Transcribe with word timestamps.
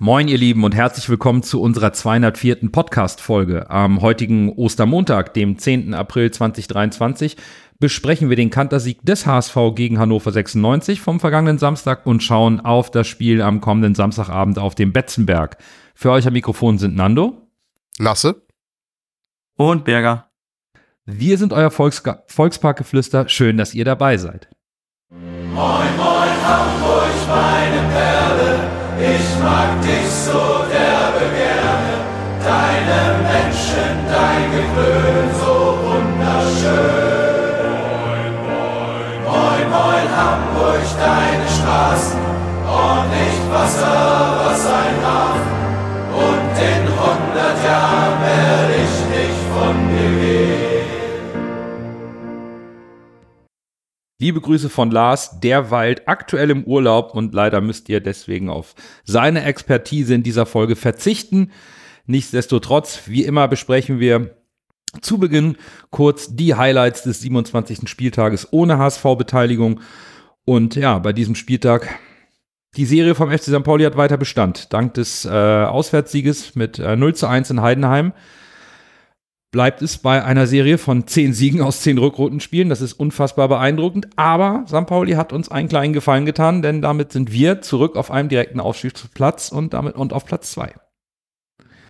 Moin, 0.00 0.28
ihr 0.28 0.38
Lieben, 0.38 0.62
und 0.62 0.76
herzlich 0.76 1.08
willkommen 1.08 1.42
zu 1.42 1.60
unserer 1.60 1.92
204. 1.92 2.70
Podcast-Folge. 2.70 3.68
Am 3.68 4.00
heutigen 4.00 4.52
Ostermontag, 4.52 5.34
dem 5.34 5.58
10. 5.58 5.92
April 5.92 6.30
2023, 6.30 7.36
besprechen 7.80 8.30
wir 8.30 8.36
den 8.36 8.50
Kantersieg 8.50 9.00
des 9.02 9.26
HSV 9.26 9.56
gegen 9.74 9.98
Hannover 9.98 10.30
96 10.30 11.00
vom 11.00 11.18
vergangenen 11.18 11.58
Samstag 11.58 12.06
und 12.06 12.22
schauen 12.22 12.60
auf 12.60 12.92
das 12.92 13.08
Spiel 13.08 13.42
am 13.42 13.60
kommenden 13.60 13.96
Samstagabend 13.96 14.60
auf 14.60 14.76
dem 14.76 14.92
Betzenberg. 14.92 15.58
Für 15.96 16.12
euch 16.12 16.28
am 16.28 16.34
Mikrofon 16.34 16.78
sind 16.78 16.94
Nando, 16.94 17.48
Lasse 17.98 18.46
und 19.56 19.84
Berger. 19.84 20.30
Wir 21.06 21.38
sind 21.38 21.52
euer 21.52 21.72
Volksga 21.72 22.22
Volksparkgeflüster. 22.28 23.28
Schön, 23.28 23.56
dass 23.56 23.74
ihr 23.74 23.84
dabei 23.84 24.16
seid. 24.16 24.48
Moin, 25.10 25.96
moin, 25.96 26.46
Hamburg, 26.46 27.10
meine 27.26 27.88
Perle. 27.92 28.87
Ich 29.00 29.38
mag 29.40 29.80
dich 29.80 30.10
so 30.10 30.66
derbe 30.66 31.30
gerne, 31.30 31.94
deine 32.42 33.00
Menschen, 33.22 33.94
dein 34.10 34.50
Geklönen 34.50 35.30
so 35.38 35.78
wunderschön. 35.86 37.22
Moin, 37.94 38.34
moin, 38.42 39.22
moin, 39.30 39.70
moin, 39.70 40.06
Hamburg, 40.18 40.82
deine 40.98 41.46
Straßen, 41.46 42.18
ordentlich 42.66 43.38
Wasser, 43.52 44.34
was 44.42 44.66
ein 44.66 44.98
Hafen. 45.06 45.58
Und 46.10 46.54
in 46.58 46.84
hundert 46.98 47.58
Jahren 47.62 48.18
werde 48.20 48.77
Liebe 54.20 54.40
Grüße 54.40 54.68
von 54.68 54.90
Lars, 54.90 55.38
der 55.38 55.70
weilt 55.70 56.08
aktuell 56.08 56.50
im 56.50 56.64
Urlaub 56.64 57.14
und 57.14 57.32
leider 57.32 57.60
müsst 57.60 57.88
ihr 57.88 58.00
deswegen 58.00 58.50
auf 58.50 58.74
seine 59.04 59.44
Expertise 59.44 60.12
in 60.12 60.24
dieser 60.24 60.44
Folge 60.44 60.74
verzichten. 60.74 61.52
Nichtsdestotrotz, 62.06 63.02
wie 63.06 63.22
immer 63.22 63.46
besprechen 63.46 64.00
wir 64.00 64.34
zu 65.00 65.18
Beginn 65.18 65.56
kurz 65.90 66.34
die 66.34 66.56
Highlights 66.56 67.04
des 67.04 67.20
27. 67.20 67.88
Spieltages 67.88 68.48
ohne 68.50 68.78
HSV-Beteiligung. 68.78 69.82
Und 70.44 70.74
ja, 70.74 70.98
bei 70.98 71.12
diesem 71.12 71.36
Spieltag, 71.36 72.00
die 72.76 72.86
Serie 72.86 73.14
vom 73.14 73.30
FC 73.30 73.44
St. 73.44 73.62
Pauli 73.62 73.84
hat 73.84 73.96
weiter 73.96 74.16
Bestand. 74.16 74.72
Dank 74.72 74.94
des 74.94 75.26
äh, 75.26 75.28
Auswärtssieges 75.28 76.56
mit 76.56 76.80
äh, 76.80 76.96
0 76.96 77.14
zu 77.14 77.28
1 77.28 77.50
in 77.50 77.62
Heidenheim 77.62 78.12
bleibt 79.50 79.80
es 79.82 79.98
bei 79.98 80.22
einer 80.22 80.46
Serie 80.46 80.78
von 80.78 81.06
zehn 81.06 81.32
Siegen 81.32 81.62
aus 81.62 81.80
zehn 81.80 81.98
Rückrundenspielen. 81.98 82.68
Das 82.68 82.80
ist 82.80 82.92
unfassbar 82.92 83.48
beeindruckend. 83.48 84.08
Aber 84.16 84.64
St. 84.68 84.86
Pauli 84.86 85.12
hat 85.12 85.32
uns 85.32 85.50
einen 85.50 85.68
kleinen 85.68 85.94
Gefallen 85.94 86.26
getan, 86.26 86.62
denn 86.62 86.82
damit 86.82 87.12
sind 87.12 87.32
wir 87.32 87.62
zurück 87.62 87.96
auf 87.96 88.10
einem 88.10 88.28
direkten 88.28 88.60
Aufstiegsplatz 88.60 89.50
und 89.50 89.74
damit 89.74 89.96
und 89.96 90.12
auf 90.12 90.26
Platz 90.26 90.52
zwei. 90.52 90.74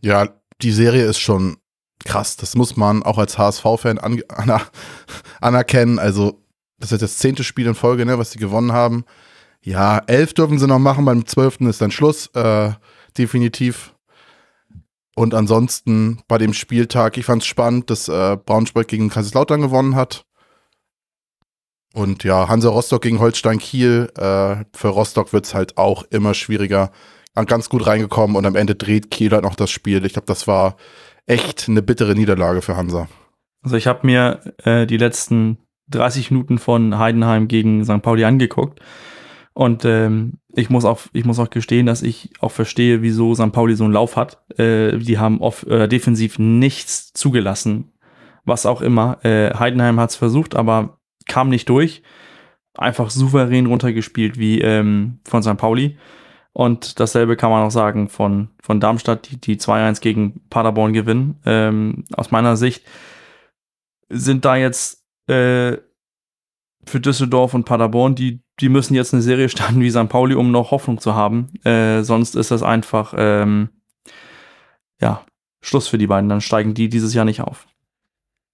Ja, 0.00 0.28
die 0.62 0.72
Serie 0.72 1.04
ist 1.04 1.18
schon 1.18 1.56
krass. 2.04 2.36
Das 2.36 2.54
muss 2.54 2.76
man 2.76 3.02
auch 3.02 3.18
als 3.18 3.38
HSV-Fan 3.38 3.98
an, 3.98 4.22
an, 4.28 4.60
anerkennen. 5.40 5.98
Also, 5.98 6.44
das 6.78 6.92
ist 6.92 7.02
das 7.02 7.18
zehnte 7.18 7.42
Spiel 7.42 7.66
in 7.66 7.74
Folge, 7.74 8.06
ne, 8.06 8.18
was 8.18 8.30
sie 8.30 8.38
gewonnen 8.38 8.72
haben. 8.72 9.04
Ja, 9.62 9.98
elf 10.06 10.34
dürfen 10.34 10.58
sie 10.58 10.68
noch 10.68 10.78
machen, 10.78 11.04
beim 11.04 11.26
zwölften 11.26 11.66
ist 11.66 11.80
dann 11.80 11.90
Schluss. 11.90 12.28
Äh, 12.34 12.70
definitiv. 13.16 13.94
Und 15.18 15.34
ansonsten 15.34 16.20
bei 16.28 16.38
dem 16.38 16.52
Spieltag, 16.52 17.18
ich 17.18 17.24
fand 17.24 17.42
es 17.42 17.48
spannend, 17.48 17.90
dass 17.90 18.06
äh, 18.06 18.36
Braunschweig 18.36 18.86
gegen 18.86 19.10
Kaiserslautern 19.10 19.60
gewonnen 19.60 19.96
hat. 19.96 20.24
Und 21.92 22.22
ja, 22.22 22.48
Hansa 22.48 22.68
Rostock 22.68 23.02
gegen 23.02 23.18
Holstein 23.18 23.58
Kiel. 23.58 24.12
Äh, 24.16 24.64
für 24.72 24.88
Rostock 24.88 25.32
wird 25.32 25.44
es 25.44 25.54
halt 25.54 25.76
auch 25.76 26.04
immer 26.10 26.34
schwieriger. 26.34 26.92
Ganz 27.34 27.68
gut 27.68 27.84
reingekommen 27.88 28.36
und 28.36 28.46
am 28.46 28.54
Ende 28.54 28.76
dreht 28.76 29.10
Kiel 29.10 29.32
halt 29.32 29.42
noch 29.42 29.56
das 29.56 29.72
Spiel. 29.72 30.04
Ich 30.04 30.12
glaube, 30.12 30.26
das 30.26 30.46
war 30.46 30.76
echt 31.26 31.68
eine 31.68 31.82
bittere 31.82 32.14
Niederlage 32.14 32.62
für 32.62 32.76
Hansa. 32.76 33.08
Also 33.62 33.74
ich 33.74 33.88
habe 33.88 34.06
mir 34.06 34.54
äh, 34.58 34.86
die 34.86 34.98
letzten 34.98 35.58
30 35.90 36.30
Minuten 36.30 36.58
von 36.58 36.96
Heidenheim 36.96 37.48
gegen 37.48 37.84
St. 37.84 38.02
Pauli 38.02 38.22
angeguckt. 38.22 38.78
Und 39.52 39.84
ähm, 39.84 40.34
ich 40.58 40.70
muss 40.70 40.84
auch, 40.84 41.02
ich 41.12 41.24
muss 41.24 41.38
auch 41.38 41.50
gestehen, 41.50 41.86
dass 41.86 42.02
ich 42.02 42.30
auch 42.40 42.50
verstehe, 42.50 43.00
wieso 43.00 43.34
St. 43.34 43.52
Pauli 43.52 43.76
so 43.76 43.84
einen 43.84 43.92
Lauf 43.92 44.16
hat. 44.16 44.42
Äh, 44.58 44.98
die 44.98 45.18
haben 45.18 45.40
off, 45.40 45.64
äh, 45.66 45.86
defensiv 45.86 46.38
nichts 46.38 47.12
zugelassen, 47.12 47.92
was 48.44 48.66
auch 48.66 48.82
immer. 48.82 49.24
Äh, 49.24 49.54
Heidenheim 49.54 50.00
hat 50.00 50.10
es 50.10 50.16
versucht, 50.16 50.56
aber 50.56 50.98
kam 51.26 51.48
nicht 51.48 51.68
durch. 51.68 52.02
Einfach 52.76 53.10
souverän 53.10 53.66
runtergespielt 53.66 54.38
wie 54.38 54.60
ähm, 54.60 55.20
von 55.24 55.42
St. 55.42 55.56
Pauli. 55.56 55.96
Und 56.52 56.98
dasselbe 56.98 57.36
kann 57.36 57.50
man 57.50 57.64
auch 57.64 57.70
sagen 57.70 58.08
von, 58.08 58.48
von 58.60 58.80
Darmstadt, 58.80 59.30
die, 59.30 59.40
die 59.40 59.56
2-1 59.58 60.00
gegen 60.00 60.40
Paderborn 60.50 60.92
gewinnen. 60.92 61.40
Ähm, 61.46 62.04
aus 62.14 62.32
meiner 62.32 62.56
Sicht 62.56 62.84
sind 64.08 64.44
da 64.44 64.56
jetzt 64.56 65.04
äh, 65.28 65.76
für 66.84 67.00
Düsseldorf 67.00 67.54
und 67.54 67.64
Paderborn, 67.64 68.16
die, 68.16 68.40
die 68.60 68.68
müssen 68.68 68.94
jetzt 68.94 69.12
eine 69.12 69.22
Serie 69.22 69.48
starten 69.48 69.80
wie 69.80 69.90
St. 69.90 70.08
Pauli, 70.08 70.34
um 70.34 70.50
noch 70.50 70.70
Hoffnung 70.70 71.00
zu 71.00 71.14
haben. 71.14 71.48
Äh, 71.64 72.02
sonst 72.02 72.34
ist 72.36 72.50
das 72.50 72.62
einfach, 72.62 73.14
ähm, 73.16 73.70
ja, 75.00 75.24
Schluss 75.60 75.88
für 75.88 75.98
die 75.98 76.06
beiden. 76.06 76.28
Dann 76.28 76.40
steigen 76.40 76.74
die 76.74 76.88
dieses 76.88 77.14
Jahr 77.14 77.24
nicht 77.24 77.40
auf. 77.40 77.66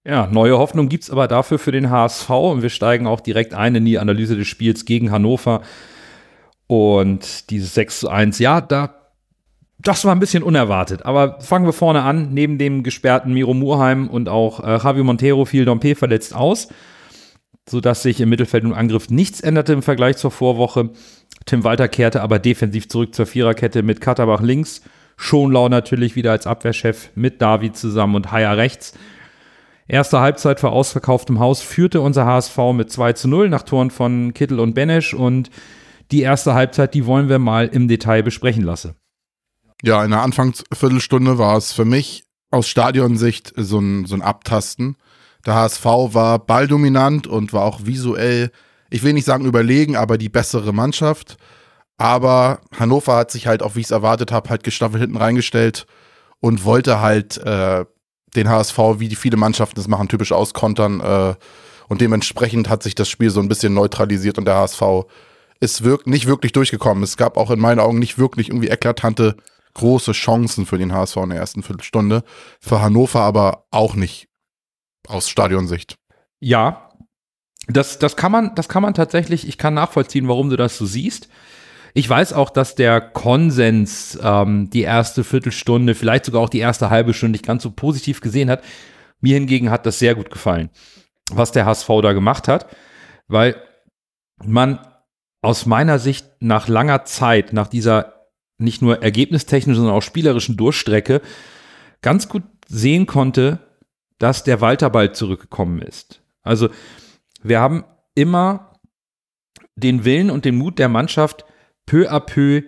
Ja, 0.07 0.27
neue 0.27 0.57
Hoffnung 0.57 0.87
gibt 0.87 1.03
es 1.03 1.09
aber 1.09 1.27
dafür 1.27 1.57
für 1.57 1.71
den 1.71 1.89
HSV 1.89 2.29
und 2.29 2.61
wir 2.61 2.69
steigen 2.69 3.07
auch 3.07 3.21
direkt 3.21 3.55
ein 3.55 3.73
in 3.73 3.85
die 3.85 3.97
Analyse 3.97 4.35
des 4.37 4.47
Spiels 4.47 4.85
gegen 4.85 5.11
Hannover. 5.11 5.61
Und 6.67 7.49
dieses 7.49 7.73
6 7.73 8.01
zu 8.01 8.09
1, 8.09 8.37
ja, 8.39 8.61
da, 8.61 9.11
das 9.79 10.05
war 10.05 10.13
ein 10.13 10.19
bisschen 10.19 10.43
unerwartet. 10.43 11.05
Aber 11.05 11.39
fangen 11.41 11.65
wir 11.65 11.73
vorne 11.73 12.03
an. 12.03 12.33
Neben 12.33 12.59
dem 12.59 12.83
gesperrten 12.83 13.33
Miro 13.33 13.55
Murheim 13.55 14.07
und 14.07 14.29
auch 14.29 14.63
äh, 14.63 14.77
Javi 14.77 15.01
Montero 15.01 15.45
fiel 15.45 15.65
Dompe 15.65 15.95
verletzt 15.95 16.35
aus, 16.35 16.69
sodass 17.69 18.03
sich 18.03 18.21
im 18.21 18.29
Mittelfeld 18.29 18.63
und 18.63 18.73
Angriff 18.73 19.09
nichts 19.09 19.41
änderte 19.41 19.73
im 19.73 19.81
Vergleich 19.81 20.17
zur 20.17 20.31
Vorwoche. 20.31 20.91
Tim 21.45 21.63
Walter 21.63 21.87
kehrte 21.87 22.21
aber 22.21 22.39
defensiv 22.39 22.89
zurück 22.89 23.15
zur 23.15 23.25
Viererkette 23.25 23.83
mit 23.83 24.01
Katterbach 24.01 24.41
links. 24.41 24.81
Schonlau 25.17 25.69
natürlich 25.69 26.15
wieder 26.15 26.31
als 26.31 26.47
Abwehrchef 26.47 27.09
mit 27.15 27.41
David 27.41 27.77
zusammen 27.77 28.15
und 28.15 28.31
Haier 28.31 28.57
rechts. 28.57 28.93
Erste 29.87 30.19
Halbzeit 30.19 30.59
vor 30.59 30.71
ausverkauftem 30.71 31.39
Haus 31.39 31.61
führte 31.61 32.01
unser 32.01 32.25
HSV 32.25 32.57
mit 32.73 32.91
2 32.91 33.13
zu 33.13 33.27
0 33.27 33.49
nach 33.49 33.63
Toren 33.63 33.91
von 33.91 34.33
Kittel 34.33 34.59
und 34.59 34.73
Benesch 34.73 35.13
und 35.13 35.51
die 36.11 36.21
erste 36.21 36.53
Halbzeit, 36.53 36.93
die 36.93 37.05
wollen 37.05 37.29
wir 37.29 37.39
mal 37.39 37.67
im 37.67 37.87
Detail 37.87 38.23
besprechen 38.23 38.63
lassen. 38.63 38.95
Ja, 39.83 40.03
in 40.03 40.11
der 40.11 40.21
Anfangsviertelstunde 40.21 41.37
war 41.37 41.57
es 41.57 41.71
für 41.71 41.85
mich 41.85 42.23
aus 42.51 42.67
Stadionsicht 42.67 43.53
so 43.55 43.79
ein, 43.79 44.05
so 44.05 44.15
ein 44.15 44.21
Abtasten. 44.21 44.97
Der 45.45 45.55
HSV 45.55 45.85
war 45.85 46.39
balldominant 46.39 47.27
und 47.27 47.53
war 47.53 47.63
auch 47.63 47.81
visuell, 47.85 48.51
ich 48.89 49.03
will 49.03 49.13
nicht 49.13 49.25
sagen 49.25 49.45
überlegen, 49.45 49.95
aber 49.95 50.17
die 50.17 50.29
bessere 50.29 50.73
Mannschaft. 50.73 51.37
Aber 51.97 52.59
Hannover 52.77 53.15
hat 53.15 53.31
sich 53.31 53.47
halt 53.47 53.63
auch, 53.63 53.75
wie 53.75 53.81
ich 53.81 53.87
es 53.87 53.91
erwartet 53.91 54.31
habe, 54.31 54.49
halt 54.49 54.63
gestaffelt 54.63 55.01
hinten 55.01 55.17
reingestellt 55.17 55.85
und 56.39 56.65
wollte 56.65 56.99
halt 56.99 57.37
äh, 57.37 57.85
den 58.35 58.49
HSV, 58.49 58.77
wie 58.97 59.07
die 59.07 59.15
viele 59.15 59.37
Mannschaften 59.37 59.75
das 59.75 59.87
machen, 59.87 60.07
typisch 60.07 60.31
auskontern. 60.31 60.99
Äh, 60.99 61.35
und 61.87 62.01
dementsprechend 62.01 62.69
hat 62.69 62.83
sich 62.83 62.95
das 62.95 63.07
Spiel 63.07 63.29
so 63.29 63.39
ein 63.39 63.47
bisschen 63.47 63.73
neutralisiert 63.73 64.37
und 64.37 64.45
der 64.45 64.55
HSV 64.55 64.81
ist 65.59 65.83
wirk 65.83 66.05
nicht 66.07 66.27
wirklich 66.27 66.51
durchgekommen. 66.51 67.03
Es 67.03 67.17
gab 67.17 67.37
auch 67.37 67.51
in 67.51 67.59
meinen 67.59 67.79
Augen 67.79 67.99
nicht 67.99 68.17
wirklich 68.17 68.49
irgendwie 68.49 68.67
eklatante 68.67 69.35
große 69.75 70.11
Chancen 70.13 70.65
für 70.65 70.77
den 70.77 70.93
HSV 70.93 71.17
in 71.17 71.29
der 71.29 71.39
ersten 71.39 71.63
Viertelstunde. 71.63 72.23
Für 72.59 72.81
Hannover 72.81 73.21
aber 73.21 73.65
auch 73.71 73.95
nicht 73.95 74.27
aus 75.07 75.29
Stadionsicht. 75.29 75.95
Ja, 76.39 76.89
das, 77.67 77.99
das, 77.99 78.15
kann 78.15 78.31
man, 78.31 78.55
das 78.55 78.69
kann 78.69 78.83
man 78.83 78.93
tatsächlich, 78.93 79.47
ich 79.47 79.57
kann 79.57 79.73
nachvollziehen, 79.73 80.27
warum 80.27 80.49
du 80.49 80.57
das 80.57 80.77
so 80.77 80.85
siehst. 80.85 81.29
Ich 81.93 82.09
weiß 82.09 82.33
auch, 82.33 82.49
dass 82.49 82.75
der 82.75 82.99
Konsens 82.99 84.19
ähm, 84.21 84.69
die 84.69 84.81
erste 84.81 85.23
Viertelstunde, 85.23 85.95
vielleicht 85.95 86.25
sogar 86.25 86.41
auch 86.41 86.49
die 86.49 86.59
erste 86.59 86.89
halbe 86.89 87.13
Stunde 87.13 87.31
nicht 87.31 87.45
ganz 87.45 87.63
so 87.63 87.71
positiv 87.71 88.21
gesehen 88.21 88.49
hat. 88.49 88.63
Mir 89.21 89.35
hingegen 89.35 89.69
hat 89.71 89.85
das 89.85 89.99
sehr 89.99 90.13
gut 90.13 90.29
gefallen, 90.29 90.69
was 91.31 91.53
der 91.53 91.65
HSV 91.65 91.87
da 92.01 92.13
gemacht 92.13 92.47
hat, 92.47 92.67
weil 93.27 93.55
man 94.43 94.79
aus 95.41 95.65
meiner 95.65 95.99
Sicht 95.99 96.27
nach 96.39 96.67
langer 96.67 97.05
Zeit, 97.05 97.53
nach 97.53 97.67
dieser 97.67 98.27
nicht 98.57 98.81
nur 98.81 99.01
ergebnistechnischen, 99.01 99.81
sondern 99.81 99.97
auch 99.97 100.01
spielerischen 100.01 100.57
Durchstrecke, 100.57 101.21
ganz 102.01 102.27
gut 102.29 102.43
sehen 102.67 103.05
konnte, 103.05 103.59
dass 104.17 104.43
der 104.43 104.61
Walterball 104.61 105.13
zurückgekommen 105.13 105.81
ist. 105.81 106.21
Also 106.41 106.69
wir 107.43 107.59
haben 107.59 107.83
immer 108.15 108.71
den 109.75 110.05
Willen 110.05 110.29
und 110.29 110.45
den 110.45 110.55
Mut 110.55 110.79
der 110.79 110.89
Mannschaft 110.89 111.45
peu 111.85 112.09
à 112.09 112.19
peu 112.19 112.63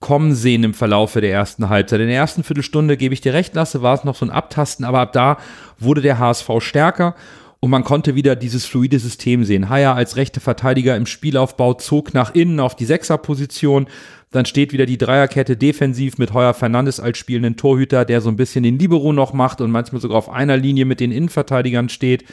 kommen 0.00 0.34
sehen 0.34 0.62
im 0.62 0.74
Verlaufe 0.74 1.20
der 1.20 1.32
ersten 1.32 1.68
Halbzeit. 1.68 2.00
In 2.00 2.06
der 2.06 2.16
ersten 2.16 2.44
Viertelstunde 2.44 2.96
gebe 2.96 3.14
ich 3.14 3.20
dir 3.20 3.34
recht, 3.34 3.54
Lasse, 3.54 3.82
war 3.82 3.94
es 3.94 4.04
noch 4.04 4.14
so 4.14 4.24
ein 4.24 4.30
Abtasten, 4.30 4.84
aber 4.84 5.00
ab 5.00 5.12
da 5.12 5.38
wurde 5.78 6.02
der 6.02 6.18
HSV 6.18 6.48
stärker 6.60 7.14
und 7.60 7.70
man 7.70 7.82
konnte 7.82 8.14
wieder 8.14 8.36
dieses 8.36 8.64
fluide 8.64 8.98
System 8.98 9.44
sehen. 9.44 9.68
Haya 9.68 9.94
als 9.94 10.16
rechte 10.16 10.40
Verteidiger 10.40 10.96
im 10.96 11.06
Spielaufbau 11.06 11.74
zog 11.74 12.14
nach 12.14 12.34
innen 12.34 12.60
auf 12.60 12.76
die 12.76 12.84
Sechserposition. 12.84 13.88
Dann 14.30 14.46
steht 14.46 14.72
wieder 14.72 14.86
die 14.86 14.98
Dreierkette 14.98 15.56
defensiv 15.56 16.18
mit 16.18 16.32
Heuer 16.34 16.54
Fernandes 16.54 17.00
als 17.00 17.18
spielenden 17.18 17.56
Torhüter, 17.56 18.04
der 18.04 18.20
so 18.20 18.28
ein 18.28 18.36
bisschen 18.36 18.62
den 18.62 18.78
Libero 18.78 19.12
noch 19.12 19.32
macht 19.32 19.60
und 19.60 19.72
manchmal 19.72 20.00
sogar 20.00 20.18
auf 20.18 20.28
einer 20.28 20.56
Linie 20.56 20.84
mit 20.84 21.00
den 21.00 21.10
Innenverteidigern 21.10 21.88
steht. 21.88 22.24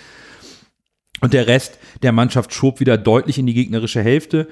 Und 1.22 1.33
der 1.33 1.48
Rest 1.48 1.80
der 2.04 2.12
Mannschaft 2.12 2.54
schob 2.54 2.80
wieder 2.80 2.98
deutlich 2.98 3.39
in 3.39 3.48
die 3.48 3.54
gegnerische 3.54 4.04
Hälfte. 4.04 4.48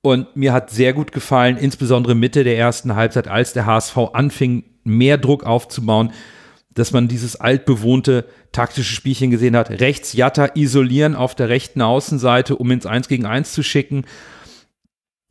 Und 0.00 0.34
mir 0.36 0.52
hat 0.52 0.70
sehr 0.70 0.94
gut 0.94 1.12
gefallen, 1.12 1.58
insbesondere 1.58 2.14
Mitte 2.14 2.44
der 2.44 2.56
ersten 2.56 2.94
Halbzeit, 2.94 3.28
als 3.28 3.52
der 3.52 3.66
HSV 3.66 3.98
anfing, 4.12 4.64
mehr 4.84 5.18
Druck 5.18 5.44
aufzubauen, 5.44 6.12
dass 6.76 6.92
man 6.92 7.08
dieses 7.08 7.36
altbewohnte 7.36 8.26
taktische 8.52 8.94
Spielchen 8.94 9.30
gesehen 9.30 9.56
hat. 9.56 9.70
Rechts 9.70 10.12
Jatta 10.12 10.50
isolieren 10.54 11.16
auf 11.16 11.34
der 11.34 11.48
rechten 11.48 11.82
Außenseite, 11.82 12.54
um 12.54 12.70
ins 12.70 12.86
1 12.86 13.08
gegen 13.08 13.26
1 13.26 13.52
zu 13.52 13.62
schicken. 13.62 14.04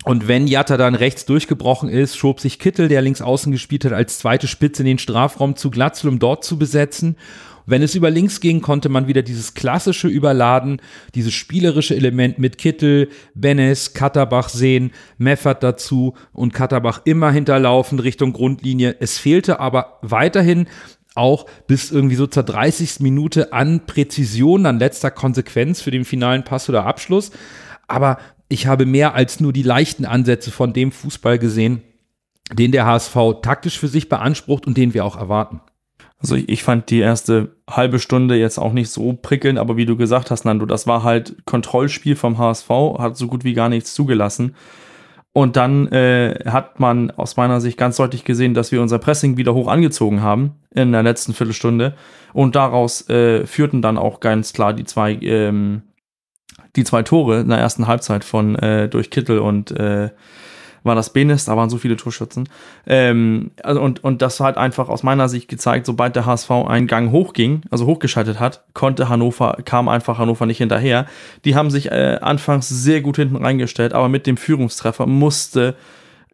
Und 0.03 0.27
wenn 0.27 0.47
Jatta 0.47 0.75
dann 0.75 0.95
rechts 0.95 1.25
durchgebrochen 1.25 1.87
ist, 1.87 2.17
schob 2.17 2.39
sich 2.39 2.59
Kittel, 2.59 2.87
der 2.87 3.01
links 3.01 3.21
außen 3.21 3.51
gespielt 3.51 3.85
hat, 3.85 3.93
als 3.93 4.19
zweite 4.19 4.47
Spitze 4.47 4.81
in 4.81 4.87
den 4.87 4.99
Strafraum 4.99 5.55
zu 5.55 5.71
Glatzel, 5.71 6.09
um 6.09 6.19
dort 6.19 6.43
zu 6.43 6.59
besetzen. 6.59 7.15
Wenn 7.67 7.81
es 7.81 7.95
über 7.95 8.11
links 8.11 8.39
ging, 8.39 8.61
konnte 8.61 8.89
man 8.89 9.07
wieder 9.07 9.23
dieses 9.23 9.55
klassische 9.55 10.07
Überladen, 10.07 10.79
dieses 11.15 11.33
spielerische 11.33 11.95
Element 11.95 12.37
mit 12.37 12.59
Kittel, 12.59 13.09
Benes, 13.33 13.93
Katterbach 13.93 14.49
sehen, 14.49 14.91
Meffert 15.17 15.63
dazu 15.63 16.13
und 16.31 16.53
Katterbach 16.53 17.01
immer 17.05 17.31
hinterlaufen 17.31 17.99
Richtung 17.99 18.33
Grundlinie. 18.33 18.95
Es 18.99 19.17
fehlte 19.17 19.59
aber 19.59 19.97
weiterhin 20.03 20.67
auch 21.15 21.45
bis 21.67 21.91
irgendwie 21.91 22.15
so 22.15 22.27
zur 22.27 22.43
30. 22.43 22.99
Minute 22.99 23.53
an 23.53 23.85
Präzision, 23.85 24.65
an 24.65 24.79
letzter 24.79 25.11
Konsequenz 25.11 25.81
für 25.81 25.91
den 25.91 26.05
finalen 26.05 26.43
Pass 26.43 26.69
oder 26.69 26.85
Abschluss. 26.85 27.31
Aber 27.87 28.17
ich 28.49 28.67
habe 28.67 28.85
mehr 28.85 29.15
als 29.15 29.39
nur 29.39 29.53
die 29.53 29.63
leichten 29.63 30.05
Ansätze 30.05 30.51
von 30.51 30.73
dem 30.73 30.91
Fußball 30.91 31.39
gesehen, 31.39 31.81
den 32.53 32.71
der 32.71 32.85
HSV 32.85 33.15
taktisch 33.41 33.79
für 33.79 33.87
sich 33.87 34.09
beansprucht 34.09 34.67
und 34.67 34.77
den 34.77 34.93
wir 34.93 35.05
auch 35.05 35.17
erwarten. 35.17 35.61
Also 36.19 36.35
ich, 36.35 36.49
ich, 36.49 36.63
fand 36.63 36.89
die 36.89 36.99
erste 36.99 37.55
halbe 37.69 37.99
Stunde 37.99 38.35
jetzt 38.35 38.57
auch 38.57 38.73
nicht 38.73 38.89
so 38.89 39.13
prickelnd, 39.13 39.59
aber 39.59 39.77
wie 39.77 39.85
du 39.85 39.97
gesagt 39.97 40.31
hast, 40.31 40.45
Nando, 40.45 40.65
das 40.65 40.87
war 40.87 41.03
halt 41.03 41.45
Kontrollspiel 41.45 42.15
vom 42.15 42.37
HSV, 42.37 42.69
hat 42.99 43.17
so 43.17 43.27
gut 43.27 43.43
wie 43.43 43.53
gar 43.53 43.69
nichts 43.69 43.93
zugelassen. 43.93 44.55
Und 45.37 45.57
dann 45.57 45.89
äh, 45.89 46.45
hat 46.45 46.79
man 46.79 47.11
aus 47.11 47.35
meiner 47.35 47.59
Sicht 47.59 47.77
ganz 47.77 47.97
deutlich 47.97 48.23
gesehen, 48.23 48.53
dass 48.53 48.71
wir 48.71 48.81
unser 48.81 48.99
Pressing 48.99 49.35
wieder 49.35 49.53
hoch 49.53 49.67
angezogen 49.67 50.21
haben 50.21 50.53
in 50.73 50.93
der 50.93 51.03
letzten 51.03 51.33
Viertelstunde. 51.33 51.93
Und 52.31 52.55
daraus 52.55 53.09
äh, 53.09 53.45
führten 53.45 53.81
dann 53.81 53.97
auch 53.97 54.21
ganz 54.21 54.53
klar 54.53 54.71
die 54.71 54.85
zwei, 54.85 55.11
ähm, 55.11 55.81
die 56.77 56.85
zwei 56.85 57.03
Tore 57.03 57.41
in 57.41 57.49
der 57.49 57.57
ersten 57.57 57.85
Halbzeit 57.85 58.23
von 58.23 58.55
äh, 58.55 58.87
durch 58.87 59.09
Kittel 59.09 59.39
und 59.39 59.71
äh, 59.71 60.11
war 60.85 60.95
das 60.95 61.11
Benes, 61.11 61.45
da 61.45 61.57
waren 61.57 61.69
so 61.69 61.77
viele 61.77 61.97
Torschützen. 61.97 62.47
Ähm, 62.85 63.51
also 63.63 63.81
und, 63.81 64.03
und 64.03 64.21
das 64.21 64.39
hat 64.39 64.57
einfach 64.57 64.87
aus 64.89 65.03
meiner 65.03 65.27
Sicht 65.27 65.47
gezeigt, 65.47 65.85
sobald 65.85 66.15
der 66.15 66.25
HSV 66.25 66.51
einen 66.51 66.87
Gang 66.87 67.11
hochging, 67.11 67.61
also 67.71 67.85
hochgeschaltet 67.85 68.39
hat, 68.39 68.63
konnte 68.73 69.09
Hannover, 69.09 69.57
kam 69.65 69.87
einfach 69.87 70.17
Hannover 70.17 70.45
nicht 70.45 70.59
hinterher. 70.59 71.05
Die 71.43 71.55
haben 71.55 71.71
sich 71.71 71.91
äh, 71.91 72.19
anfangs 72.21 72.69
sehr 72.69 73.01
gut 73.01 73.17
hinten 73.17 73.37
reingestellt, 73.37 73.93
aber 73.93 74.09
mit 74.09 74.27
dem 74.27 74.37
Führungstreffer 74.37 75.07
musste 75.07 75.75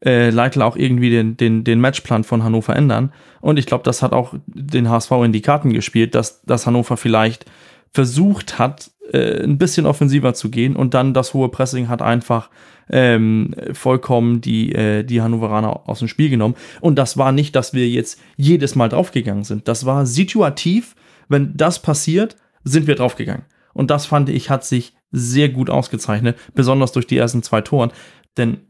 äh, 0.03 0.29
Leitl 0.29 0.61
auch 0.61 0.75
irgendwie 0.75 1.09
den, 1.09 1.37
den, 1.37 1.63
den 1.63 1.79
Matchplan 1.79 2.23
von 2.23 2.43
Hannover 2.43 2.75
ändern. 2.75 3.13
Und 3.39 3.57
ich 3.57 3.65
glaube, 3.65 3.83
das 3.83 4.01
hat 4.01 4.13
auch 4.13 4.33
den 4.45 4.89
HSV 4.89 5.11
in 5.23 5.31
die 5.31 5.41
Karten 5.41 5.71
gespielt, 5.73 6.15
dass, 6.15 6.41
dass 6.43 6.67
Hannover 6.67 6.97
vielleicht 6.97 7.45
versucht 7.93 8.59
hat, 8.59 8.91
äh, 9.11 9.43
ein 9.43 9.57
bisschen 9.57 9.85
offensiver 9.85 10.33
zu 10.33 10.49
gehen 10.49 10.75
und 10.75 10.93
dann 10.93 11.13
das 11.13 11.33
hohe 11.33 11.49
Pressing 11.49 11.89
hat 11.89 12.01
einfach 12.01 12.49
ähm, 12.91 13.55
vollkommen 13.73 14.41
die, 14.41 14.73
äh, 14.73 15.03
die 15.03 15.21
Hannoveraner 15.21 15.89
aus 15.89 15.99
dem 15.99 16.07
Spiel 16.07 16.29
genommen. 16.29 16.55
Und 16.81 16.95
das 16.95 17.17
war 17.17 17.31
nicht, 17.31 17.55
dass 17.55 17.73
wir 17.73 17.87
jetzt 17.89 18.19
jedes 18.37 18.75
Mal 18.75 18.89
draufgegangen 18.89 19.43
sind. 19.43 19.67
Das 19.67 19.85
war 19.85 20.05
situativ. 20.05 20.95
Wenn 21.29 21.55
das 21.55 21.81
passiert, 21.81 22.35
sind 22.63 22.87
wir 22.87 22.95
draufgegangen. 22.95 23.45
Und 23.73 23.89
das 23.89 24.05
fand 24.05 24.29
ich, 24.29 24.49
hat 24.49 24.65
sich 24.65 24.93
sehr 25.11 25.49
gut 25.49 25.69
ausgezeichnet, 25.69 26.37
besonders 26.53 26.91
durch 26.91 27.07
die 27.07 27.17
ersten 27.17 27.43
zwei 27.43 27.61
Toren. 27.61 27.91
Denn 28.37 28.67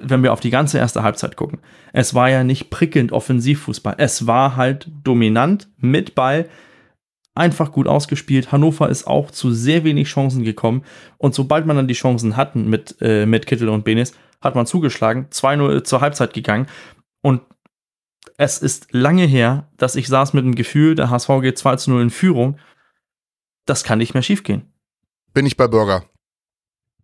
wenn 0.00 0.22
wir 0.22 0.32
auf 0.32 0.40
die 0.40 0.50
ganze 0.50 0.78
erste 0.78 1.02
Halbzeit 1.02 1.36
gucken, 1.36 1.60
es 1.92 2.14
war 2.14 2.30
ja 2.30 2.44
nicht 2.44 2.70
prickelnd 2.70 3.12
Offensivfußball. 3.12 3.96
Es 3.98 4.26
war 4.26 4.56
halt 4.56 4.90
dominant 5.04 5.68
mit 5.76 6.14
Ball, 6.14 6.48
einfach 7.34 7.72
gut 7.72 7.88
ausgespielt. 7.88 8.52
Hannover 8.52 8.88
ist 8.88 9.06
auch 9.06 9.30
zu 9.30 9.52
sehr 9.52 9.84
wenig 9.84 10.08
Chancen 10.08 10.44
gekommen. 10.44 10.84
Und 11.18 11.34
sobald 11.34 11.66
man 11.66 11.76
dann 11.76 11.88
die 11.88 11.94
Chancen 11.94 12.36
hatten 12.36 12.68
mit, 12.68 12.96
äh, 13.00 13.26
mit 13.26 13.46
Kittel 13.46 13.68
und 13.68 13.84
Benes, 13.84 14.14
hat 14.40 14.54
man 14.54 14.66
zugeschlagen, 14.66 15.28
2-0 15.30 15.84
zur 15.84 16.00
Halbzeit 16.00 16.34
gegangen. 16.34 16.66
Und 17.22 17.42
es 18.36 18.58
ist 18.58 18.92
lange 18.92 19.24
her, 19.24 19.68
dass 19.76 19.96
ich 19.96 20.08
saß 20.08 20.32
mit 20.32 20.44
dem 20.44 20.54
Gefühl, 20.54 20.94
der 20.94 21.10
HSV 21.10 21.28
geht 21.40 21.58
2 21.58 21.76
0 21.86 22.02
in 22.02 22.10
Führung. 22.10 22.58
Das 23.66 23.84
kann 23.84 23.98
nicht 23.98 24.14
mehr 24.14 24.22
schiefgehen. 24.22 24.72
Bin 25.32 25.46
ich 25.46 25.56
bei 25.56 25.68
Bürger. 25.68 26.04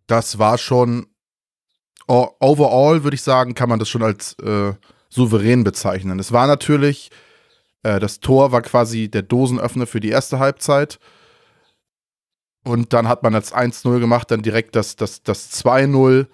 Das 0.07 0.37
war 0.37 0.57
schon, 0.57 1.07
overall 2.07 3.03
würde 3.03 3.15
ich 3.15 3.21
sagen, 3.21 3.55
kann 3.55 3.69
man 3.69 3.79
das 3.79 3.89
schon 3.89 4.03
als 4.03 4.33
äh, 4.39 4.73
souverän 5.09 5.63
bezeichnen. 5.63 6.19
Es 6.19 6.31
war 6.31 6.47
natürlich 6.47 7.09
äh, 7.83 7.99
das 7.99 8.19
Tor 8.19 8.51
war 8.51 8.61
quasi 8.61 9.09
der 9.09 9.21
Dosenöffner 9.21 9.87
für 9.87 9.99
die 9.99 10.09
erste 10.09 10.39
Halbzeit. 10.39 10.99
Und 12.63 12.93
dann 12.93 13.07
hat 13.07 13.23
man 13.23 13.33
das 13.33 13.53
1-0 13.53 13.99
gemacht, 13.99 14.31
dann 14.31 14.41
direkt 14.41 14.75
das, 14.75 14.95
das, 14.95 15.23
das 15.23 15.51
2-0 15.63 16.27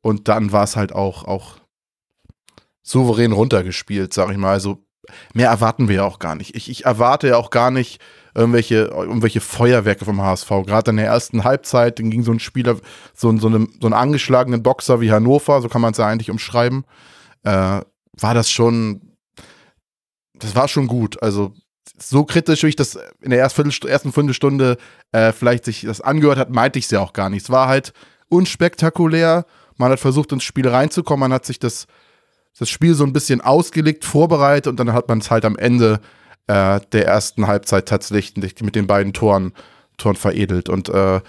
und 0.00 0.28
dann 0.28 0.52
war 0.52 0.64
es 0.64 0.76
halt 0.76 0.92
auch, 0.92 1.24
auch 1.24 1.56
souverän 2.82 3.32
runtergespielt, 3.32 4.14
sag 4.14 4.30
ich 4.30 4.36
mal. 4.36 4.52
Also 4.52 4.78
mehr 5.34 5.48
erwarten 5.48 5.88
wir 5.88 5.96
ja 5.96 6.04
auch 6.04 6.18
gar 6.18 6.34
nicht. 6.34 6.54
Ich, 6.54 6.70
ich 6.70 6.84
erwarte 6.84 7.28
ja 7.28 7.36
auch 7.36 7.50
gar 7.50 7.70
nicht 7.70 8.00
irgendwelche, 8.34 8.84
irgendwelche 8.84 9.40
Feuerwerke 9.40 10.04
vom 10.04 10.22
HSV. 10.22 10.48
Gerade 10.66 10.90
in 10.92 10.96
der 10.96 11.06
ersten 11.06 11.44
Halbzeit, 11.44 11.98
dann 11.98 12.10
ging 12.10 12.22
so 12.22 12.32
ein 12.32 12.40
Spieler, 12.40 12.76
so, 13.14 13.36
so, 13.38 13.48
eine, 13.48 13.66
so 13.80 13.86
einen 13.86 13.94
angeschlagenen 13.94 14.62
Boxer 14.62 15.00
wie 15.00 15.12
Hannover, 15.12 15.60
so 15.60 15.68
kann 15.68 15.82
man 15.82 15.92
es 15.92 15.98
ja 15.98 16.06
eigentlich 16.06 16.30
umschreiben, 16.30 16.84
äh, 17.42 17.80
war 18.18 18.34
das 18.34 18.50
schon 18.50 19.11
das 20.42 20.54
war 20.54 20.68
schon 20.68 20.86
gut. 20.86 21.22
Also 21.22 21.54
so 21.98 22.24
kritisch, 22.24 22.62
wie 22.62 22.68
ich 22.68 22.76
das 22.76 22.98
in 23.20 23.30
der 23.30 23.40
ersten, 23.40 23.56
Viertelst 23.56 23.84
ersten 23.84 24.12
Viertelstunde 24.12 24.76
äh, 25.12 25.32
vielleicht 25.32 25.64
sich 25.64 25.82
das 25.82 26.00
angehört 26.00 26.38
hat, 26.38 26.50
meinte 26.50 26.78
ich 26.78 26.86
es 26.86 26.90
ja 26.90 27.00
auch 27.00 27.12
gar 27.12 27.30
nicht. 27.30 27.44
Es 27.44 27.50
war 27.50 27.68
halt 27.68 27.92
unspektakulär. 28.28 29.46
Man 29.76 29.90
hat 29.90 30.00
versucht, 30.00 30.32
ins 30.32 30.44
Spiel 30.44 30.68
reinzukommen. 30.68 31.20
Man 31.20 31.32
hat 31.32 31.46
sich 31.46 31.58
das, 31.58 31.86
das 32.58 32.68
Spiel 32.68 32.94
so 32.94 33.04
ein 33.04 33.12
bisschen 33.12 33.40
ausgelegt, 33.40 34.04
vorbereitet 34.04 34.68
und 34.68 34.78
dann 34.78 34.92
hat 34.92 35.08
man 35.08 35.18
es 35.18 35.30
halt 35.30 35.44
am 35.44 35.56
Ende 35.56 36.00
äh, 36.46 36.80
der 36.92 37.06
ersten 37.06 37.46
Halbzeit 37.46 37.88
tatsächlich 37.88 38.60
mit 38.62 38.74
den 38.74 38.86
beiden 38.86 39.12
Toren, 39.12 39.52
Toren 39.96 40.16
veredelt. 40.16 40.68
Und 40.68 40.88
äh, 40.88 41.20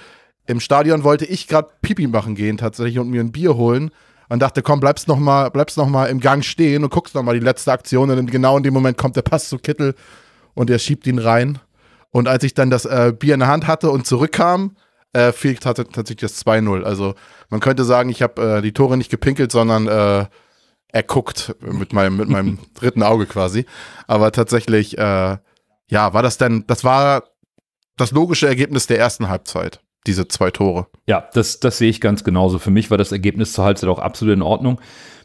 im 0.46 0.60
Stadion 0.60 1.04
wollte 1.04 1.26
ich 1.26 1.48
gerade 1.48 1.70
Pipi 1.82 2.08
machen 2.08 2.36
gehen 2.36 2.58
tatsächlich 2.58 3.00
und 3.00 3.10
mir 3.10 3.22
ein 3.22 3.32
Bier 3.32 3.56
holen 3.56 3.92
und 4.30 4.42
dachte, 4.42 4.62
komm, 4.62 4.80
bleibst 4.80 5.08
noch 5.08 5.20
mal, 5.20 5.50
bleibst 5.50 5.78
noch 5.78 5.88
mal 5.88 6.06
im 6.06 6.20
Gang 6.20 6.44
stehen 6.44 6.84
und 6.84 6.90
guckst 6.92 7.16
noch 7.16 7.24
mal 7.24 7.34
die 7.34 7.46
letzte 7.46 7.72
Aktion 7.72 8.10
und 8.10 8.32
genau 8.32 8.58
in 8.58 8.64
dem 8.64 8.74
Moment 8.74 8.98
kommt 8.98 9.16
der 9.16 9.22
Pass 9.22 9.50
zu 9.50 9.58
Kittel 9.58 9.96
und 10.54 10.70
er 10.70 10.80
schiebt 10.80 11.08
ihn 11.08 11.20
rein. 11.20 11.60
Und 12.12 12.28
als 12.28 12.44
ich 12.44 12.54
dann 12.54 12.70
das 12.70 12.86
äh, 12.86 13.14
Bier 13.18 13.34
in 13.34 13.40
der 13.40 13.50
Hand 13.50 13.68
hatte 13.68 13.90
und 13.90 14.06
zurückkam, 14.06 14.76
äh, 15.14 15.32
fiel 15.32 15.56
tatsächlich 15.56 16.18
das 16.18 16.46
2-0. 16.46 16.84
Also 16.84 17.16
man 17.50 17.60
könnte 17.60 17.84
sagen, 17.84 18.10
ich 18.10 18.22
habe 18.22 18.58
äh, 18.58 18.62
die 18.62 18.74
Tore 18.74 18.98
nicht 18.98 19.10
gepinkelt, 19.10 19.52
sondern 19.52 19.88
äh, 19.88 20.26
er 20.88 21.04
guckt 21.04 21.56
mit 21.60 21.92
meinem, 21.94 22.18
mit 22.18 22.30
meinem 22.30 22.60
dritten 22.76 23.04
Auge 23.04 23.26
quasi. 23.26 23.66
Aber 24.08 24.32
tatsächlich, 24.32 24.98
äh, 24.98 25.38
ja, 25.88 26.14
war 26.14 26.24
das 26.24 26.38
dann, 26.38 26.66
das 26.68 26.84
war 26.84 27.24
das 27.98 28.12
logische 28.12 28.48
Ergebnis 28.48 28.88
der 28.88 29.00
ersten 29.00 29.30
Halbzeit 29.30 29.83
diese 30.08 30.28
zwei 30.28 30.52
Tore. 30.52 30.88
Ja, 31.08 31.28
das, 31.34 31.60
das 31.60 31.78
sehe 31.78 31.90
ich 31.90 32.02
ganz 32.02 32.24
genauso. 32.24 32.60
Für 32.60 32.72
mich 32.72 32.92
war 32.92 32.98
das 32.98 33.12
Ergebnis 33.12 33.54
zur 33.54 33.66
Halbzeit 33.66 33.90
auch 33.90 34.00
absolut 34.00 34.36
in 34.36 34.42
Ordnung. 34.42 34.80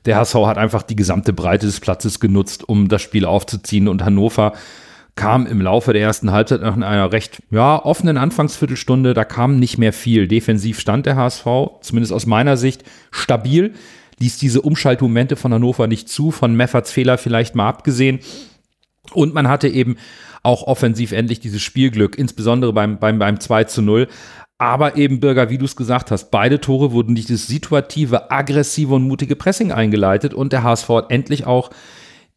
Der 0.07 0.17
HSV 0.17 0.35
hat 0.47 0.59
einfach 0.59 0.83
die 0.83 0.97
gesamte 0.97 1.33
Breite 1.33 1.67
des 1.67 1.81
Platzes 1.81 2.21
genutzt, 2.21 2.69
um 2.69 2.89
das 2.89 3.03
Spiel 3.03 3.25
aufzuziehen 3.25 3.89
und 3.89 4.05
Hannover 4.05 4.53
kam 5.19 5.47
im 5.47 5.61
Laufe 5.61 5.93
der 5.93 6.03
ersten 6.03 6.31
Halbzeit 6.31 6.61
nach 6.61 6.77
einer 6.77 7.11
recht 7.11 7.43
ja, 7.51 7.85
offenen 7.85 8.17
Anfangsviertelstunde, 8.17 9.15
da 9.15 9.25
kam 9.25 9.59
nicht 9.59 9.77
mehr 9.77 9.93
viel. 9.93 10.29
Defensiv 10.29 10.79
stand 10.79 11.07
der 11.07 11.17
HSV, 11.17 11.45
zumindest 11.81 12.13
aus 12.13 12.25
meiner 12.25 12.57
Sicht, 12.57 12.85
stabil, 13.11 13.75
ließ 14.21 14.39
diese 14.39 14.63
Umschaltmomente 14.63 15.35
von 15.35 15.53
Hannover 15.53 15.89
nicht 15.89 16.09
zu, 16.09 16.31
von 16.31 16.55
Mefferts 16.55 16.93
Fehler 16.93 17.19
vielleicht 17.19 17.57
mal 17.57 17.69
abgesehen. 17.69 18.21
Und 19.13 19.35
man 19.35 19.49
hatte 19.49 19.67
eben 19.67 19.97
auch 20.45 20.63
offensiv 20.63 21.11
endlich 21.11 21.41
dieses 21.41 21.63
Spielglück, 21.63 22.17
insbesondere 22.17 22.73
beim, 22.73 22.99
beim, 22.99 23.19
beim 23.19 23.41
2 23.41 23.65
zu 23.65 23.83
0. 23.83 24.07
Aber 24.59 24.97
eben, 24.97 25.21
Bürger, 25.21 25.51
wie 25.51 25.59
du 25.59 25.65
es 25.65 25.77
gesagt 25.77 26.11
hast, 26.11 26.33
beide 26.33 26.61
Tore 26.61 26.91
wurden 26.91 27.15
durch 27.15 27.29
das 27.29 27.47
situative, 27.47 28.33
aggressive 28.33 28.93
und 28.93 29.05
mutige 29.05 29.37
Pressing 29.37 29.71
eingeleitet 29.71 30.35
und 30.35 30.53
der 30.53 30.65
HSV 30.65 30.89
hat 30.89 31.13
endlich 31.13 31.47
auch 31.47 31.71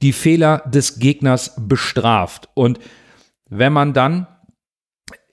die 0.04 0.13
Fehler 0.13 0.63
des 0.68 1.00
Gegners 1.00 1.56
bestraft. 1.58 2.50
Und 2.54 2.80
wenn 3.50 3.74
man 3.74 3.94
dann 3.94 4.28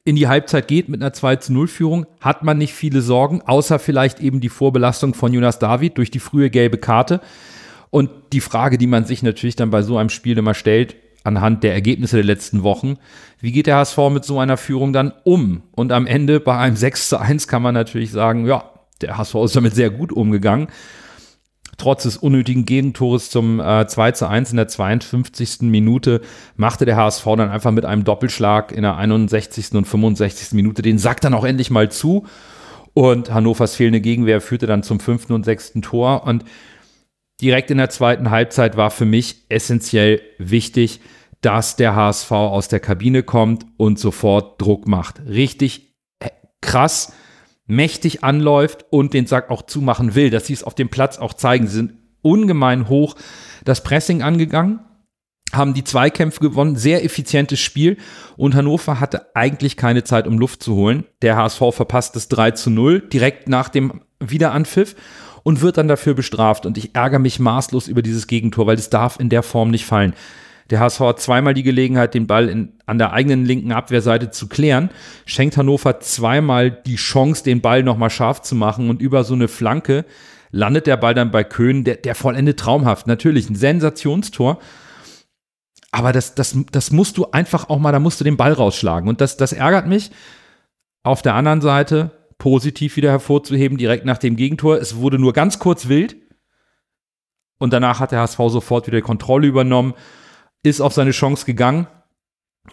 in 0.04 0.16
die 0.16 0.28
Halbzeit 0.28 0.68
geht 0.68 0.88
mit 0.88 1.02
einer 1.02 1.12
2 1.12 1.36
zu 1.36 1.52
0 1.52 1.68
Führung, 1.68 2.06
hat 2.22 2.42
man 2.42 2.56
nicht 2.56 2.72
viele 2.72 3.02
Sorgen, 3.02 3.42
außer 3.42 3.78
vielleicht 3.78 4.20
eben 4.20 4.40
die 4.40 4.48
Vorbelastung 4.48 5.12
von 5.12 5.34
Jonas 5.34 5.58
David 5.58 5.98
durch 5.98 6.10
die 6.10 6.18
frühe 6.18 6.48
gelbe 6.48 6.78
Karte. 6.78 7.20
Und 7.90 8.10
die 8.32 8.40
Frage, 8.40 8.78
die 8.78 8.86
man 8.86 9.04
sich 9.04 9.22
natürlich 9.22 9.56
dann 9.56 9.70
bei 9.70 9.82
so 9.82 9.98
einem 9.98 10.08
Spiel 10.08 10.38
immer 10.38 10.54
stellt, 10.54 10.96
anhand 11.28 11.62
der 11.62 11.74
Ergebnisse 11.74 12.16
der 12.16 12.24
letzten 12.24 12.62
Wochen, 12.62 12.96
wie 13.40 13.52
geht 13.52 13.66
der 13.66 13.76
HSV 13.76 13.98
mit 14.10 14.24
so 14.24 14.40
einer 14.40 14.56
Führung 14.56 14.92
dann 14.92 15.12
um? 15.24 15.62
Und 15.72 15.92
am 15.92 16.06
Ende 16.06 16.40
bei 16.40 16.58
einem 16.58 16.76
6 16.88 17.08
zu 17.10 17.20
1 17.20 17.46
kann 17.46 17.62
man 17.62 17.74
natürlich 17.74 18.10
sagen, 18.10 18.46
ja, 18.46 18.64
der 19.00 19.16
HSV 19.16 19.36
ist 19.36 19.54
damit 19.54 19.74
sehr 19.74 19.90
gut 19.90 20.12
umgegangen 20.12 20.68
trotz 21.78 22.02
des 22.02 22.16
unnötigen 22.16 22.66
Gegentores 22.66 23.30
zum 23.30 23.60
äh, 23.60 23.86
2 23.86 24.12
zu 24.12 24.28
1 24.28 24.50
in 24.50 24.56
der 24.56 24.68
52. 24.68 25.62
Minute 25.62 26.20
machte 26.56 26.84
der 26.84 26.96
HSV 26.96 27.24
dann 27.24 27.50
einfach 27.50 27.70
mit 27.70 27.84
einem 27.84 28.04
Doppelschlag 28.04 28.72
in 28.72 28.82
der 28.82 28.96
61. 28.96 29.72
und 29.72 29.86
65. 29.86 30.52
Minute 30.52 30.82
den 30.82 30.98
Sack 30.98 31.20
dann 31.20 31.34
auch 31.34 31.44
endlich 31.44 31.70
mal 31.70 31.90
zu. 31.90 32.26
Und 32.94 33.32
Hannovers 33.32 33.76
fehlende 33.76 34.00
Gegenwehr 34.00 34.40
führte 34.40 34.66
dann 34.66 34.82
zum 34.82 34.98
fünften 34.98 35.32
und 35.32 35.44
sechsten 35.44 35.82
Tor. 35.82 36.24
Und 36.24 36.44
direkt 37.40 37.70
in 37.70 37.78
der 37.78 37.90
zweiten 37.90 38.30
Halbzeit 38.30 38.76
war 38.76 38.90
für 38.90 39.04
mich 39.04 39.44
essentiell 39.48 40.20
wichtig, 40.38 41.00
dass 41.40 41.76
der 41.76 41.94
HSV 41.94 42.30
aus 42.32 42.68
der 42.68 42.80
Kabine 42.80 43.22
kommt 43.22 43.66
und 43.76 43.98
sofort 43.98 44.60
Druck 44.60 44.88
macht. 44.88 45.20
Richtig 45.26 45.94
äh, 46.20 46.30
krass 46.60 47.12
mächtig 47.68 48.24
anläuft 48.24 48.86
und 48.90 49.14
den 49.14 49.26
Sack 49.26 49.50
auch 49.50 49.62
zumachen 49.62 50.14
will, 50.14 50.30
dass 50.30 50.46
sie 50.46 50.54
es 50.54 50.64
auf 50.64 50.74
dem 50.74 50.88
Platz 50.88 51.18
auch 51.18 51.34
zeigen. 51.34 51.66
Sie 51.66 51.76
sind 51.76 51.92
ungemein 52.22 52.88
hoch 52.88 53.14
das 53.64 53.82
Pressing 53.82 54.22
angegangen, 54.22 54.80
haben 55.52 55.74
die 55.74 55.84
Zweikämpfe 55.84 56.40
gewonnen, 56.40 56.76
sehr 56.76 57.04
effizientes 57.04 57.60
Spiel 57.60 57.98
und 58.36 58.54
Hannover 58.54 59.00
hatte 59.00 59.34
eigentlich 59.36 59.76
keine 59.76 60.02
Zeit, 60.02 60.26
um 60.26 60.38
Luft 60.38 60.62
zu 60.62 60.74
holen. 60.74 61.04
Der 61.22 61.36
HSV 61.36 61.62
verpasst 61.72 62.16
das 62.16 62.28
3 62.28 62.52
zu 62.52 62.70
0 62.70 63.08
direkt 63.08 63.48
nach 63.48 63.68
dem 63.68 64.00
Wiederanpfiff 64.18 64.96
und 65.42 65.60
wird 65.60 65.76
dann 65.76 65.88
dafür 65.88 66.14
bestraft. 66.14 66.66
Und 66.66 66.78
ich 66.78 66.94
ärgere 66.94 67.18
mich 67.18 67.38
maßlos 67.38 67.88
über 67.88 68.02
dieses 68.02 68.26
Gegentor, 68.26 68.66
weil 68.66 68.76
es 68.76 68.90
darf 68.90 69.20
in 69.20 69.28
der 69.28 69.42
Form 69.42 69.70
nicht 69.70 69.84
fallen. 69.84 70.14
Der 70.70 70.80
HSV 70.80 71.00
hat 71.00 71.20
zweimal 71.20 71.54
die 71.54 71.62
Gelegenheit, 71.62 72.14
den 72.14 72.26
Ball 72.26 72.48
in, 72.48 72.74
an 72.84 72.98
der 72.98 73.12
eigenen 73.12 73.44
linken 73.44 73.72
Abwehrseite 73.72 74.30
zu 74.30 74.48
klären, 74.48 74.90
schenkt 75.24 75.56
Hannover 75.56 76.00
zweimal 76.00 76.70
die 76.70 76.96
Chance, 76.96 77.42
den 77.42 77.62
Ball 77.62 77.82
nochmal 77.82 78.10
scharf 78.10 78.42
zu 78.42 78.54
machen 78.54 78.90
und 78.90 79.00
über 79.00 79.24
so 79.24 79.34
eine 79.34 79.48
Flanke 79.48 80.04
landet 80.50 80.86
der 80.86 80.96
Ball 80.96 81.14
dann 81.14 81.30
bei 81.30 81.44
Köhn, 81.44 81.84
der, 81.84 81.96
der 81.96 82.14
vollendet 82.14 82.58
traumhaft. 82.58 83.06
Natürlich 83.06 83.48
ein 83.48 83.54
Sensationstor. 83.54 84.58
Aber 85.90 86.12
das, 86.12 86.34
das, 86.34 86.56
das 86.70 86.90
musst 86.90 87.16
du 87.16 87.30
einfach 87.30 87.70
auch 87.70 87.78
mal, 87.78 87.92
da 87.92 87.98
musst 87.98 88.20
du 88.20 88.24
den 88.24 88.36
Ball 88.36 88.52
rausschlagen. 88.52 89.08
Und 89.08 89.20
das, 89.20 89.36
das 89.36 89.52
ärgert 89.52 89.86
mich. 89.86 90.10
Auf 91.02 91.22
der 91.22 91.34
anderen 91.34 91.60
Seite 91.60 92.10
positiv 92.36 92.96
wieder 92.96 93.10
hervorzuheben, 93.10 93.78
direkt 93.78 94.04
nach 94.04 94.18
dem 94.18 94.36
Gegentor. 94.36 94.78
Es 94.78 94.96
wurde 94.96 95.18
nur 95.18 95.32
ganz 95.32 95.58
kurz 95.58 95.88
wild. 95.88 96.16
Und 97.58 97.72
danach 97.72 98.00
hat 98.00 98.12
der 98.12 98.20
HSV 98.20 98.38
sofort 98.48 98.86
wieder 98.86 99.00
Kontrolle 99.00 99.46
übernommen 99.46 99.94
ist 100.62 100.80
auf 100.80 100.92
seine 100.92 101.12
Chance 101.12 101.46
gegangen. 101.46 101.86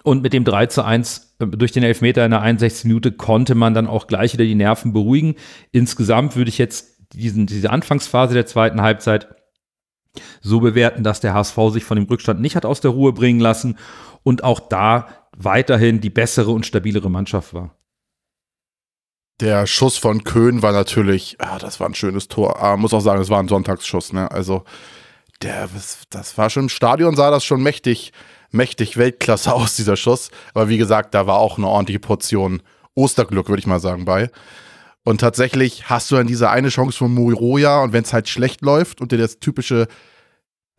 Und 0.03 0.21
mit 0.21 0.33
dem 0.33 0.43
3 0.43 0.65
zu 0.67 0.83
1 0.83 1.35
äh, 1.39 1.47
durch 1.47 1.71
den 1.71 1.83
Elfmeter 1.83 2.25
in 2.25 2.31
der 2.31 2.41
61. 2.41 2.85
Minute 2.85 3.11
konnte 3.11 3.55
man 3.55 3.73
dann 3.73 3.87
auch 3.87 4.07
gleich 4.07 4.33
wieder 4.33 4.43
die 4.43 4.55
Nerven 4.55 4.93
beruhigen. 4.93 5.35
Insgesamt 5.71 6.35
würde 6.35 6.49
ich 6.49 6.57
jetzt 6.57 6.95
diesen, 7.13 7.45
diese 7.45 7.69
Anfangsphase 7.69 8.33
der 8.33 8.45
zweiten 8.45 8.81
Halbzeit 8.81 9.35
so 10.41 10.59
bewerten, 10.59 11.03
dass 11.03 11.19
der 11.19 11.33
HSV 11.33 11.57
sich 11.71 11.83
von 11.83 11.97
dem 11.97 12.05
Rückstand 12.05 12.41
nicht 12.41 12.55
hat 12.55 12.65
aus 12.65 12.81
der 12.81 12.91
Ruhe 12.91 13.13
bringen 13.13 13.39
lassen 13.39 13.77
und 14.23 14.43
auch 14.43 14.59
da 14.59 15.07
weiterhin 15.37 16.01
die 16.01 16.09
bessere 16.09 16.51
und 16.51 16.65
stabilere 16.65 17.09
Mannschaft 17.09 17.53
war. 17.53 17.75
Der 19.41 19.67
Schuss 19.67 19.97
von 19.97 20.23
Köhn 20.23 20.61
war 20.61 20.71
natürlich, 20.71 21.35
ah, 21.39 21.59
das 21.59 21.81
war 21.81 21.87
ein 21.87 21.95
schönes 21.95 22.29
Tor. 22.29 22.61
Ah, 22.63 22.77
muss 22.77 22.93
auch 22.93 23.01
sagen, 23.01 23.21
es 23.21 23.29
war 23.29 23.39
ein 23.39 23.49
Sonntagsschuss. 23.49 24.13
Ne? 24.13 24.31
Also 24.31 24.63
der, 25.45 25.69
das 26.09 26.37
war 26.37 26.49
schon 26.49 26.63
im 26.63 26.69
Stadion, 26.69 27.15
sah 27.15 27.31
das 27.31 27.45
schon 27.45 27.63
mächtig, 27.63 28.11
mächtig 28.51 28.97
Weltklasse 28.97 29.53
aus, 29.53 29.75
dieser 29.75 29.95
Schuss. 29.95 30.29
Aber 30.53 30.67
wie 30.67 30.77
gesagt, 30.77 31.13
da 31.13 31.27
war 31.27 31.37
auch 31.37 31.57
eine 31.57 31.67
ordentliche 31.67 31.99
Portion 31.99 32.61
Osterglück, 32.95 33.49
würde 33.49 33.59
ich 33.59 33.67
mal 33.67 33.79
sagen, 33.79 34.05
bei. 34.05 34.29
Und 35.03 35.21
tatsächlich 35.21 35.89
hast 35.89 36.09
du 36.09 36.15
dann 36.15 36.27
diese 36.27 36.49
eine 36.49 36.69
Chance 36.69 36.97
von 36.97 37.13
Muriroya 37.13 37.83
und 37.83 37.93
wenn 37.93 38.03
es 38.03 38.13
halt 38.13 38.27
schlecht 38.27 38.61
läuft 38.61 39.01
und 39.01 39.11
dir 39.11 39.19
das 39.19 39.39
typische 39.39 39.87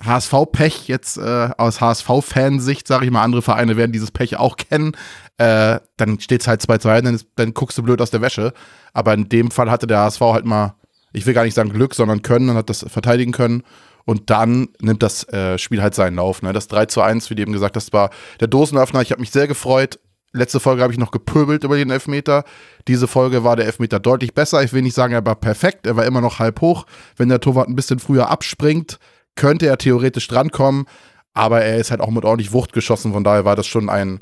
HSV-Pech 0.05 0.89
jetzt 0.89 1.17
äh, 1.17 1.51
aus 1.57 1.81
HSV-Fansicht, 1.81 2.89
sage 2.89 3.05
ich 3.05 3.11
mal, 3.11 3.23
andere 3.23 3.43
Vereine 3.43 3.77
werden 3.77 3.93
dieses 3.93 4.11
Pech 4.11 4.37
auch 4.37 4.57
kennen, 4.57 4.93
äh, 5.39 5.79
dann 5.97 6.19
steht 6.19 6.41
es 6.41 6.49
halt 6.49 6.61
2-2, 6.61 7.03
dann, 7.03 7.21
dann 7.37 7.55
guckst 7.55 7.79
du 7.79 7.83
blöd 7.83 8.01
aus 8.03 8.11
der 8.11 8.21
Wäsche. 8.21 8.53
Aber 8.93 9.15
in 9.15 9.29
dem 9.29 9.51
Fall 9.51 9.71
hatte 9.71 9.87
der 9.87 10.01
HSV 10.01 10.21
halt 10.21 10.45
mal, 10.45 10.75
ich 11.13 11.25
will 11.25 11.35
gar 11.35 11.45
nicht 11.45 11.55
sagen 11.55 11.71
Glück, 11.73 11.95
sondern 11.95 12.23
können 12.23 12.51
und 12.51 12.57
hat 12.57 12.69
das 12.69 12.85
verteidigen 12.89 13.33
können 13.33 13.63
und 14.07 14.31
dann 14.31 14.69
nimmt 14.81 15.03
das 15.03 15.29
äh, 15.29 15.59
Spiel 15.59 15.83
halt 15.83 15.95
seinen 15.95 16.17
Lauf. 16.17 16.41
Ne? 16.41 16.53
Das 16.53 16.69
3 16.69 16.87
zu 16.87 17.03
1, 17.03 17.29
wie 17.29 17.35
du 17.35 17.43
eben 17.43 17.53
gesagt 17.53 17.77
hast, 17.77 17.93
war 17.93 18.11
der 18.41 18.49
Dosenöffner. 18.49 19.03
Ich 19.03 19.11
habe 19.11 19.21
mich 19.21 19.33
sehr 19.33 19.49
gefreut. 19.49 19.99
Letzte 20.33 20.61
Folge 20.61 20.83
habe 20.83 20.93
ich 20.93 20.99
noch 20.99 21.11
gepöbelt 21.11 21.65
über 21.65 21.77
den 21.77 21.91
Elfmeter. 21.91 22.45
Diese 22.87 23.09
Folge 23.09 23.43
war 23.43 23.57
der 23.57 23.67
Elfmeter 23.67 23.99
deutlich 23.99 24.33
besser. 24.33 24.63
Ich 24.63 24.73
will 24.73 24.83
nicht 24.83 24.95
sagen, 24.95 25.13
er 25.13 25.27
war 25.27 25.35
perfekt. 25.35 25.87
Er 25.87 25.97
war 25.97 26.05
immer 26.05 26.21
noch 26.21 26.39
halb 26.39 26.61
hoch. 26.61 26.87
Wenn 27.17 27.29
der 27.29 27.41
Torwart 27.41 27.69
ein 27.69 27.75
bisschen 27.75 27.99
früher 27.99 28.31
abspringt, 28.31 28.99
könnte 29.35 29.67
er 29.67 29.77
theoretisch 29.77 30.29
drankommen. 30.29 30.87
Aber 31.35 31.63
er 31.63 31.79
ist 31.79 31.91
halt 31.91 32.01
auch 32.01 32.11
mit 32.11 32.25
ordentlich 32.25 32.53
Wucht 32.53 32.73
geschossen. 32.73 33.13
Von 33.13 33.25
daher 33.25 33.45
war 33.45 33.57
das 33.57 33.67
schon 33.67 33.91
ein 33.91 34.21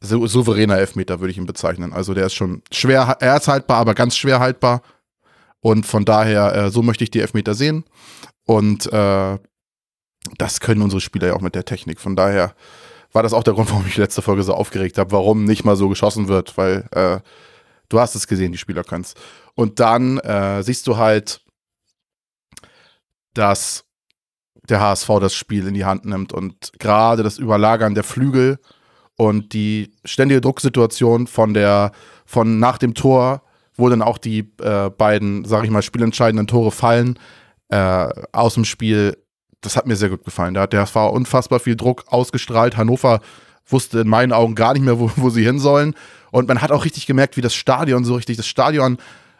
souveräner 0.00 0.78
Elfmeter, 0.78 1.20
würde 1.20 1.30
ich 1.30 1.38
ihn 1.38 1.46
bezeichnen. 1.46 1.92
Also 1.92 2.14
der 2.14 2.26
ist 2.26 2.34
schon 2.34 2.62
schwer, 2.72 3.16
er 3.20 3.36
ist 3.36 3.48
haltbar, 3.48 3.78
aber 3.78 3.94
ganz 3.94 4.16
schwer 4.16 4.40
haltbar. 4.40 4.82
Und 5.66 5.84
von 5.84 6.04
daher, 6.04 6.54
äh, 6.54 6.70
so 6.70 6.80
möchte 6.80 7.02
ich 7.02 7.10
die 7.10 7.18
Elfmeter 7.18 7.54
sehen. 7.54 7.82
Und 8.44 8.86
äh, 8.92 9.36
das 10.38 10.60
können 10.60 10.80
unsere 10.80 11.00
Spieler 11.00 11.26
ja 11.26 11.34
auch 11.34 11.40
mit 11.40 11.56
der 11.56 11.64
Technik. 11.64 11.98
Von 11.98 12.14
daher 12.14 12.54
war 13.12 13.24
das 13.24 13.32
auch 13.32 13.42
der 13.42 13.54
Grund, 13.54 13.68
warum 13.72 13.84
ich 13.84 13.96
letzte 13.96 14.22
Folge 14.22 14.44
so 14.44 14.54
aufgeregt 14.54 14.96
habe, 14.96 15.10
warum 15.10 15.44
nicht 15.44 15.64
mal 15.64 15.74
so 15.74 15.88
geschossen 15.88 16.28
wird, 16.28 16.56
weil 16.56 16.86
äh, 16.92 17.18
du 17.88 17.98
hast 17.98 18.14
es 18.14 18.28
gesehen, 18.28 18.52
die 18.52 18.58
Spieler 18.58 18.84
können 18.84 19.02
es. 19.02 19.14
Und 19.56 19.80
dann 19.80 20.18
äh, 20.18 20.62
siehst 20.62 20.86
du 20.86 20.98
halt, 20.98 21.44
dass 23.34 23.86
der 24.68 24.80
HSV 24.80 25.08
das 25.20 25.34
Spiel 25.34 25.66
in 25.66 25.74
die 25.74 25.84
Hand 25.84 26.04
nimmt 26.04 26.32
und 26.32 26.74
gerade 26.78 27.24
das 27.24 27.38
Überlagern 27.38 27.96
der 27.96 28.04
Flügel 28.04 28.60
und 29.16 29.52
die 29.52 29.96
ständige 30.04 30.40
Drucksituation 30.40 31.26
von 31.26 31.54
der 31.54 31.90
von 32.24 32.60
nach 32.60 32.78
dem 32.78 32.94
Tor, 32.94 33.42
wo 33.76 33.88
dann 33.88 34.02
auch 34.02 34.18
die 34.18 34.50
äh, 34.60 34.90
beiden, 34.90 35.44
sag 35.44 35.64
ich 35.64 35.70
mal, 35.70 35.82
spielentscheidenden 35.82 36.46
Tore 36.46 36.70
fallen, 36.70 37.18
äh, 37.68 38.08
aus 38.32 38.54
dem 38.54 38.64
Spiel, 38.64 39.16
das 39.60 39.76
hat 39.76 39.86
mir 39.86 39.96
sehr 39.96 40.10
gut 40.10 40.24
gefallen. 40.24 40.54
Da 40.54 40.62
hat 40.62 40.72
der 40.72 40.80
HSV 40.82 40.96
unfassbar 41.12 41.60
viel 41.60 41.76
Druck 41.76 42.04
ausgestrahlt. 42.08 42.76
Hannover 42.76 43.20
wusste 43.68 44.00
in 44.00 44.08
meinen 44.08 44.32
Augen 44.32 44.54
gar 44.54 44.72
nicht 44.74 44.84
mehr, 44.84 44.98
wo, 44.98 45.10
wo 45.16 45.30
sie 45.30 45.44
hin 45.44 45.58
sollen. 45.58 45.94
Und 46.30 46.48
man 46.48 46.62
hat 46.62 46.72
auch 46.72 46.84
richtig 46.84 47.06
gemerkt, 47.06 47.36
wie 47.36 47.40
das 47.40 47.54
Stadion 47.54 48.04
so 48.04 48.14
richtig, 48.14 48.36
das 48.36 48.46
Stadion 48.46 48.98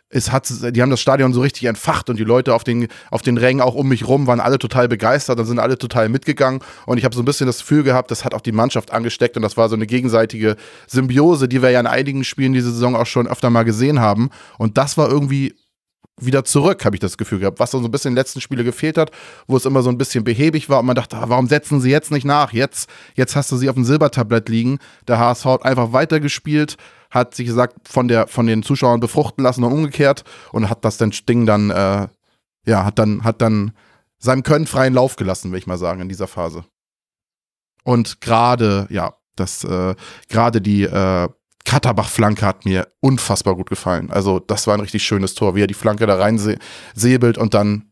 es 0.09 0.31
hat, 0.31 0.49
die 0.49 0.83
haben 0.83 0.91
das 0.91 1.01
Stadion 1.01 1.33
so 1.33 1.41
richtig 1.41 1.65
entfacht 1.65 2.09
und 2.09 2.19
die 2.19 2.25
Leute 2.25 2.55
auf 2.55 2.63
den, 2.63 2.87
auf 3.11 3.23
den 3.23 3.39
Rängen 3.39 3.61
auch 3.61 3.75
um 3.75 3.89
mich 3.89 4.07
rum 4.07 4.27
waren 4.27 4.39
alle 4.39 4.59
total 4.59 4.89
begeistert 4.89 5.39
und 5.41 5.47
sind 5.47 5.59
alle 5.59 5.79
total 5.79 6.09
mitgegangen. 6.09 6.61
Und 6.87 6.99
ich 6.99 7.05
habe 7.05 7.15
so 7.15 7.23
ein 7.23 7.25
bisschen 7.25 7.47
das 7.47 7.59
Gefühl 7.59 7.83
gehabt, 7.83 8.11
das 8.11 8.25
hat 8.25 8.33
auch 8.33 8.41
die 8.41 8.53
Mannschaft 8.53 8.93
angesteckt 8.93 9.37
und 9.37 9.43
das 9.43 9.57
war 9.57 9.69
so 9.69 9.75
eine 9.75 9.87
gegenseitige 9.87 10.57
Symbiose, 10.87 11.49
die 11.49 11.61
wir 11.61 11.71
ja 11.71 11.81
in 11.81 11.87
einigen 11.87 12.23
Spielen 12.23 12.53
diese 12.53 12.71
Saison 12.71 12.95
auch 12.95 13.07
schon 13.07 13.27
öfter 13.27 13.51
mal 13.51 13.65
gesehen 13.65 14.01
haben. 14.01 14.31
Und 14.59 14.79
das 14.79 14.97
war 14.97 15.11
irgendwie 15.11 15.55
wieder 16.19 16.45
zurück, 16.45 16.85
habe 16.85 16.97
ich 16.97 17.01
das 17.01 17.19
Gefühl 17.19 17.41
gehabt, 17.41 17.61
was 17.61 17.73
so 17.73 17.79
ein 17.79 17.91
bisschen 17.91 18.11
in 18.11 18.15
den 18.15 18.21
letzten 18.21 18.41
Spiele 18.41 18.65
gefehlt 18.65 18.97
hat, 18.97 19.11
wo 19.47 19.57
es 19.57 19.67
immer 19.67 19.83
so 19.83 19.91
ein 19.91 19.99
bisschen 19.99 20.25
behäbig 20.25 20.71
war 20.71 20.81
und 20.81 20.87
man 20.87 20.97
dachte, 20.97 21.17
ah, 21.17 21.29
warum 21.29 21.47
setzen 21.47 21.81
sie 21.81 21.91
jetzt 21.91 22.11
nicht 22.11 22.25
nach? 22.25 22.53
Jetzt, 22.53 22.89
jetzt 23.17 23.37
hast 23.37 23.53
du 23.53 23.57
sie 23.57 23.69
auf 23.69 23.75
dem 23.75 23.85
Silbertablett 23.85 24.49
liegen. 24.49 24.79
Der 25.09 25.19
HSV 25.19 25.45
hat 25.45 25.65
einfach 25.67 25.93
weitergespielt, 25.93 26.77
hat 27.11 27.35
sich 27.35 27.47
gesagt, 27.47 27.89
von, 27.89 28.09
der, 28.09 28.27
von 28.27 28.47
den 28.47 28.63
Zuschauern 28.63 29.01
befruchten 29.01 29.45
lassen 29.45 29.65
und 29.65 29.73
umgekehrt 29.73 30.25
und 30.53 30.69
hat 30.69 30.85
das 30.85 30.99
dann 30.99 31.13
Ding 31.29 31.47
dann, 31.47 31.71
äh, 31.71 32.09
ja, 32.67 32.85
hat 32.85 32.99
dann, 32.99 33.25
hat 33.25 33.41
dann 33.41 33.73
seinem 34.19 34.43
Können 34.43 34.67
freien 34.67 34.95
Lauf 34.95 35.17
gelassen, 35.17 35.53
will 35.53 35.59
ich 35.59 35.67
mal 35.67 35.79
sagen, 35.79 36.01
in 36.01 36.09
dieser 36.09 36.27
Phase. 36.27 36.65
Und 37.85 38.21
gerade, 38.21 38.87
ja, 38.91 39.15
das, 39.37 39.63
äh, 39.65 39.95
gerade 40.29 40.61
die 40.61 40.83
äh, 40.83 41.29
Katterbach-Flanke 41.65 42.47
hat 42.47 42.65
mir 42.65 42.89
unfassbar 43.01 43.55
gut 43.57 43.69
gefallen. 43.69 44.11
Also, 44.11 44.39
das 44.39 44.67
war 44.67 44.75
ein 44.75 44.81
richtig 44.81 45.03
schönes 45.05 45.35
Tor, 45.35 45.55
wie 45.55 45.63
er 45.63 45.67
die 45.67 45.75
Flanke 45.75 46.07
da 46.07 46.17
rein 46.17 46.41
säbelt 46.95 47.39
und 47.39 47.55
dann 47.55 47.91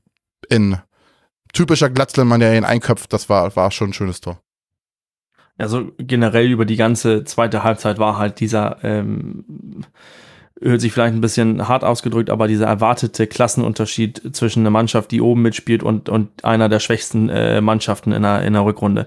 in 0.48 0.78
typischer 1.52 1.90
Glatzle-Manier 1.90 2.66
einköpft. 2.66 3.12
Das 3.12 3.28
war, 3.28 3.54
war 3.56 3.70
schon 3.70 3.90
ein 3.90 3.94
schönes 3.94 4.20
Tor. 4.20 4.40
Also 5.56 5.92
generell 5.98 6.50
über 6.50 6.64
die 6.64 6.76
ganze 6.76 7.24
zweite 7.24 7.62
Halbzeit 7.62 7.98
war 7.98 8.18
halt 8.18 8.40
dieser, 8.40 8.78
ähm, 8.82 9.44
hört 10.60 10.80
sich 10.80 10.92
vielleicht 10.92 11.14
ein 11.14 11.20
bisschen 11.20 11.68
hart 11.68 11.84
ausgedrückt, 11.84 12.30
aber 12.30 12.48
dieser 12.48 12.66
erwartete 12.66 13.26
Klassenunterschied 13.26 14.34
zwischen 14.34 14.60
einer 14.60 14.70
Mannschaft, 14.70 15.12
die 15.12 15.20
oben 15.20 15.42
mitspielt 15.42 15.82
und, 15.82 16.08
und 16.08 16.44
einer 16.44 16.68
der 16.68 16.80
schwächsten 16.80 17.28
äh, 17.28 17.60
Mannschaften 17.60 18.12
in 18.12 18.22
der, 18.22 18.42
in 18.42 18.54
der 18.54 18.64
Rückrunde. 18.64 19.06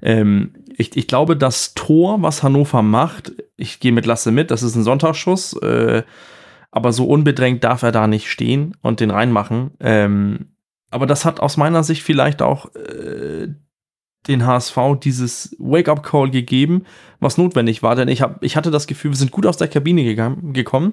Ähm, 0.00 0.54
ich, 0.76 0.96
ich 0.96 1.08
glaube, 1.08 1.36
das 1.36 1.74
Tor, 1.74 2.22
was 2.22 2.44
Hannover 2.44 2.82
macht, 2.82 3.32
ich 3.56 3.80
gehe 3.80 3.92
mit 3.92 4.06
Lasse 4.06 4.30
mit, 4.30 4.52
das 4.52 4.62
ist 4.62 4.76
ein 4.76 4.84
Sonntagsschuss, 4.84 5.54
äh, 5.54 6.04
aber 6.70 6.92
so 6.92 7.06
unbedrängt 7.06 7.64
darf 7.64 7.82
er 7.82 7.90
da 7.90 8.06
nicht 8.06 8.30
stehen 8.30 8.76
und 8.82 9.00
den 9.00 9.10
reinmachen. 9.10 9.72
Ähm, 9.80 10.50
aber 10.90 11.06
das 11.06 11.24
hat 11.24 11.40
aus 11.40 11.56
meiner 11.56 11.82
Sicht 11.82 12.02
vielleicht 12.02 12.40
auch 12.40 12.74
äh, 12.74 13.48
den 14.26 14.44
HSV 14.44 14.76
dieses 15.02 15.56
Wake-up-Call 15.58 16.30
gegeben, 16.30 16.84
was 17.20 17.38
notwendig 17.38 17.82
war, 17.82 17.94
denn 17.94 18.08
ich, 18.08 18.22
hab, 18.22 18.42
ich 18.42 18.56
hatte 18.56 18.70
das 18.70 18.86
Gefühl, 18.86 19.12
wir 19.12 19.16
sind 19.16 19.30
gut 19.30 19.46
aus 19.46 19.56
der 19.56 19.68
Kabine 19.68 20.04
gegangen, 20.04 20.52
gekommen. 20.52 20.92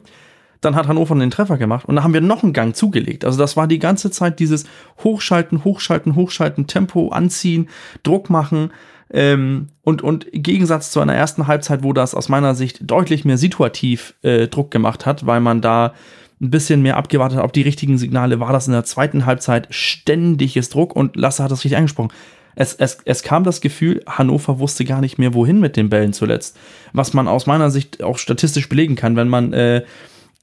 Dann 0.62 0.75
hat 0.75 0.88
Hannover 0.88 1.15
den 1.15 1.32
Treffer 1.32 1.58
gemacht 1.58 1.86
und 1.86 1.96
dann 1.96 2.03
haben 2.03 2.13
wir 2.13 2.22
noch 2.22 2.41
einen 2.41 2.53
Gang 2.53 2.75
zugelegt. 2.75 3.25
Also 3.25 3.38
das 3.38 3.58
war 3.58 3.67
die 3.67 3.77
ganze 3.77 4.10
Zeit 4.10 4.39
dieses 4.39 4.65
Hochschalten, 5.03 5.63
Hochschalten, 5.63 6.15
Hochschalten, 6.15 6.65
Tempo 6.65 7.10
anziehen, 7.10 7.70
Druck 8.03 8.29
machen. 8.29 8.72
Ähm, 9.12 9.67
und, 9.84 10.01
und 10.01 10.24
im 10.24 10.41
Gegensatz 10.41 10.91
zu 10.91 11.01
einer 11.01 11.13
ersten 11.13 11.46
Halbzeit, 11.46 11.84
wo 11.84 11.94
das 11.94 12.15
aus 12.15 12.29
meiner 12.29 12.55
Sicht 12.55 12.79
deutlich 12.89 13.25
mehr 13.25 13.38
situativ 13.38 14.15
äh, 14.24 14.48
Druck 14.48 14.72
gemacht 14.72 15.05
hat, 15.05 15.27
weil 15.27 15.41
man 15.41 15.62
da 15.62 15.94
ein 16.41 16.50
bisschen 16.50 16.82
mehr 16.82 16.98
abgewartet 16.98 17.38
hat 17.38 17.46
auf 17.46 17.51
die 17.51 17.62
richtigen 17.62 17.98
Signale, 17.98 18.39
war 18.39 18.51
das 18.51 18.67
in 18.67 18.74
der 18.74 18.84
zweiten 18.84 19.25
Halbzeit 19.25 19.67
ständiges 19.70 20.70
Druck 20.70 20.96
und 20.96 21.15
Lasse 21.15 21.44
hat 21.44 21.51
das 21.51 21.63
richtig 21.63 21.77
angesprochen. 21.77 22.12
Es, 22.55 22.74
es, 22.74 22.97
es 23.05 23.24
kam 23.24 23.43
das 23.43 23.62
Gefühl, 23.62 24.01
Hannover 24.07 24.59
wusste 24.59 24.85
gar 24.85 25.01
nicht 25.01 25.17
mehr, 25.17 25.33
wohin 25.33 25.59
mit 25.59 25.75
den 25.75 25.89
Bällen 25.89 26.13
zuletzt. 26.13 26.57
Was 26.93 27.13
man 27.13 27.27
aus 27.27 27.45
meiner 27.45 27.69
Sicht 27.69 28.01
auch 28.01 28.17
statistisch 28.17 28.69
belegen 28.69 28.95
kann, 28.95 29.15
wenn 29.15 29.27
man 29.27 29.53
äh, 29.53 29.83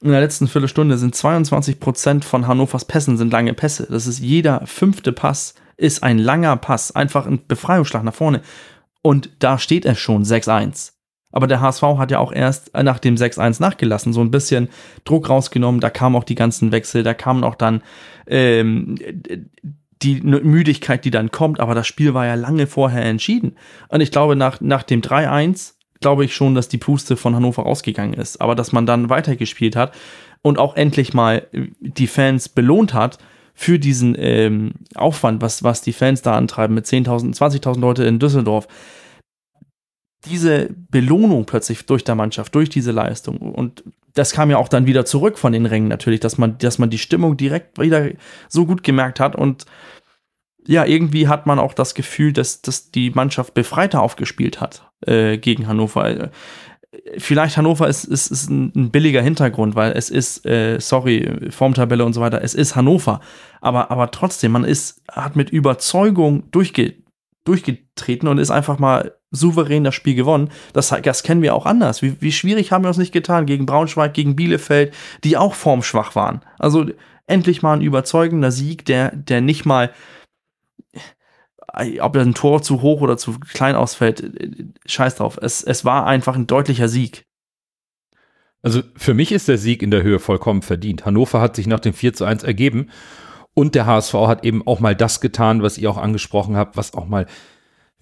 in 0.01 0.11
der 0.11 0.21
letzten 0.21 0.47
Viertelstunde 0.47 0.97
sind 0.97 1.15
22 1.15 1.79
Prozent 1.79 2.25
von 2.25 2.45
Hannovers 2.45 2.85
Pässen 2.85 3.17
sind 3.17 3.31
lange 3.31 3.53
Pässe. 3.53 3.87
Das 3.89 4.05
ist 4.05 4.19
jeder 4.19 4.61
fünfte 4.65 5.11
Pass 5.13 5.55
ist 5.77 6.03
ein 6.03 6.19
langer 6.19 6.55
Pass, 6.57 6.95
einfach 6.95 7.25
ein 7.25 7.41
Befreiungsschlag 7.47 8.03
nach 8.03 8.13
vorne. 8.13 8.41
Und 9.01 9.29
da 9.39 9.57
steht 9.57 9.85
es 9.85 9.97
schon 9.99 10.23
6-1. 10.23 10.91
Aber 11.31 11.47
der 11.47 11.61
HSV 11.61 11.81
hat 11.97 12.11
ja 12.11 12.19
auch 12.19 12.31
erst 12.31 12.73
nach 12.75 12.99
dem 12.99 13.15
6-1 13.15 13.59
nachgelassen, 13.59 14.13
so 14.13 14.21
ein 14.21 14.29
bisschen 14.29 14.69
Druck 15.03 15.29
rausgenommen. 15.29 15.81
Da 15.81 15.89
kamen 15.89 16.15
auch 16.15 16.23
die 16.23 16.35
ganzen 16.35 16.71
Wechsel, 16.71 17.01
da 17.01 17.13
kamen 17.15 17.43
auch 17.43 17.55
dann 17.55 17.81
ähm, 18.27 18.95
die 20.03 20.21
Müdigkeit, 20.21 21.05
die 21.05 21.11
dann 21.11 21.31
kommt. 21.31 21.59
Aber 21.59 21.75
das 21.75 21.87
Spiel 21.87 22.13
war 22.13 22.25
ja 22.25 22.35
lange 22.35 22.67
vorher 22.67 23.03
entschieden. 23.03 23.55
Und 23.87 24.01
ich 24.01 24.11
glaube, 24.11 24.35
nach, 24.35 24.61
nach 24.61 24.83
dem 24.83 25.01
3-1 25.01 25.73
glaube 26.01 26.25
ich 26.25 26.35
schon, 26.35 26.53
dass 26.53 26.67
die 26.67 26.77
Puste 26.77 27.17
von 27.17 27.35
Hannover 27.35 27.63
rausgegangen 27.63 28.13
ist. 28.13 28.41
Aber 28.41 28.55
dass 28.55 28.71
man 28.71 28.85
dann 28.85 29.09
weitergespielt 29.09 29.75
hat 29.75 29.93
und 30.41 30.59
auch 30.59 30.75
endlich 30.75 31.13
mal 31.13 31.47
die 31.79 32.07
Fans 32.07 32.49
belohnt 32.49 32.93
hat 32.93 33.17
für 33.55 33.79
diesen 33.79 34.15
ähm, 34.17 34.73
Aufwand, 34.95 35.41
was, 35.41 35.63
was 35.63 35.81
die 35.81 35.93
Fans 35.93 36.21
da 36.21 36.35
antreiben 36.35 36.75
mit 36.75 36.85
10.000, 36.85 37.35
20.000 37.37 37.79
Leute 37.79 38.03
in 38.03 38.19
Düsseldorf. 38.19 38.67
Diese 40.25 40.69
Belohnung 40.89 41.45
plötzlich 41.45 41.85
durch 41.85 42.03
der 42.03 42.15
Mannschaft, 42.15 42.55
durch 42.55 42.69
diese 42.69 42.91
Leistung. 42.91 43.37
Und 43.37 43.83
das 44.13 44.31
kam 44.31 44.49
ja 44.49 44.57
auch 44.57 44.69
dann 44.69 44.85
wieder 44.85 45.05
zurück 45.05 45.37
von 45.37 45.53
den 45.53 45.65
Rängen 45.65 45.87
natürlich, 45.87 46.19
dass 46.19 46.37
man, 46.37 46.57
dass 46.57 46.77
man 46.79 46.89
die 46.89 46.97
Stimmung 46.97 47.35
direkt 47.35 47.79
wieder 47.79 48.09
so 48.47 48.65
gut 48.65 48.83
gemerkt 48.83 49.19
hat 49.19 49.35
und 49.35 49.65
ja, 50.65 50.85
irgendwie 50.85 51.27
hat 51.27 51.45
man 51.45 51.59
auch 51.59 51.73
das 51.73 51.93
Gefühl, 51.93 52.31
dass, 52.33 52.61
dass 52.61 52.91
die 52.91 53.09
Mannschaft 53.09 53.53
befreiter 53.53 54.01
aufgespielt 54.01 54.61
hat 54.61 54.89
äh, 55.05 55.37
gegen 55.37 55.67
Hannover. 55.67 56.09
Äh, 56.09 56.29
vielleicht 57.17 57.57
Hannover 57.57 57.87
ist, 57.87 58.05
ist, 58.05 58.31
ist 58.31 58.49
ein, 58.49 58.91
billiger 58.91 59.21
Hintergrund, 59.21 59.75
weil 59.75 59.91
es 59.93 60.09
ist, 60.09 60.45
äh, 60.45 60.79
sorry, 60.79 61.49
Formtabelle 61.49 62.05
und 62.05 62.13
so 62.13 62.21
weiter, 62.21 62.41
es 62.41 62.53
ist 62.53 62.75
Hannover. 62.75 63.19
Aber, 63.61 63.91
aber 63.91 64.11
trotzdem, 64.11 64.53
man 64.53 64.63
ist, 64.63 65.01
hat 65.11 65.35
mit 65.35 65.49
Überzeugung 65.49 66.49
durchge, 66.51 66.95
durchgetreten 67.43 68.27
und 68.27 68.37
ist 68.37 68.51
einfach 68.51 68.79
mal 68.79 69.15
souverän 69.33 69.83
das 69.83 69.95
Spiel 69.95 70.15
gewonnen. 70.15 70.49
Das, 70.71 70.93
das 71.03 71.23
kennen 71.23 71.41
wir 71.41 71.53
auch 71.55 71.65
anders. 71.65 72.01
Wie, 72.01 72.21
wie 72.21 72.31
schwierig 72.31 72.71
haben 72.71 72.85
wir 72.85 72.89
uns 72.89 72.97
nicht 72.97 73.11
getan 73.11 73.45
gegen 73.45 73.65
Braunschweig, 73.65 74.13
gegen 74.13 74.37
Bielefeld, 74.37 74.93
die 75.25 75.35
auch 75.35 75.55
formschwach 75.55 76.15
waren. 76.15 76.41
Also 76.59 76.85
endlich 77.27 77.61
mal 77.61 77.73
ein 77.73 77.81
überzeugender 77.81 78.51
Sieg, 78.51 78.85
der, 78.85 79.13
der 79.15 79.41
nicht 79.41 79.65
mal 79.65 79.91
ob 82.01 82.15
ein 82.15 82.35
Tor 82.35 82.61
zu 82.61 82.83
hoch 82.83 83.01
oder 83.01 83.17
zu 83.17 83.39
klein 83.39 83.75
ausfällt, 83.75 84.31
scheiß 84.85 85.15
drauf. 85.15 85.39
Es, 85.41 85.63
es 85.63 85.83
war 85.83 86.05
einfach 86.05 86.35
ein 86.35 86.45
deutlicher 86.45 86.87
Sieg. 86.87 87.25
Also 88.61 88.81
für 88.95 89.15
mich 89.15 89.31
ist 89.31 89.47
der 89.47 89.57
Sieg 89.57 89.81
in 89.81 89.89
der 89.89 90.03
Höhe 90.03 90.19
vollkommen 90.19 90.61
verdient. 90.61 91.05
Hannover 91.05 91.41
hat 91.41 91.55
sich 91.55 91.65
nach 91.65 91.79
dem 91.79 91.93
4 91.93 92.13
zu 92.13 92.25
1 92.25 92.43
ergeben 92.43 92.89
und 93.55 93.75
der 93.75 93.85
HSV 93.85 94.13
hat 94.13 94.45
eben 94.45 94.65
auch 94.67 94.79
mal 94.79 94.95
das 94.95 95.19
getan, 95.19 95.63
was 95.63 95.77
ihr 95.77 95.89
auch 95.89 95.97
angesprochen 95.97 96.55
habt, 96.55 96.77
was 96.77 96.93
auch 96.93 97.07
mal 97.07 97.25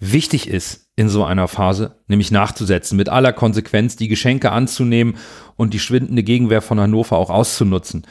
wichtig 0.02 0.48
ist 0.48 0.88
in 0.96 1.08
so 1.08 1.24
einer 1.24 1.48
Phase, 1.48 1.96
nämlich 2.08 2.30
nachzusetzen, 2.30 2.96
mit 2.96 3.08
aller 3.08 3.32
Konsequenz 3.32 3.96
die 3.96 4.08
Geschenke 4.08 4.50
anzunehmen 4.50 5.14
und 5.56 5.72
die 5.72 5.78
schwindende 5.78 6.22
Gegenwehr 6.22 6.60
von 6.60 6.80
Hannover 6.80 7.16
auch 7.16 7.30
auszunutzen. 7.30 8.04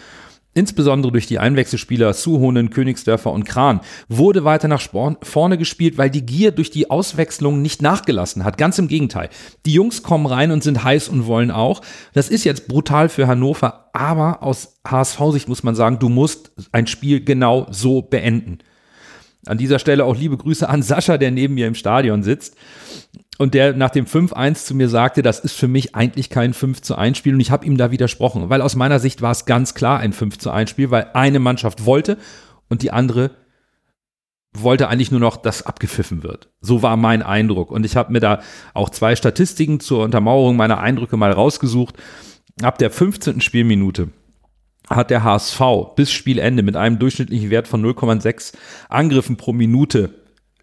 Insbesondere 0.53 1.13
durch 1.13 1.27
die 1.27 1.39
Einwechselspieler 1.39 2.13
Suhonen, 2.13 2.71
Königsdörfer 2.71 3.31
und 3.31 3.45
Kran 3.45 3.79
wurde 4.09 4.43
weiter 4.43 4.67
nach 4.67 4.81
vorne 5.21 5.57
gespielt, 5.57 5.97
weil 5.97 6.09
die 6.09 6.25
Gier 6.25 6.51
durch 6.51 6.71
die 6.71 6.89
Auswechslung 6.89 7.61
nicht 7.61 7.81
nachgelassen 7.81 8.43
hat. 8.43 8.57
Ganz 8.57 8.77
im 8.77 8.89
Gegenteil. 8.89 9.29
Die 9.65 9.71
Jungs 9.71 10.03
kommen 10.03 10.25
rein 10.25 10.51
und 10.51 10.61
sind 10.61 10.83
heiß 10.83 11.07
und 11.07 11.25
wollen 11.25 11.51
auch. 11.51 11.81
Das 12.13 12.27
ist 12.27 12.43
jetzt 12.43 12.67
brutal 12.67 13.07
für 13.07 13.27
Hannover, 13.27 13.89
aber 13.93 14.43
aus 14.43 14.79
HSV-Sicht 14.85 15.47
muss 15.47 15.63
man 15.63 15.75
sagen, 15.75 15.99
du 15.99 16.09
musst 16.09 16.51
ein 16.73 16.87
Spiel 16.87 17.23
genau 17.23 17.67
so 17.69 18.01
beenden. 18.01 18.59
An 19.45 19.57
dieser 19.57 19.79
Stelle 19.79 20.05
auch 20.05 20.15
liebe 20.15 20.37
Grüße 20.37 20.69
an 20.69 20.83
Sascha, 20.83 21.17
der 21.17 21.31
neben 21.31 21.55
mir 21.55 21.67
im 21.67 21.75
Stadion 21.75 22.21
sitzt 22.21 22.55
und 23.39 23.55
der 23.55 23.73
nach 23.73 23.89
dem 23.89 24.05
5-1 24.05 24.65
zu 24.65 24.75
mir 24.75 24.87
sagte, 24.87 25.23
das 25.23 25.39
ist 25.39 25.57
für 25.57 25.67
mich 25.67 25.95
eigentlich 25.95 26.29
kein 26.29 26.53
5 26.53 26.81
zu 26.81 26.95
1 26.95 27.17
Spiel 27.17 27.33
und 27.33 27.39
ich 27.39 27.49
habe 27.49 27.65
ihm 27.65 27.75
da 27.75 27.89
widersprochen, 27.89 28.49
weil 28.49 28.61
aus 28.61 28.75
meiner 28.75 28.99
Sicht 28.99 29.23
war 29.23 29.31
es 29.31 29.45
ganz 29.45 29.73
klar 29.73 29.99
ein 29.99 30.13
5 30.13 30.37
zu 30.37 30.51
1 30.51 30.69
Spiel, 30.69 30.91
weil 30.91 31.09
eine 31.13 31.39
Mannschaft 31.39 31.85
wollte 31.85 32.17
und 32.69 32.83
die 32.83 32.91
andere 32.91 33.31
wollte 34.53 34.89
eigentlich 34.89 35.11
nur 35.11 35.19
noch, 35.19 35.37
dass 35.37 35.65
abgepfiffen 35.65 36.23
wird. 36.23 36.49
So 36.59 36.83
war 36.83 36.97
mein 36.97 37.23
Eindruck 37.23 37.71
und 37.71 37.83
ich 37.85 37.95
habe 37.95 38.11
mir 38.11 38.19
da 38.19 38.41
auch 38.75 38.91
zwei 38.91 39.15
Statistiken 39.15 39.79
zur 39.79 40.03
Untermauerung 40.03 40.55
meiner 40.55 40.79
Eindrücke 40.79 41.17
mal 41.17 41.31
rausgesucht. 41.31 41.95
Ab 42.61 42.77
der 42.77 42.91
15. 42.91 43.41
Spielminute 43.41 44.09
hat 44.95 45.09
der 45.09 45.23
HSV 45.23 45.61
bis 45.95 46.11
Spielende 46.11 46.63
mit 46.63 46.75
einem 46.75 46.99
durchschnittlichen 46.99 47.49
Wert 47.49 47.67
von 47.67 47.83
0,6 47.83 48.53
Angriffen 48.89 49.37
pro 49.37 49.53
Minute 49.53 50.15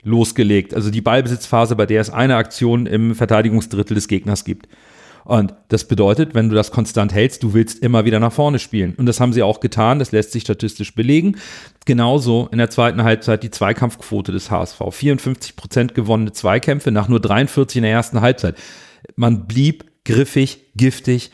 losgelegt. 0.03 0.75
Also 0.75 0.91
die 0.91 1.01
Ballbesitzphase, 1.01 1.77
bei 1.77 1.87
der 1.87 2.01
es 2.01 2.11
eine 2.11 2.37
Aktion 2.37 2.87
im 2.87 3.15
Verteidigungsdrittel 3.15 3.95
des 3.95 4.09
Gegners 4.09 4.45
gibt. 4.45 4.69
Und 5.25 5.53
das 5.69 5.87
bedeutet, 5.87 6.35
wenn 6.35 6.49
du 6.49 6.55
das 6.55 6.71
konstant 6.71 7.13
hältst, 7.13 7.43
du 7.43 7.53
willst 7.53 7.81
immer 7.81 8.07
wieder 8.07 8.19
nach 8.19 8.33
vorne 8.33 8.59
spielen. 8.59 8.95
Und 8.97 9.05
das 9.05 9.21
haben 9.21 9.35
sie 9.35 9.43
auch 9.43 9.61
getan, 9.61 9.99
das 9.99 10.11
lässt 10.11 10.33
sich 10.33 10.43
statistisch 10.43 10.95
belegen. 10.95 11.37
Genauso 11.85 12.49
in 12.51 12.57
der 12.57 12.71
zweiten 12.71 13.03
Halbzeit 13.03 13.43
die 13.43 13.51
Zweikampfquote 13.51 14.33
des 14.33 14.51
HSV. 14.51 14.81
54 14.91 15.55
Prozent 15.55 15.95
gewonnene 15.95 16.33
Zweikämpfe 16.33 16.93
nach 16.93 17.09
nur 17.09 17.21
43 17.21 17.77
in 17.77 17.83
der 17.83 17.93
ersten 17.93 18.23
Halbzeit. 18.23 18.57
Man 19.17 19.47
blieb 19.47 19.85
griffig, 20.07 20.65
giftig 20.77 21.31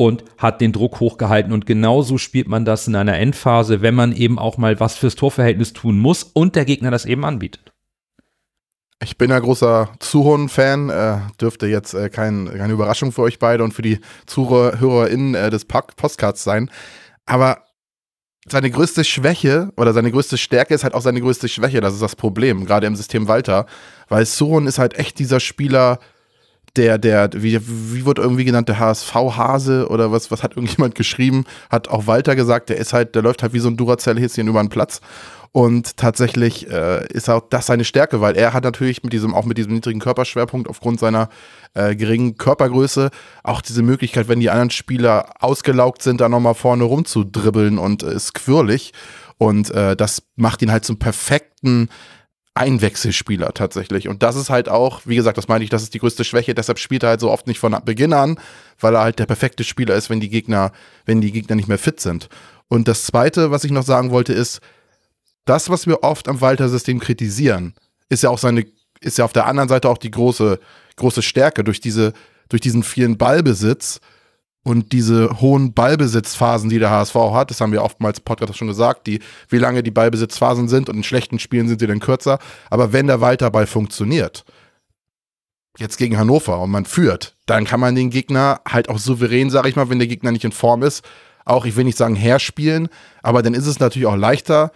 und 0.00 0.24
hat 0.38 0.62
den 0.62 0.72
Druck 0.72 0.98
hochgehalten. 0.98 1.52
Und 1.52 1.66
genauso 1.66 2.16
spielt 2.16 2.48
man 2.48 2.64
das 2.64 2.88
in 2.88 2.96
einer 2.96 3.18
Endphase, 3.18 3.82
wenn 3.82 3.94
man 3.94 4.12
eben 4.12 4.38
auch 4.38 4.56
mal 4.56 4.80
was 4.80 4.96
fürs 4.96 5.14
Torverhältnis 5.14 5.74
tun 5.74 5.98
muss 5.98 6.22
und 6.22 6.56
der 6.56 6.64
Gegner 6.64 6.90
das 6.90 7.04
eben 7.04 7.22
anbietet. 7.26 7.74
Ich 9.02 9.18
bin 9.18 9.28
ja 9.28 9.38
großer 9.38 9.90
Zuhon-Fan, 9.98 10.88
äh, 10.88 11.18
dürfte 11.38 11.66
jetzt 11.66 11.92
äh, 11.92 12.08
kein, 12.08 12.46
keine 12.46 12.72
Überraschung 12.72 13.12
für 13.12 13.20
euch 13.20 13.38
beide 13.38 13.62
und 13.62 13.74
für 13.74 13.82
die 13.82 14.00
ZuhörerInnen 14.24 15.34
äh, 15.34 15.50
des 15.50 15.66
Postcards 15.66 16.44
sein. 16.44 16.70
Aber 17.26 17.64
seine 18.48 18.70
größte 18.70 19.04
Schwäche 19.04 19.70
oder 19.76 19.92
seine 19.92 20.10
größte 20.10 20.38
Stärke 20.38 20.72
ist 20.72 20.82
halt 20.82 20.94
auch 20.94 21.02
seine 21.02 21.20
größte 21.20 21.46
Schwäche. 21.46 21.82
Das 21.82 21.92
ist 21.92 22.02
das 22.02 22.16
Problem, 22.16 22.64
gerade 22.64 22.86
im 22.86 22.96
System 22.96 23.28
Walter. 23.28 23.66
Weil 24.08 24.24
Suhon 24.24 24.66
ist 24.66 24.78
halt 24.78 24.94
echt 24.98 25.18
dieser 25.18 25.40
Spieler, 25.40 25.98
der, 26.76 26.98
der, 26.98 27.30
wie, 27.34 27.60
wie 27.60 28.04
wird 28.04 28.18
irgendwie 28.18 28.44
genannt, 28.44 28.68
der 28.68 28.78
HSV-Hase 28.78 29.88
oder 29.88 30.12
was, 30.12 30.30
was 30.30 30.42
hat 30.42 30.56
irgendjemand 30.56 30.94
geschrieben? 30.94 31.44
Hat 31.68 31.88
auch 31.88 32.06
Walter 32.06 32.36
gesagt, 32.36 32.68
der 32.68 32.76
ist 32.76 32.92
halt, 32.92 33.14
der 33.14 33.22
läuft 33.22 33.42
halt 33.42 33.52
wie 33.52 33.58
so 33.58 33.68
ein 33.68 33.76
Duracell-Häschen 33.76 34.48
über 34.48 34.62
den 34.62 34.68
Platz. 34.68 35.00
Und 35.52 35.96
tatsächlich 35.96 36.70
äh, 36.70 37.06
ist 37.08 37.28
auch 37.28 37.42
das 37.50 37.66
seine 37.66 37.84
Stärke, 37.84 38.20
weil 38.20 38.36
er 38.36 38.52
hat 38.52 38.62
natürlich 38.62 39.02
mit 39.02 39.12
diesem, 39.12 39.34
auch 39.34 39.44
mit 39.44 39.58
diesem 39.58 39.72
niedrigen 39.72 39.98
Körperschwerpunkt 39.98 40.68
aufgrund 40.68 41.00
seiner 41.00 41.28
äh, 41.74 41.96
geringen 41.96 42.36
Körpergröße 42.36 43.10
auch 43.42 43.60
diese 43.60 43.82
Möglichkeit, 43.82 44.28
wenn 44.28 44.38
die 44.38 44.50
anderen 44.50 44.70
Spieler 44.70 45.30
ausgelaugt 45.40 46.02
sind, 46.02 46.20
da 46.20 46.28
nochmal 46.28 46.54
vorne 46.54 46.84
rumzudribbeln 46.84 47.78
und 47.78 48.04
äh, 48.04 48.14
ist 48.14 48.34
quirlig. 48.34 48.92
Und 49.38 49.70
äh, 49.70 49.96
das 49.96 50.22
macht 50.36 50.62
ihn 50.62 50.70
halt 50.70 50.84
zum 50.84 50.98
perfekten 50.98 51.88
Einwechselspieler 52.60 53.54
tatsächlich. 53.54 54.06
Und 54.06 54.22
das 54.22 54.36
ist 54.36 54.50
halt 54.50 54.68
auch, 54.68 55.00
wie 55.06 55.16
gesagt, 55.16 55.38
das 55.38 55.48
meine 55.48 55.64
ich, 55.64 55.70
das 55.70 55.82
ist 55.82 55.94
die 55.94 55.98
größte 55.98 56.24
Schwäche. 56.24 56.54
Deshalb 56.54 56.78
spielt 56.78 57.02
er 57.02 57.08
halt 57.08 57.20
so 57.20 57.30
oft 57.30 57.46
nicht 57.46 57.58
von 57.58 57.74
Beginn 57.86 58.12
an, 58.12 58.38
weil 58.78 58.94
er 58.94 59.00
halt 59.00 59.18
der 59.18 59.24
perfekte 59.24 59.64
Spieler 59.64 59.94
ist, 59.94 60.10
wenn 60.10 60.20
die 60.20 60.28
Gegner, 60.28 60.70
wenn 61.06 61.22
die 61.22 61.32
Gegner 61.32 61.56
nicht 61.56 61.68
mehr 61.68 61.78
fit 61.78 62.00
sind. 62.00 62.28
Und 62.68 62.86
das 62.86 63.04
zweite, 63.06 63.50
was 63.50 63.64
ich 63.64 63.70
noch 63.70 63.82
sagen 63.82 64.10
wollte, 64.10 64.34
ist, 64.34 64.60
das, 65.46 65.70
was 65.70 65.86
wir 65.86 66.02
oft 66.02 66.28
am 66.28 66.42
Walter-System 66.42 67.00
kritisieren, 67.00 67.72
ist 68.10 68.22
ja 68.22 68.28
auch 68.28 68.38
seine, 68.38 68.66
ist 69.00 69.16
ja 69.16 69.24
auf 69.24 69.32
der 69.32 69.46
anderen 69.46 69.70
Seite 69.70 69.88
auch 69.88 69.96
die 69.96 70.10
große, 70.10 70.60
große 70.96 71.22
Stärke 71.22 71.64
durch 71.64 71.80
diese, 71.80 72.12
durch 72.50 72.60
diesen 72.60 72.82
vielen 72.82 73.16
Ballbesitz 73.16 74.00
und 74.62 74.92
diese 74.92 75.40
hohen 75.40 75.72
Ballbesitzphasen, 75.72 76.68
die 76.68 76.78
der 76.78 76.90
HSV 76.90 77.14
hat, 77.32 77.50
das 77.50 77.60
haben 77.60 77.72
wir 77.72 77.82
oftmals 77.82 78.18
im 78.18 78.24
Podcast 78.24 78.58
schon 78.58 78.68
gesagt, 78.68 79.06
die, 79.06 79.20
wie 79.48 79.58
lange 79.58 79.82
die 79.82 79.90
Ballbesitzphasen 79.90 80.68
sind 80.68 80.88
und 80.88 80.96
in 80.96 81.02
schlechten 81.02 81.38
Spielen 81.38 81.68
sind 81.68 81.80
sie 81.80 81.86
dann 81.86 82.00
kürzer. 82.00 82.38
Aber 82.68 82.92
wenn 82.92 83.06
der 83.06 83.20
Weiterball 83.20 83.66
funktioniert, 83.66 84.44
jetzt 85.78 85.96
gegen 85.96 86.18
Hannover 86.18 86.60
und 86.60 86.70
man 86.70 86.84
führt, 86.84 87.36
dann 87.46 87.64
kann 87.64 87.80
man 87.80 87.94
den 87.94 88.10
Gegner 88.10 88.60
halt 88.68 88.88
auch 88.88 88.98
souverän, 88.98 89.50
sag 89.50 89.66
ich 89.66 89.76
mal, 89.76 89.88
wenn 89.88 89.98
der 89.98 90.08
Gegner 90.08 90.32
nicht 90.32 90.44
in 90.44 90.52
Form 90.52 90.82
ist, 90.82 91.04
auch, 91.46 91.64
ich 91.64 91.76
will 91.76 91.84
nicht 91.84 91.96
sagen 91.96 92.16
herspielen, 92.16 92.88
aber 93.22 93.42
dann 93.42 93.54
ist 93.54 93.66
es 93.66 93.80
natürlich 93.80 94.06
auch 94.06 94.16
leichter 94.16 94.72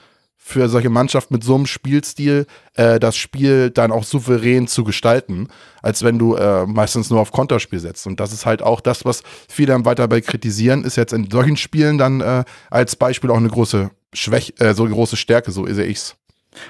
für 0.47 0.69
solche 0.69 0.91
Mannschaften 0.91 1.33
mit 1.33 1.43
so 1.43 1.55
einem 1.55 1.65
Spielstil, 1.65 2.47
äh, 2.75 3.01
das 3.01 3.17
Spiel 3.17 3.71
dann 3.71 3.91
auch 3.91 4.05
souverän 4.05 4.69
zu 4.69 4.85
gestalten, 4.85 5.49
als 5.81 6.05
wenn 6.05 6.19
du 6.19 6.35
äh, 6.35 6.67
meistens 6.67 7.09
nur 7.09 7.19
auf 7.21 7.33
Konterspiel 7.33 7.81
setzt. 7.81 8.07
Und 8.07 8.21
das 8.21 8.31
ist 8.31 8.45
halt 8.45 8.61
auch 8.61 8.83
das, 8.83 9.07
was 9.07 9.23
viele 9.49 9.83
weiter 9.87 10.07
bei 10.07 10.21
kritisieren, 10.21 10.85
ist 10.85 10.97
jetzt 10.97 11.15
in 11.15 11.31
solchen 11.31 11.57
Spielen 11.57 11.97
dann 11.97 12.21
äh, 12.21 12.45
als 12.71 12.95
Beispiel 12.95 13.31
auch 13.31 13.39
eine 13.39 13.49
große 13.49 13.91
Schwäche, 14.13 14.53
äh, 14.59 14.75
so 14.75 14.85
eine 14.85 14.93
große 14.93 15.17
Stärke, 15.17 15.51
so 15.51 15.67
sehe 15.67 15.87
ich's. 15.87 16.15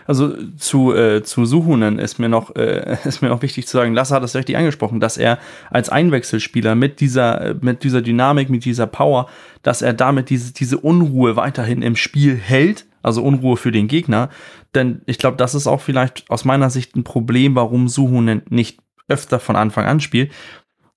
Also 0.07 0.33
zu, 0.57 0.95
äh, 0.95 1.25
zu 1.25 1.45
Suhunen 1.45 1.99
ist 1.99 2.21
mir 2.21 2.29
noch 2.29 2.55
äh, 2.55 2.97
ist 3.05 3.23
mir 3.23 3.29
noch 3.29 3.43
wichtig 3.43 3.67
zu 3.67 3.77
sagen, 3.77 3.93
Lasse 3.93 4.15
hat 4.15 4.23
das 4.23 4.37
richtig 4.37 4.57
angesprochen, 4.57 5.01
dass 5.01 5.19
er 5.19 5.41
als 5.71 5.89
Einwechselspieler 5.89 6.77
mit 6.77 7.01
dieser 7.01 7.57
mit 7.61 7.83
dieser 7.83 8.03
Dynamik, 8.03 8.51
mit 8.51 8.65
dieser 8.65 8.87
Power, 8.87 9.29
dass 9.65 9.83
er 9.83 9.95
damit 9.95 10.31
diese 10.31 10.53
diese 10.53 10.79
Unruhe 10.79 11.35
weiterhin 11.35 11.83
im 11.83 11.97
Spiel 11.97 12.37
hält, 12.37 12.87
also 13.05 13.23
Unruhe 13.23 13.57
für 13.57 13.73
den 13.73 13.89
Gegner, 13.89 14.31
denn 14.75 15.03
ich 15.07 15.19
glaube, 15.19 15.37
das 15.37 15.55
ist 15.55 15.67
auch 15.67 15.81
vielleicht 15.81 16.29
aus 16.31 16.45
meiner 16.45 16.71
Sicht 16.71 16.97
ein 16.97 17.05
Problem, 17.05 17.55
warum 17.55 17.89
Suhunen 17.89 18.43
nicht 18.49 18.81
öfter 19.09 19.39
von 19.39 19.57
Anfang 19.57 19.87
an 19.87 20.01
spielt, 20.01 20.33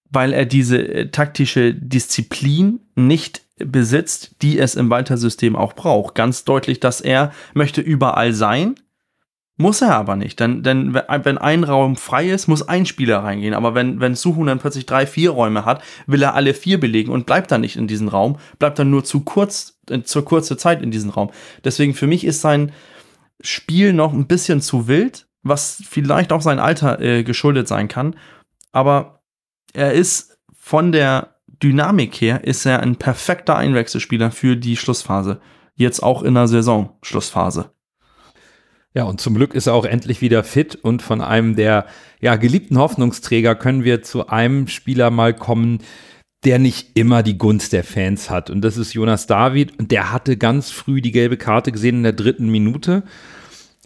weil 0.09 0.33
er 0.33 0.45
diese 0.45 0.77
äh, 0.77 1.11
taktische 1.11 1.73
Disziplin 1.73 2.79
nicht 2.95 3.41
besitzt, 3.57 4.35
die 4.41 4.57
es 4.59 4.75
im 4.75 4.89
Walter-System 4.89 5.55
auch 5.55 5.73
braucht. 5.73 6.15
Ganz 6.15 6.43
deutlich, 6.43 6.79
dass 6.79 7.01
er 7.01 7.31
möchte 7.53 7.81
überall 7.81 8.33
sein, 8.33 8.75
muss 9.57 9.81
er 9.81 9.95
aber 9.95 10.15
nicht. 10.15 10.39
Denn, 10.39 10.61
denn 10.61 10.93
wenn 10.93 11.37
ein 11.37 11.63
Raum 11.63 11.95
frei 11.95 12.29
ist, 12.29 12.47
muss 12.47 12.67
ein 12.67 12.85
Spieler 12.85 13.19
reingehen. 13.23 13.55
Aber 13.55 13.73
wenn, 13.73 13.99
wenn 13.99 14.15
Suhun 14.15 14.47
dann 14.47 14.59
plötzlich 14.59 14.85
drei, 14.85 15.07
vier 15.07 15.31
Räume 15.31 15.65
hat, 15.65 15.83
will 16.05 16.21
er 16.21 16.35
alle 16.35 16.53
vier 16.53 16.79
belegen 16.79 17.11
und 17.11 17.25
bleibt 17.25 17.51
dann 17.51 17.61
nicht 17.61 17.75
in 17.75 17.87
diesem 17.87 18.07
Raum, 18.07 18.37
bleibt 18.59 18.77
dann 18.77 18.91
nur 18.91 19.03
zu 19.03 19.21
kurz, 19.21 19.79
äh, 19.89 20.03
zur 20.03 20.23
kurze 20.23 20.57
Zeit 20.57 20.81
in 20.81 20.91
diesem 20.91 21.09
Raum. 21.09 21.31
Deswegen 21.63 21.95
für 21.95 22.07
mich 22.07 22.23
ist 22.23 22.41
sein 22.41 22.71
Spiel 23.41 23.93
noch 23.93 24.13
ein 24.13 24.27
bisschen 24.27 24.61
zu 24.61 24.87
wild, 24.87 25.27
was 25.41 25.81
vielleicht 25.87 26.31
auch 26.31 26.41
sein 26.41 26.59
Alter 26.59 26.99
äh, 26.99 27.23
geschuldet 27.23 27.67
sein 27.67 27.87
kann. 27.87 28.15
Aber 28.71 29.21
er 29.73 29.93
ist 29.93 30.37
von 30.53 30.91
der 30.91 31.35
Dynamik 31.63 32.21
her 32.21 32.43
ist 32.43 32.65
er 32.67 32.81
ein 32.81 32.97
perfekter 32.97 33.55
Einwechselspieler 33.55 34.29
für 34.29 34.55
die 34.55 34.77
Schlussphase. 34.77 35.41
Jetzt 35.75 36.03
auch 36.03 36.21
in 36.21 36.35
der 36.35 36.47
Saison-Schlussphase. 36.47 37.71
Ja, 38.97 39.03
und 39.03 39.21
zum 39.21 39.35
Glück 39.35 39.53
ist 39.53 39.67
er 39.67 39.75
auch 39.75 39.85
endlich 39.85 40.21
wieder 40.21 40.43
fit 40.43 40.73
und 40.73 41.03
von 41.03 41.21
einem 41.21 41.55
der 41.55 41.85
ja, 42.19 42.35
geliebten 42.35 42.79
Hoffnungsträger 42.79 43.53
können 43.53 43.83
wir 43.83 44.01
zu 44.01 44.25
einem 44.25 44.67
Spieler 44.67 45.11
mal 45.11 45.35
kommen, 45.35 45.83
der 46.43 46.57
nicht 46.57 46.97
immer 46.97 47.21
die 47.21 47.37
Gunst 47.37 47.73
der 47.73 47.83
Fans 47.83 48.31
hat. 48.31 48.49
Und 48.49 48.61
das 48.61 48.75
ist 48.75 48.95
Jonas 48.95 49.27
David. 49.27 49.77
Und 49.77 49.91
der 49.91 50.11
hatte 50.11 50.35
ganz 50.35 50.71
früh 50.71 50.99
die 50.99 51.11
gelbe 51.11 51.37
Karte 51.37 51.71
gesehen 51.71 51.97
in 51.97 52.03
der 52.03 52.13
dritten 52.13 52.49
Minute. 52.49 53.03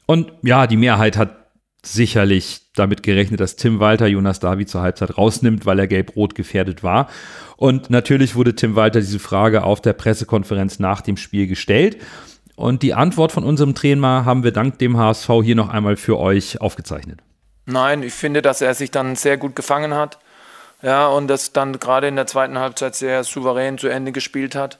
Und 0.06 0.32
ja, 0.43 0.65
die 0.65 0.78
Mehrheit 0.78 1.17
hat 1.17 1.41
sicherlich 1.84 2.62
damit 2.76 3.04
gerechnet, 3.04 3.41
dass 3.41 3.58
Tim 3.58 3.82
Walter 3.82 4.08
Jonas 4.08 4.39
David 4.39 4.69
zur 4.69 4.80
Halbzeit 4.80 5.17
rausnimmt, 5.17 5.65
weil 5.65 5.80
er 5.80 5.88
gelb-rot 5.88 6.36
gefährdet 6.36 6.84
war. 6.84 7.10
Und 7.58 7.89
natürlich 7.89 8.36
wurde 8.36 8.56
Tim 8.56 8.78
Walter 8.78 9.02
diese 9.02 9.19
Frage 9.19 9.65
auf 9.65 9.82
der 9.82 9.91
Pressekonferenz 9.91 10.80
nach 10.80 11.02
dem 11.02 11.17
Spiel 11.17 11.47
gestellt. 11.47 11.97
Und 12.62 12.84
die 12.84 12.93
Antwort 12.93 13.32
von 13.32 13.43
unserem 13.43 13.74
Trainer 13.74 14.24
haben 14.24 14.43
wir 14.43 14.52
dank 14.52 14.78
dem 14.78 14.95
HSV 14.95 15.28
hier 15.43 15.56
noch 15.56 15.69
einmal 15.69 15.97
für 15.97 16.19
euch 16.19 16.62
aufgezeichnet. 16.62 17.19
Nein, 17.65 18.04
ich 18.04 18.13
finde, 18.13 18.43
dass 18.43 18.62
er 18.62 18.76
sich 18.76 18.91
dann 18.91 19.15
sehr 19.15 19.38
gut 19.38 19.56
gefangen 19.56 19.95
hat. 19.95 20.19
Ja, 20.84 21.08
und 21.08 21.28
das 21.28 21.54
dann 21.54 21.80
gerade 21.80 22.08
in 22.08 22.15
der 22.15 22.28
zweiten 22.28 22.60
Halbzeit 22.60 22.93
sehr 22.93 23.24
souverän 23.24 23.80
zu 23.80 23.88
Ende 23.88 24.12
gespielt 24.12 24.54
hat. 24.54 24.78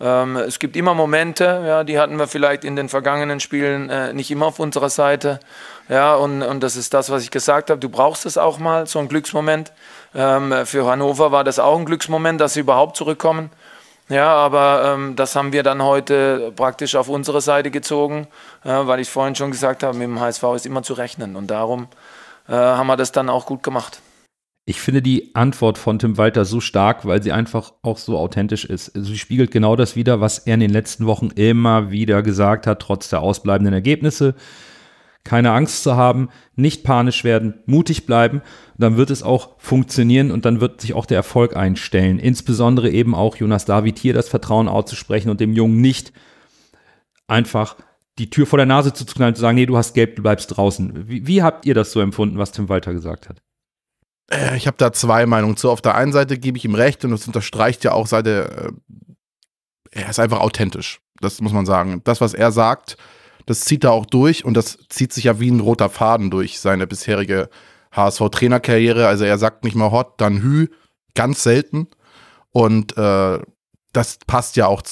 Ähm, 0.00 0.36
es 0.36 0.58
gibt 0.58 0.76
immer 0.76 0.92
Momente, 0.92 1.62
ja, 1.66 1.82
die 1.82 1.98
hatten 1.98 2.18
wir 2.18 2.26
vielleicht 2.26 2.62
in 2.62 2.76
den 2.76 2.90
vergangenen 2.90 3.40
Spielen 3.40 3.88
äh, 3.88 4.12
nicht 4.12 4.30
immer 4.30 4.46
auf 4.46 4.58
unserer 4.58 4.90
Seite. 4.90 5.40
Ja, 5.88 6.16
und, 6.16 6.42
und 6.42 6.62
das 6.62 6.76
ist 6.76 6.92
das, 6.92 7.08
was 7.08 7.22
ich 7.22 7.30
gesagt 7.30 7.70
habe. 7.70 7.80
Du 7.80 7.88
brauchst 7.88 8.26
es 8.26 8.36
auch 8.36 8.58
mal, 8.58 8.86
so 8.86 8.98
ein 8.98 9.08
Glücksmoment. 9.08 9.72
Ähm, 10.14 10.52
für 10.66 10.86
Hannover 10.86 11.32
war 11.32 11.44
das 11.44 11.58
auch 11.58 11.78
ein 11.78 11.86
Glücksmoment, 11.86 12.38
dass 12.38 12.52
sie 12.52 12.60
überhaupt 12.60 12.96
zurückkommen. 12.96 13.50
Ja, 14.08 14.34
aber 14.34 14.94
ähm, 14.94 15.16
das 15.16 15.34
haben 15.34 15.52
wir 15.52 15.62
dann 15.62 15.82
heute 15.82 16.52
praktisch 16.54 16.94
auf 16.94 17.08
unsere 17.08 17.40
Seite 17.40 17.70
gezogen, 17.70 18.26
äh, 18.62 18.68
weil 18.68 19.00
ich 19.00 19.08
vorhin 19.08 19.34
schon 19.34 19.50
gesagt 19.50 19.82
habe, 19.82 19.96
mit 19.96 20.06
dem 20.06 20.20
HSV 20.20 20.42
ist 20.54 20.66
immer 20.66 20.82
zu 20.82 20.92
rechnen. 20.92 21.36
Und 21.36 21.50
darum 21.50 21.88
äh, 22.48 22.52
haben 22.52 22.86
wir 22.86 22.96
das 22.96 23.12
dann 23.12 23.30
auch 23.30 23.46
gut 23.46 23.62
gemacht. 23.62 24.00
Ich 24.66 24.80
finde 24.80 25.02
die 25.02 25.34
Antwort 25.34 25.76
von 25.76 25.98
Tim 25.98 26.16
Walter 26.16 26.46
so 26.46 26.60
stark, 26.60 27.04
weil 27.04 27.22
sie 27.22 27.32
einfach 27.32 27.74
auch 27.82 27.98
so 27.98 28.16
authentisch 28.16 28.64
ist. 28.64 28.92
Sie 28.94 29.18
spiegelt 29.18 29.50
genau 29.50 29.76
das 29.76 29.94
wieder, 29.94 30.20
was 30.20 30.38
er 30.38 30.54
in 30.54 30.60
den 30.60 30.70
letzten 30.70 31.06
Wochen 31.06 31.28
immer 31.28 31.90
wieder 31.90 32.22
gesagt 32.22 32.66
hat, 32.66 32.80
trotz 32.80 33.10
der 33.10 33.20
ausbleibenden 33.20 33.74
Ergebnisse. 33.74 34.34
Keine 35.24 35.52
Angst 35.52 35.82
zu 35.82 35.96
haben, 35.96 36.28
nicht 36.54 36.84
panisch 36.84 37.24
werden, 37.24 37.54
mutig 37.66 38.04
bleiben, 38.04 38.42
dann 38.76 38.96
wird 38.98 39.10
es 39.10 39.22
auch 39.22 39.58
funktionieren 39.58 40.30
und 40.30 40.44
dann 40.44 40.60
wird 40.60 40.82
sich 40.82 40.92
auch 40.92 41.06
der 41.06 41.16
Erfolg 41.16 41.56
einstellen. 41.56 42.18
Insbesondere 42.18 42.90
eben 42.90 43.14
auch 43.14 43.36
Jonas 43.36 43.64
David 43.64 43.98
hier 43.98 44.12
das 44.12 44.28
Vertrauen 44.28 44.68
auszusprechen 44.68 45.30
und 45.30 45.40
dem 45.40 45.54
Jungen 45.54 45.80
nicht 45.80 46.12
einfach 47.26 47.76
die 48.18 48.30
Tür 48.30 48.46
vor 48.46 48.58
der 48.58 48.66
Nase 48.66 48.92
zu 48.92 49.04
knallen 49.06 49.34
zu 49.34 49.40
sagen, 49.40 49.56
nee, 49.56 49.66
du 49.66 49.76
hast 49.76 49.94
gelb, 49.94 50.16
du 50.16 50.22
bleibst 50.22 50.56
draußen. 50.56 51.08
Wie, 51.08 51.26
wie 51.26 51.42
habt 51.42 51.66
ihr 51.66 51.74
das 51.74 51.90
so 51.90 52.00
empfunden, 52.00 52.38
was 52.38 52.52
Tim 52.52 52.68
Walter 52.68 52.92
gesagt 52.92 53.28
hat? 53.28 53.42
Äh, 54.30 54.56
ich 54.56 54.66
habe 54.66 54.76
da 54.76 54.92
zwei 54.92 55.26
Meinungen 55.26 55.56
zu. 55.56 55.70
Auf 55.70 55.80
der 55.80 55.94
einen 55.94 56.12
Seite 56.12 56.38
gebe 56.38 56.58
ich 56.58 56.64
ihm 56.64 56.74
recht 56.74 57.04
und 57.04 57.10
das 57.10 57.26
unterstreicht 57.26 57.84
ja 57.84 57.92
auch 57.92 58.06
seine. 58.06 58.30
Äh, 58.30 58.72
er 59.90 60.10
ist 60.10 60.18
einfach 60.18 60.40
authentisch. 60.40 61.00
Das 61.20 61.40
muss 61.40 61.52
man 61.52 61.66
sagen. 61.66 62.02
Das, 62.04 62.20
was 62.20 62.34
er 62.34 62.50
sagt, 62.50 62.96
das 63.46 63.60
zieht 63.60 63.84
er 63.84 63.92
auch 63.92 64.06
durch 64.06 64.44
und 64.44 64.54
das 64.54 64.78
zieht 64.88 65.12
sich 65.12 65.24
ja 65.24 65.40
wie 65.40 65.50
ein 65.50 65.60
roter 65.60 65.90
Faden 65.90 66.30
durch 66.30 66.60
seine 66.60 66.86
bisherige 66.86 67.48
HSV-Trainerkarriere. 67.92 69.06
Also 69.06 69.24
er 69.24 69.38
sagt 69.38 69.64
nicht 69.64 69.76
mal 69.76 69.90
Hot, 69.90 70.14
dann 70.18 70.42
Hü, 70.42 70.68
ganz 71.14 71.42
selten. 71.42 71.88
Und 72.50 72.96
äh, 72.96 73.38
das 73.92 74.18
passt 74.26 74.56
ja 74.56 74.66
auch 74.66 74.82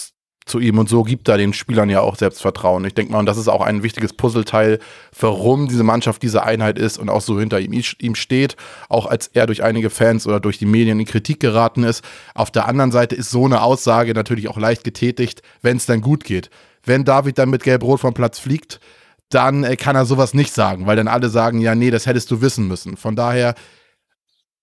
zu 0.44 0.58
ihm 0.58 0.78
und 0.78 0.88
so 0.88 1.02
gibt 1.02 1.28
er 1.28 1.38
den 1.38 1.52
Spielern 1.52 1.88
ja 1.88 2.00
auch 2.00 2.16
Selbstvertrauen. 2.16 2.84
Ich 2.84 2.94
denke 2.94 3.12
mal, 3.12 3.20
und 3.20 3.26
das 3.26 3.38
ist 3.38 3.48
auch 3.48 3.60
ein 3.60 3.82
wichtiges 3.82 4.12
Puzzleteil, 4.12 4.80
warum 5.18 5.68
diese 5.68 5.84
Mannschaft 5.84 6.22
diese 6.22 6.42
Einheit 6.42 6.78
ist 6.78 6.98
und 6.98 7.08
auch 7.08 7.20
so 7.20 7.38
hinter 7.38 7.60
ihm, 7.60 7.72
ihm 7.72 8.14
steht, 8.14 8.56
auch 8.88 9.06
als 9.06 9.28
er 9.28 9.46
durch 9.46 9.62
einige 9.62 9.90
Fans 9.90 10.26
oder 10.26 10.40
durch 10.40 10.58
die 10.58 10.66
Medien 10.66 10.98
in 10.98 11.06
Kritik 11.06 11.40
geraten 11.40 11.84
ist. 11.84 12.04
Auf 12.34 12.50
der 12.50 12.66
anderen 12.66 12.92
Seite 12.92 13.14
ist 13.14 13.30
so 13.30 13.44
eine 13.44 13.62
Aussage 13.62 14.14
natürlich 14.14 14.48
auch 14.48 14.58
leicht 14.58 14.84
getätigt, 14.84 15.42
wenn 15.62 15.76
es 15.76 15.86
dann 15.86 16.00
gut 16.00 16.24
geht. 16.24 16.50
Wenn 16.84 17.04
David 17.04 17.38
dann 17.38 17.50
mit 17.50 17.62
Gelb-Rot 17.62 18.00
vom 18.00 18.14
Platz 18.14 18.38
fliegt, 18.38 18.80
dann 19.28 19.64
äh, 19.64 19.76
kann 19.76 19.96
er 19.96 20.04
sowas 20.04 20.34
nicht 20.34 20.52
sagen, 20.52 20.86
weil 20.86 20.96
dann 20.96 21.08
alle 21.08 21.28
sagen, 21.28 21.60
ja, 21.60 21.74
nee, 21.74 21.90
das 21.90 22.06
hättest 22.06 22.30
du 22.30 22.40
wissen 22.40 22.68
müssen. 22.68 22.96
Von 22.96 23.16
daher, 23.16 23.54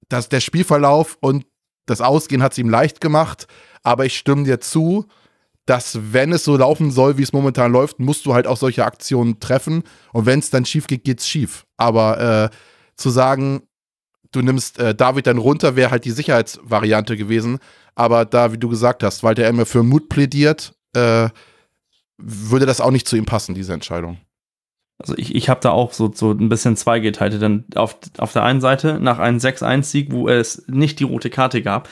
dass 0.09 0.29
der 0.29 0.39
Spielverlauf 0.39 1.17
und 1.21 1.45
das 1.85 2.01
Ausgehen 2.01 2.43
hat 2.43 2.51
es 2.51 2.57
ihm 2.57 2.69
leicht 2.69 3.01
gemacht, 3.01 3.47
aber 3.83 4.05
ich 4.05 4.17
stimme 4.17 4.43
dir 4.43 4.59
zu, 4.59 5.07
dass 5.65 5.99
wenn 6.13 6.33
es 6.33 6.43
so 6.43 6.57
laufen 6.57 6.89
soll, 6.91 7.17
wie 7.17 7.23
es 7.23 7.33
momentan 7.33 7.71
läuft, 7.71 7.99
musst 7.99 8.25
du 8.25 8.33
halt 8.33 8.47
auch 8.47 8.57
solche 8.57 8.85
Aktionen 8.85 9.39
treffen. 9.39 9.83
Und 10.13 10.25
wenn 10.25 10.39
es 10.39 10.49
dann 10.49 10.65
schief 10.65 10.87
geht, 10.87 11.03
geht's 11.03 11.27
schief. 11.27 11.65
Aber 11.77 12.49
äh, 12.51 12.55
zu 12.95 13.11
sagen, 13.11 13.61
du 14.31 14.41
nimmst 14.41 14.79
äh, 14.79 14.95
David 14.95 15.27
dann 15.27 15.37
runter, 15.37 15.75
wäre 15.75 15.91
halt 15.91 16.05
die 16.05 16.11
Sicherheitsvariante 16.11 17.17
gewesen. 17.17 17.59
Aber 17.93 18.25
da, 18.25 18.51
wie 18.51 18.57
du 18.57 18.67
gesagt 18.67 19.03
hast, 19.03 19.23
weil 19.23 19.35
der 19.35 19.47
immer 19.47 19.67
für 19.67 19.83
Mut 19.83 20.09
plädiert, 20.09 20.73
äh, 20.95 21.29
würde 22.19 22.65
das 22.65 22.81
auch 22.81 22.91
nicht 22.91 23.07
zu 23.07 23.15
ihm 23.15 23.25
passen, 23.25 23.55
diese 23.55 23.73
Entscheidung. 23.73 24.17
Also 24.99 25.17
ich, 25.17 25.33
ich 25.33 25.49
habe 25.49 25.61
da 25.61 25.71
auch 25.71 25.93
so, 25.93 26.11
so 26.13 26.31
ein 26.31 26.49
bisschen 26.49 26.75
zweigeteilte. 26.75 27.39
Denn 27.39 27.65
auf, 27.75 27.97
auf 28.17 28.33
der 28.33 28.43
einen 28.43 28.61
Seite, 28.61 28.99
nach 28.99 29.19
einem 29.19 29.37
6-1-Sieg, 29.37 30.11
wo 30.11 30.27
es 30.27 30.65
nicht 30.67 30.99
die 30.99 31.05
rote 31.05 31.29
Karte 31.29 31.61
gab, 31.61 31.87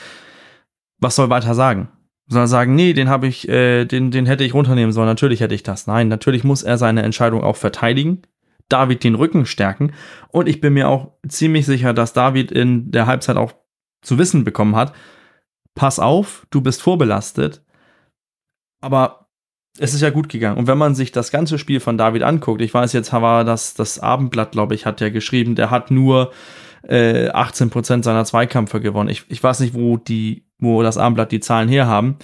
was 1.00 1.16
soll 1.16 1.30
weiter 1.30 1.54
sagen? 1.54 1.88
sondern 2.28 2.48
sagen, 2.48 2.74
nee, 2.74 2.92
den 2.92 3.08
habe 3.08 3.26
ich, 3.26 3.48
äh, 3.48 3.86
den, 3.86 4.10
den 4.10 4.26
hätte 4.26 4.44
ich 4.44 4.54
runternehmen 4.54 4.92
sollen. 4.92 5.06
Natürlich 5.06 5.40
hätte 5.40 5.54
ich 5.54 5.62
das. 5.62 5.86
Nein, 5.86 6.08
natürlich 6.08 6.44
muss 6.44 6.62
er 6.62 6.76
seine 6.76 7.02
Entscheidung 7.02 7.42
auch 7.42 7.56
verteidigen. 7.56 8.22
David 8.68 9.02
den 9.02 9.14
Rücken 9.14 9.46
stärken. 9.46 9.92
Und 10.28 10.46
ich 10.46 10.60
bin 10.60 10.74
mir 10.74 10.88
auch 10.88 11.12
ziemlich 11.26 11.64
sicher, 11.64 11.94
dass 11.94 12.12
David 12.12 12.52
in 12.52 12.90
der 12.90 13.06
Halbzeit 13.06 13.38
auch 13.38 13.54
zu 14.02 14.18
wissen 14.18 14.44
bekommen 14.44 14.76
hat, 14.76 14.92
pass 15.74 15.98
auf, 15.98 16.46
du 16.50 16.60
bist 16.60 16.82
vorbelastet. 16.82 17.64
Aber 18.82 19.27
es 19.78 19.94
ist 19.94 20.00
ja 20.00 20.10
gut 20.10 20.28
gegangen. 20.28 20.58
Und 20.58 20.66
wenn 20.66 20.78
man 20.78 20.94
sich 20.94 21.12
das 21.12 21.30
ganze 21.30 21.58
Spiel 21.58 21.80
von 21.80 21.98
David 21.98 22.22
anguckt, 22.22 22.60
ich 22.60 22.74
weiß 22.74 22.92
jetzt, 22.92 23.12
war 23.12 23.44
das, 23.44 23.74
das 23.74 23.98
Abendblatt, 23.98 24.52
glaube 24.52 24.74
ich, 24.74 24.86
hat 24.86 25.00
ja 25.00 25.08
geschrieben, 25.08 25.54
der 25.54 25.70
hat 25.70 25.90
nur 25.90 26.32
äh, 26.82 27.30
18% 27.30 28.02
seiner 28.02 28.24
Zweikämpfe 28.24 28.80
gewonnen. 28.80 29.08
Ich, 29.08 29.24
ich 29.28 29.42
weiß 29.42 29.60
nicht, 29.60 29.74
wo 29.74 29.96
die, 29.96 30.44
wo 30.58 30.82
das 30.82 30.98
Armblatt 30.98 31.32
die 31.32 31.40
Zahlen 31.40 31.68
herhaben. 31.68 32.16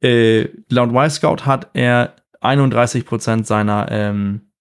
Äh, 0.00 0.48
laut 0.68 0.90
Y-Scout 0.90 1.44
hat 1.46 1.70
er 1.74 2.16
31% 2.40 3.44
seiner, 3.44 3.86
ähm, 3.90 4.52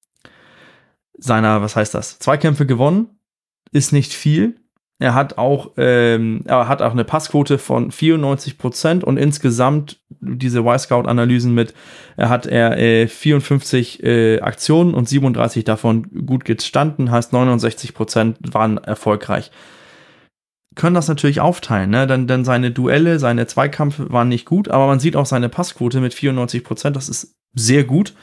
seiner, 1.17 1.61
was 1.61 1.75
heißt 1.75 1.93
das, 1.93 2.19
Zweikämpfe 2.19 2.65
gewonnen. 2.65 3.07
Ist 3.71 3.93
nicht 3.93 4.13
viel. 4.13 4.60
Er 5.01 5.15
hat 5.15 5.39
auch, 5.39 5.71
ähm, 5.77 6.43
er 6.45 6.67
hat 6.67 6.83
auch 6.83 6.91
eine 6.91 7.03
Passquote 7.03 7.57
von 7.57 7.89
94 7.89 8.59
Prozent 8.59 9.03
und 9.03 9.17
insgesamt 9.17 9.99
diese 10.19 10.59
Y-Scout-Analysen 10.59 11.55
mit, 11.55 11.73
er 12.17 12.29
hat 12.29 12.45
er 12.45 12.77
äh, 12.77 13.07
54 13.07 14.03
äh, 14.03 14.39
Aktionen 14.41 14.93
und 14.93 15.09
37 15.09 15.63
davon 15.63 16.03
gut 16.27 16.45
gestanden, 16.45 17.09
heißt 17.09 17.33
69 17.33 17.95
Prozent 17.95 18.37
waren 18.53 18.77
erfolgreich. 18.77 19.49
Können 20.75 20.93
das 20.93 21.07
natürlich 21.07 21.41
aufteilen, 21.41 21.89
ne? 21.89 22.05
denn, 22.05 22.27
denn 22.27 22.45
seine 22.45 22.69
Duelle, 22.69 23.17
seine 23.17 23.47
Zweikampf 23.47 23.95
waren 23.99 24.29
nicht 24.29 24.45
gut, 24.45 24.69
aber 24.69 24.85
man 24.85 24.99
sieht 24.99 25.15
auch 25.15 25.25
seine 25.25 25.49
Passquote 25.49 25.99
mit 25.99 26.13
94 26.13 26.63
Prozent, 26.63 26.95
das 26.95 27.09
ist 27.09 27.35
sehr 27.55 27.85
gut. 27.85 28.13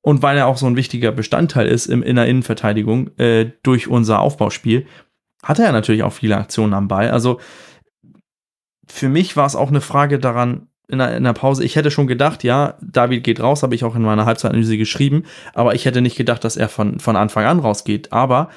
Und 0.00 0.22
weil 0.22 0.38
er 0.38 0.46
auch 0.46 0.56
so 0.56 0.66
ein 0.66 0.76
wichtiger 0.76 1.12
Bestandteil 1.12 1.66
ist 1.66 1.86
im, 1.86 2.02
in 2.02 2.16
der 2.16 2.26
Innenverteidigung 2.26 3.10
äh, 3.18 3.50
durch 3.64 3.88
unser 3.88 4.20
Aufbauspiel, 4.20 4.86
hatte 5.46 5.62
er 5.64 5.72
natürlich 5.72 6.02
auch 6.02 6.12
viele 6.12 6.36
Aktionen 6.36 6.74
am 6.74 6.88
Ball. 6.88 7.10
Also 7.10 7.40
für 8.88 9.08
mich 9.08 9.36
war 9.36 9.46
es 9.46 9.56
auch 9.56 9.68
eine 9.68 9.80
Frage 9.80 10.18
daran, 10.18 10.68
in 10.88 10.98
der, 10.98 11.16
in 11.16 11.24
der, 11.24 11.32
Pause, 11.32 11.64
ich 11.64 11.74
hätte 11.74 11.90
schon 11.90 12.06
gedacht, 12.06 12.44
ja, 12.44 12.74
David 12.80 13.24
geht 13.24 13.40
raus, 13.40 13.62
habe 13.62 13.74
ich 13.74 13.82
auch 13.82 13.96
in 13.96 14.02
meiner 14.02 14.26
Halbzeitanalyse 14.26 14.78
geschrieben, 14.78 15.24
aber 15.52 15.74
ich 15.74 15.84
hätte 15.84 16.00
nicht 16.00 16.16
gedacht, 16.16 16.44
dass 16.44 16.56
er 16.56 16.68
von, 16.68 17.00
von 17.00 17.16
Anfang 17.16 17.44
an 17.44 17.58
rausgeht. 17.58 18.12
Aber 18.12 18.50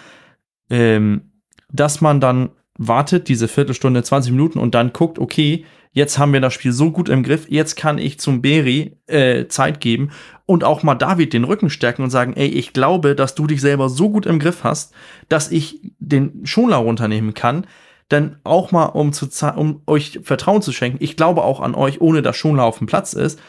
ähm, 0.69 1.31
dass 1.71 2.01
man 2.01 2.19
dann 2.19 2.49
wartet, 2.77 3.27
diese 3.29 3.47
Viertelstunde, 3.47 4.03
20 4.03 4.31
Minuten 4.31 4.59
und 4.59 4.75
dann 4.75 4.93
guckt, 4.93 5.19
okay, 5.19 5.65
jetzt 5.91 6.17
haben 6.17 6.33
wir 6.33 6.41
das 6.41 6.53
Spiel 6.53 6.71
so 6.71 6.91
gut 6.91 7.09
im 7.09 7.23
Griff, 7.23 7.47
jetzt 7.49 7.75
kann 7.75 7.97
ich 7.97 8.19
zum 8.19 8.41
Beri 8.41 8.97
äh, 9.07 9.47
Zeit 9.47 9.79
geben 9.79 10.11
und 10.45 10.63
auch 10.63 10.83
mal 10.83 10.95
David 10.95 11.33
den 11.33 11.43
Rücken 11.43 11.69
stärken 11.69 12.03
und 12.03 12.09
sagen, 12.09 12.33
ey, 12.35 12.47
ich 12.47 12.73
glaube, 12.73 13.15
dass 13.15 13.35
du 13.35 13.47
dich 13.47 13.61
selber 13.61 13.89
so 13.89 14.09
gut 14.09 14.25
im 14.25 14.39
Griff 14.39 14.63
hast, 14.63 14.93
dass 15.27 15.51
ich 15.51 15.93
den 15.99 16.45
Schonlau 16.45 16.83
runternehmen 16.83 17.33
kann, 17.33 17.65
denn 18.11 18.37
auch 18.43 18.71
mal, 18.71 18.85
um, 18.85 19.13
zu 19.13 19.27
um 19.55 19.81
euch 19.85 20.19
Vertrauen 20.23 20.61
zu 20.61 20.71
schenken, 20.71 21.03
ich 21.03 21.15
glaube 21.15 21.43
auch 21.43 21.59
an 21.59 21.75
euch, 21.75 22.01
ohne 22.01 22.21
dass 22.21 22.37
Schonlau 22.37 22.67
auf 22.67 22.79
dem 22.79 22.87
Platz 22.87 23.13
ist, 23.13 23.39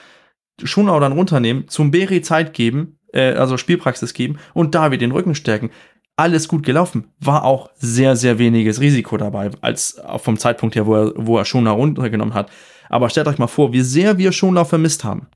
Schonlau 0.62 1.00
dann 1.00 1.12
runternehmen, 1.12 1.68
zum 1.68 1.90
Beri 1.90 2.20
Zeit 2.20 2.53
geben, 2.53 2.98
äh, 3.12 3.33
also 3.33 3.57
Spielpraxis 3.57 4.12
geben 4.12 4.38
und 4.53 4.74
David 4.74 5.00
den 5.00 5.12
Rücken 5.12 5.35
stärken 5.35 5.70
alles 6.16 6.49
gut 6.49 6.64
gelaufen. 6.64 7.12
War 7.18 7.44
auch 7.44 7.70
sehr, 7.77 8.16
sehr 8.16 8.38
weniges 8.38 8.81
Risiko 8.81 9.16
dabei, 9.16 9.51
als 9.61 10.01
vom 10.18 10.38
Zeitpunkt 10.38 10.77
her, 10.77 10.87
wo 10.87 10.96
er, 10.96 11.12
wo 11.16 11.38
er 11.38 11.44
Schonlau 11.44 11.77
runtergenommen 11.77 12.35
hat. 12.35 12.51
Aber 12.88 13.09
stellt 13.09 13.29
euch 13.29 13.38
mal 13.38 13.46
vor, 13.46 13.73
wie 13.73 13.81
sehr 13.81 14.18
wir 14.18 14.33
Schonlau 14.33 14.64
vermisst 14.64 15.05
haben. 15.05 15.29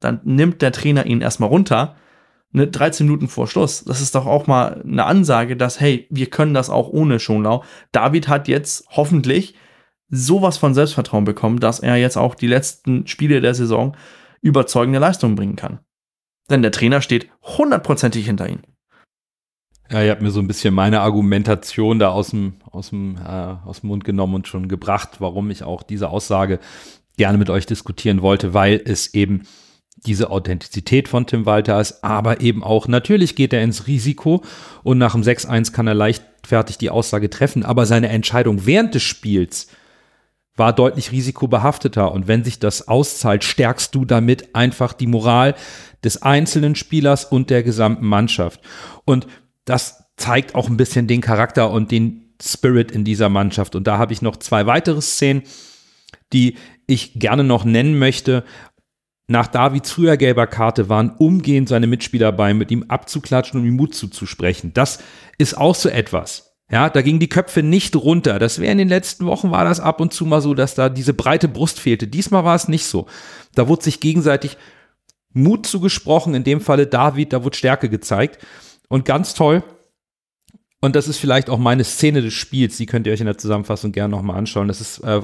Dann 0.00 0.20
nimmt 0.24 0.62
der 0.62 0.72
Trainer 0.72 1.06
ihn 1.06 1.20
erstmal 1.20 1.48
runter, 1.48 1.96
ne, 2.52 2.66
13 2.66 3.06
Minuten 3.06 3.28
vor 3.28 3.46
Schluss. 3.46 3.84
Das 3.84 4.00
ist 4.00 4.14
doch 4.14 4.26
auch 4.26 4.46
mal 4.46 4.82
eine 4.82 5.04
Ansage, 5.04 5.56
dass, 5.56 5.80
hey, 5.80 6.06
wir 6.10 6.26
können 6.30 6.54
das 6.54 6.70
auch 6.70 6.88
ohne 6.88 7.20
Schonlau. 7.20 7.62
David 7.92 8.28
hat 8.28 8.48
jetzt 8.48 8.86
hoffentlich 8.90 9.54
sowas 10.08 10.56
von 10.56 10.74
Selbstvertrauen 10.74 11.24
bekommen, 11.24 11.60
dass 11.60 11.80
er 11.80 11.96
jetzt 11.96 12.16
auch 12.16 12.34
die 12.34 12.46
letzten 12.46 13.06
Spiele 13.06 13.40
der 13.40 13.54
Saison 13.54 13.96
überzeugende 14.40 14.98
Leistungen 14.98 15.36
bringen 15.36 15.56
kann. 15.56 15.80
Denn 16.50 16.62
der 16.62 16.72
Trainer 16.72 17.00
steht 17.00 17.30
hundertprozentig 17.42 18.26
hinter 18.26 18.48
ihm. 18.48 18.60
Ja, 19.94 20.02
ihr 20.02 20.10
habt 20.10 20.22
mir 20.22 20.32
so 20.32 20.40
ein 20.40 20.48
bisschen 20.48 20.74
meine 20.74 21.02
Argumentation 21.02 22.00
da 22.00 22.08
aus 22.08 22.30
dem, 22.30 22.54
aus 22.68 22.88
dem, 22.90 23.16
äh, 23.16 23.54
aus 23.64 23.82
dem 23.82 23.90
Mund 23.90 24.02
genommen 24.02 24.34
und 24.34 24.48
schon 24.48 24.66
gebracht, 24.66 25.20
warum 25.20 25.52
ich 25.52 25.62
auch 25.62 25.84
diese 25.84 26.08
Aussage 26.10 26.58
gerne 27.16 27.38
mit 27.38 27.48
euch 27.48 27.64
diskutieren 27.64 28.20
wollte, 28.20 28.54
weil 28.54 28.82
es 28.84 29.14
eben 29.14 29.42
diese 30.04 30.30
Authentizität 30.32 31.06
von 31.06 31.28
Tim 31.28 31.46
Walter 31.46 31.80
ist, 31.80 32.02
aber 32.02 32.40
eben 32.40 32.64
auch, 32.64 32.88
natürlich 32.88 33.36
geht 33.36 33.52
er 33.52 33.62
ins 33.62 33.86
Risiko 33.86 34.42
und 34.82 34.98
nach 34.98 35.12
dem 35.12 35.22
6-1 35.22 35.70
kann 35.70 35.86
er 35.86 35.94
leichtfertig 35.94 36.76
die 36.76 36.90
Aussage 36.90 37.30
treffen, 37.30 37.62
aber 37.64 37.86
seine 37.86 38.08
Entscheidung 38.08 38.66
während 38.66 38.96
des 38.96 39.04
Spiels 39.04 39.68
war 40.56 40.72
deutlich 40.72 41.12
risikobehafteter 41.12 42.10
und 42.10 42.26
wenn 42.26 42.42
sich 42.42 42.58
das 42.58 42.88
auszahlt, 42.88 43.44
stärkst 43.44 43.94
du 43.94 44.04
damit 44.04 44.56
einfach 44.56 44.92
die 44.92 45.06
Moral 45.06 45.54
des 46.02 46.20
einzelnen 46.20 46.74
Spielers 46.74 47.24
und 47.24 47.48
der 47.48 47.62
gesamten 47.62 48.06
Mannschaft. 48.06 48.60
Und 49.04 49.28
das 49.64 50.04
zeigt 50.16 50.54
auch 50.54 50.68
ein 50.68 50.76
bisschen 50.76 51.06
den 51.06 51.20
Charakter 51.20 51.70
und 51.70 51.90
den 51.90 52.34
Spirit 52.42 52.90
in 52.90 53.04
dieser 53.04 53.28
Mannschaft. 53.28 53.74
Und 53.74 53.86
da 53.86 53.98
habe 53.98 54.12
ich 54.12 54.22
noch 54.22 54.36
zwei 54.36 54.66
weitere 54.66 55.00
Szenen, 55.00 55.42
die 56.32 56.56
ich 56.86 57.18
gerne 57.18 57.44
noch 57.44 57.64
nennen 57.64 57.98
möchte. 57.98 58.44
Nach 59.26 59.46
Davids 59.46 59.90
früher 59.90 60.16
gelber 60.16 60.46
Karte 60.46 60.88
waren 60.88 61.10
umgehend 61.10 61.68
seine 61.68 61.86
Mitspieler 61.86 62.32
bei, 62.32 62.52
mit 62.52 62.70
ihm 62.70 62.84
abzuklatschen 62.88 63.60
und 63.60 63.66
ihm 63.66 63.76
Mut 63.76 63.94
zuzusprechen. 63.94 64.72
Das 64.74 64.98
ist 65.38 65.56
auch 65.56 65.74
so 65.74 65.88
etwas. 65.88 66.54
Ja, 66.70 66.90
da 66.90 67.02
gingen 67.02 67.20
die 67.20 67.28
Köpfe 67.28 67.62
nicht 67.62 67.94
runter. 67.94 68.38
Das 68.38 68.58
wäre 68.58 68.72
in 68.72 68.78
den 68.78 68.88
letzten 68.88 69.26
Wochen 69.26 69.50
war 69.50 69.64
das 69.64 69.80
ab 69.80 70.00
und 70.00 70.12
zu 70.12 70.26
mal 70.26 70.40
so, 70.40 70.54
dass 70.54 70.74
da 70.74 70.88
diese 70.88 71.14
breite 71.14 71.48
Brust 71.48 71.78
fehlte. 71.78 72.06
Diesmal 72.06 72.44
war 72.44 72.54
es 72.54 72.68
nicht 72.68 72.84
so. 72.84 73.06
Da 73.54 73.68
wurde 73.68 73.84
sich 73.84 74.00
gegenseitig 74.00 74.56
Mut 75.32 75.66
zugesprochen. 75.66 76.34
In 76.34 76.44
dem 76.44 76.60
Falle 76.60 76.86
David, 76.86 77.32
da 77.32 77.44
wurde 77.44 77.56
Stärke 77.56 77.88
gezeigt. 77.88 78.44
Und 78.94 79.04
ganz 79.04 79.34
toll, 79.34 79.64
und 80.80 80.94
das 80.94 81.08
ist 81.08 81.18
vielleicht 81.18 81.50
auch 81.50 81.58
meine 81.58 81.82
Szene 81.82 82.22
des 82.22 82.32
Spiels, 82.32 82.76
die 82.76 82.86
könnt 82.86 83.08
ihr 83.08 83.12
euch 83.12 83.18
in 83.18 83.26
der 83.26 83.36
Zusammenfassung 83.36 83.90
gerne 83.90 84.14
nochmal 84.14 84.36
anschauen. 84.36 84.68
Das 84.68 84.80
ist 84.80 85.00
äh, 85.00 85.22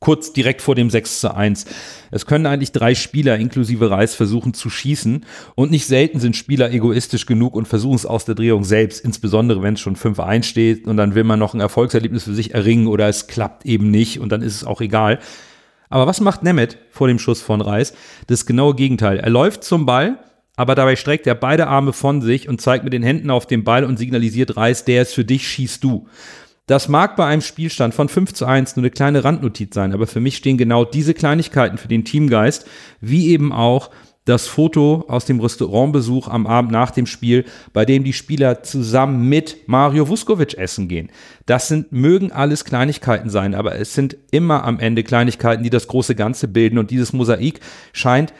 kurz 0.00 0.32
direkt 0.32 0.62
vor 0.62 0.74
dem 0.74 0.88
6 0.88 1.20
zu 1.20 1.34
1. 1.34 1.66
Es 2.10 2.24
können 2.24 2.46
eigentlich 2.46 2.72
drei 2.72 2.94
Spieler 2.94 3.36
inklusive 3.36 3.90
Reis 3.90 4.14
versuchen 4.14 4.54
zu 4.54 4.70
schießen 4.70 5.26
und 5.54 5.70
nicht 5.70 5.84
selten 5.84 6.18
sind 6.18 6.34
Spieler 6.34 6.72
egoistisch 6.72 7.26
genug 7.26 7.56
und 7.56 7.68
versuchen 7.68 7.96
es 7.96 8.06
aus 8.06 8.24
der 8.24 8.36
Drehung 8.36 8.64
selbst, 8.64 9.04
insbesondere 9.04 9.60
wenn 9.60 9.74
es 9.74 9.80
schon 9.80 9.94
5-1 9.94 10.44
steht 10.44 10.86
und 10.86 10.96
dann 10.96 11.14
will 11.14 11.24
man 11.24 11.38
noch 11.38 11.52
ein 11.52 11.60
Erfolgserlebnis 11.60 12.24
für 12.24 12.32
sich 12.32 12.54
erringen 12.54 12.86
oder 12.86 13.06
es 13.06 13.26
klappt 13.26 13.66
eben 13.66 13.90
nicht 13.90 14.18
und 14.18 14.32
dann 14.32 14.40
ist 14.40 14.54
es 14.54 14.64
auch 14.64 14.80
egal. 14.80 15.18
Aber 15.90 16.06
was 16.06 16.22
macht 16.22 16.42
Nemeth 16.42 16.78
vor 16.90 17.06
dem 17.06 17.18
Schuss 17.18 17.42
von 17.42 17.60
Reis? 17.60 17.92
Das 18.28 18.46
genaue 18.46 18.74
Gegenteil. 18.74 19.18
Er 19.18 19.28
läuft 19.28 19.62
zum 19.62 19.84
Ball, 19.84 20.18
aber 20.58 20.74
dabei 20.74 20.96
streckt 20.96 21.28
er 21.28 21.36
beide 21.36 21.68
Arme 21.68 21.92
von 21.92 22.20
sich 22.20 22.48
und 22.48 22.60
zeigt 22.60 22.82
mit 22.82 22.92
den 22.92 23.04
Händen 23.04 23.30
auf 23.30 23.46
den 23.46 23.62
Ball 23.62 23.84
und 23.84 23.96
signalisiert 23.96 24.56
Reis, 24.56 24.84
der 24.84 25.02
ist 25.02 25.14
für 25.14 25.24
dich, 25.24 25.46
schießt 25.46 25.84
du. 25.84 26.08
Das 26.66 26.88
mag 26.88 27.14
bei 27.14 27.26
einem 27.26 27.42
Spielstand 27.42 27.94
von 27.94 28.08
5 28.08 28.34
zu 28.34 28.44
1 28.44 28.74
nur 28.74 28.82
eine 28.82 28.90
kleine 28.90 29.22
Randnotiz 29.22 29.72
sein, 29.72 29.92
aber 29.92 30.08
für 30.08 30.18
mich 30.18 30.36
stehen 30.36 30.58
genau 30.58 30.84
diese 30.84 31.14
Kleinigkeiten 31.14 31.78
für 31.78 31.86
den 31.86 32.04
Teamgeist, 32.04 32.66
wie 33.00 33.28
eben 33.28 33.52
auch 33.52 33.90
das 34.24 34.48
Foto 34.48 35.04
aus 35.06 35.26
dem 35.26 35.38
Restaurantbesuch 35.38 36.26
am 36.26 36.48
Abend 36.48 36.72
nach 36.72 36.90
dem 36.90 37.06
Spiel, 37.06 37.44
bei 37.72 37.84
dem 37.84 38.02
die 38.02 38.12
Spieler 38.12 38.64
zusammen 38.64 39.28
mit 39.28 39.68
Mario 39.68 40.08
Vuskovic 40.08 40.54
essen 40.58 40.88
gehen. 40.88 41.10
Das 41.46 41.68
sind, 41.68 41.92
mögen 41.92 42.32
alles 42.32 42.64
Kleinigkeiten 42.64 43.30
sein, 43.30 43.54
aber 43.54 43.76
es 43.76 43.94
sind 43.94 44.16
immer 44.32 44.64
am 44.64 44.80
Ende 44.80 45.04
Kleinigkeiten, 45.04 45.62
die 45.62 45.70
das 45.70 45.86
große 45.86 46.16
Ganze 46.16 46.48
bilden 46.48 46.78
und 46.78 46.90
dieses 46.90 47.12
Mosaik 47.12 47.60
scheint 47.92 48.34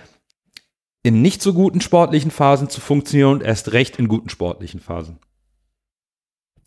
in 1.02 1.22
nicht 1.22 1.42
so 1.42 1.54
guten 1.54 1.80
sportlichen 1.80 2.30
Phasen 2.30 2.68
zu 2.68 2.80
funktionieren 2.80 3.32
und 3.34 3.42
erst 3.42 3.72
recht 3.72 3.98
in 3.98 4.08
guten 4.08 4.28
sportlichen 4.28 4.80
Phasen. 4.80 5.18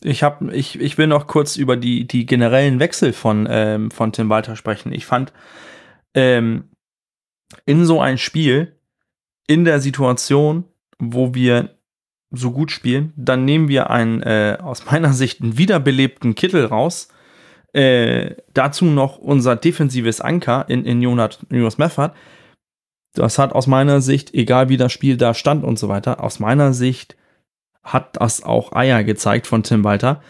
Ich, 0.04 0.24
hab, 0.24 0.42
ich, 0.52 0.80
ich 0.80 0.98
will 0.98 1.08
noch 1.08 1.28
kurz 1.28 1.58
über 1.58 1.78
die, 1.78 2.08
die 2.08 2.26
generellen 2.26 2.80
Wechsel 2.80 3.14
von, 3.14 3.48
ähm, 3.50 3.92
von 3.92 4.12
Tim 4.12 4.30
Walter 4.30 4.56
sprechen. 4.56 4.92
Ich 4.94 5.06
fand, 5.06 5.32
ähm, 6.16 6.70
in 7.66 7.86
so 7.86 8.02
ein 8.02 8.18
Spiel, 8.18 8.76
in 9.48 9.66
der 9.66 9.80
Situation, 9.80 10.64
wo 10.98 11.34
wir 11.34 11.78
so 12.32 12.52
gut 12.52 12.72
spielen, 12.72 13.14
dann 13.18 13.46
nehmen 13.46 13.68
wir 13.68 13.90
einen, 13.90 14.24
äh, 14.24 14.58
aus 14.62 14.86
meiner 14.86 15.14
Sicht, 15.14 15.42
einen 15.42 15.58
wiederbelebten 15.58 16.34
Kittel 16.34 16.66
raus. 16.66 17.10
Äh, 17.74 18.36
dazu 18.54 18.86
noch 18.86 19.18
unser 19.18 19.56
defensives 19.56 20.20
Anker 20.20 20.66
in, 20.68 20.86
in 20.86 21.02
Jonas, 21.02 21.40
Jonas 21.50 21.78
das 23.14 23.38
hat 23.38 23.54
aus 23.54 23.68
meiner 23.68 24.02
Sicht, 24.02 24.34
egal 24.34 24.70
wie 24.70 24.78
das 24.78 24.92
Spiel 24.92 25.18
da 25.18 25.34
stand 25.34 25.64
und 25.64 25.78
so 25.78 25.90
weiter, 25.90 26.24
aus 26.24 26.40
meiner 26.40 26.74
Sicht 26.74 27.16
hat 27.84 28.18
das 28.20 28.44
auch 28.44 28.74
Eier 28.74 29.04
gezeigt 29.04 29.48
von 29.48 29.64
Tim 29.64 29.84
Walter. 29.84 30.22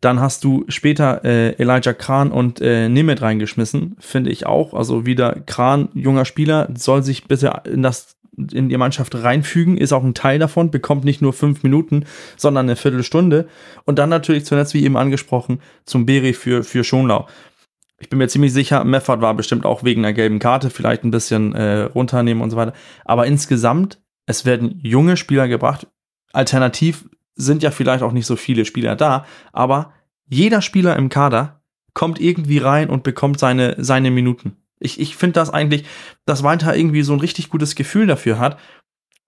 Dann 0.00 0.20
hast 0.20 0.44
du 0.44 0.64
später 0.68 1.24
äh, 1.24 1.52
Elijah 1.52 1.94
Kran 1.94 2.30
und 2.30 2.60
äh, 2.60 2.88
Nemeth 2.88 3.22
reingeschmissen, 3.22 3.96
finde 3.98 4.30
ich 4.30 4.44
auch. 4.44 4.74
Also 4.74 5.06
wieder 5.06 5.40
Kran, 5.46 5.88
junger 5.94 6.26
Spieler, 6.26 6.68
soll 6.76 7.02
sich 7.02 7.26
bitte 7.26 7.62
in 7.64 7.82
das 7.82 8.16
in 8.52 8.68
die 8.68 8.76
Mannschaft 8.76 9.14
reinfügen, 9.14 9.78
ist 9.78 9.92
auch 9.92 10.02
ein 10.02 10.12
Teil 10.12 10.40
davon, 10.40 10.72
bekommt 10.72 11.04
nicht 11.04 11.22
nur 11.22 11.32
fünf 11.32 11.62
Minuten, 11.62 12.04
sondern 12.36 12.66
eine 12.66 12.74
Viertelstunde. 12.74 13.46
Und 13.84 14.00
dann 14.00 14.08
natürlich 14.08 14.44
zuletzt, 14.44 14.74
wie 14.74 14.82
eben 14.82 14.96
angesprochen, 14.96 15.60
zum 15.84 16.04
Beri 16.04 16.32
für, 16.32 16.64
für 16.64 16.82
Schonlau 16.82 17.28
ich 18.04 18.10
bin 18.10 18.18
mir 18.18 18.28
ziemlich 18.28 18.52
sicher, 18.52 18.84
Meffert 18.84 19.20
war 19.20 19.34
bestimmt 19.34 19.64
auch 19.66 19.82
wegen 19.82 20.04
einer 20.04 20.12
gelben 20.12 20.38
Karte 20.38 20.70
vielleicht 20.70 21.04
ein 21.04 21.10
bisschen 21.10 21.54
äh, 21.54 21.82
runternehmen 21.82 22.42
und 22.42 22.50
so 22.50 22.56
weiter. 22.56 22.74
Aber 23.04 23.26
insgesamt, 23.26 24.00
es 24.26 24.44
werden 24.44 24.78
junge 24.82 25.16
Spieler 25.16 25.48
gebracht. 25.48 25.86
Alternativ 26.32 27.08
sind 27.34 27.62
ja 27.62 27.70
vielleicht 27.70 28.02
auch 28.02 28.12
nicht 28.12 28.26
so 28.26 28.36
viele 28.36 28.64
Spieler 28.64 28.94
da, 28.94 29.26
aber 29.52 29.92
Jeder 30.26 30.62
Spieler 30.62 30.96
im 30.96 31.08
Kader 31.08 31.62
kommt 31.92 32.20
irgendwie 32.20 32.58
rein 32.58 32.90
und 32.90 33.02
bekommt 33.02 33.38
seine, 33.38 33.76
seine 33.78 34.10
Minuten. 34.10 34.56
Ich, 34.80 34.98
ich 34.98 35.16
finde 35.16 35.34
das 35.34 35.50
eigentlich, 35.50 35.84
dass 36.24 36.42
Walter 36.42 36.76
irgendwie 36.76 37.02
so 37.02 37.12
ein 37.12 37.20
richtig 37.20 37.50
gutes 37.50 37.74
Gefühl 37.74 38.06
dafür 38.06 38.38
hat, 38.38 38.58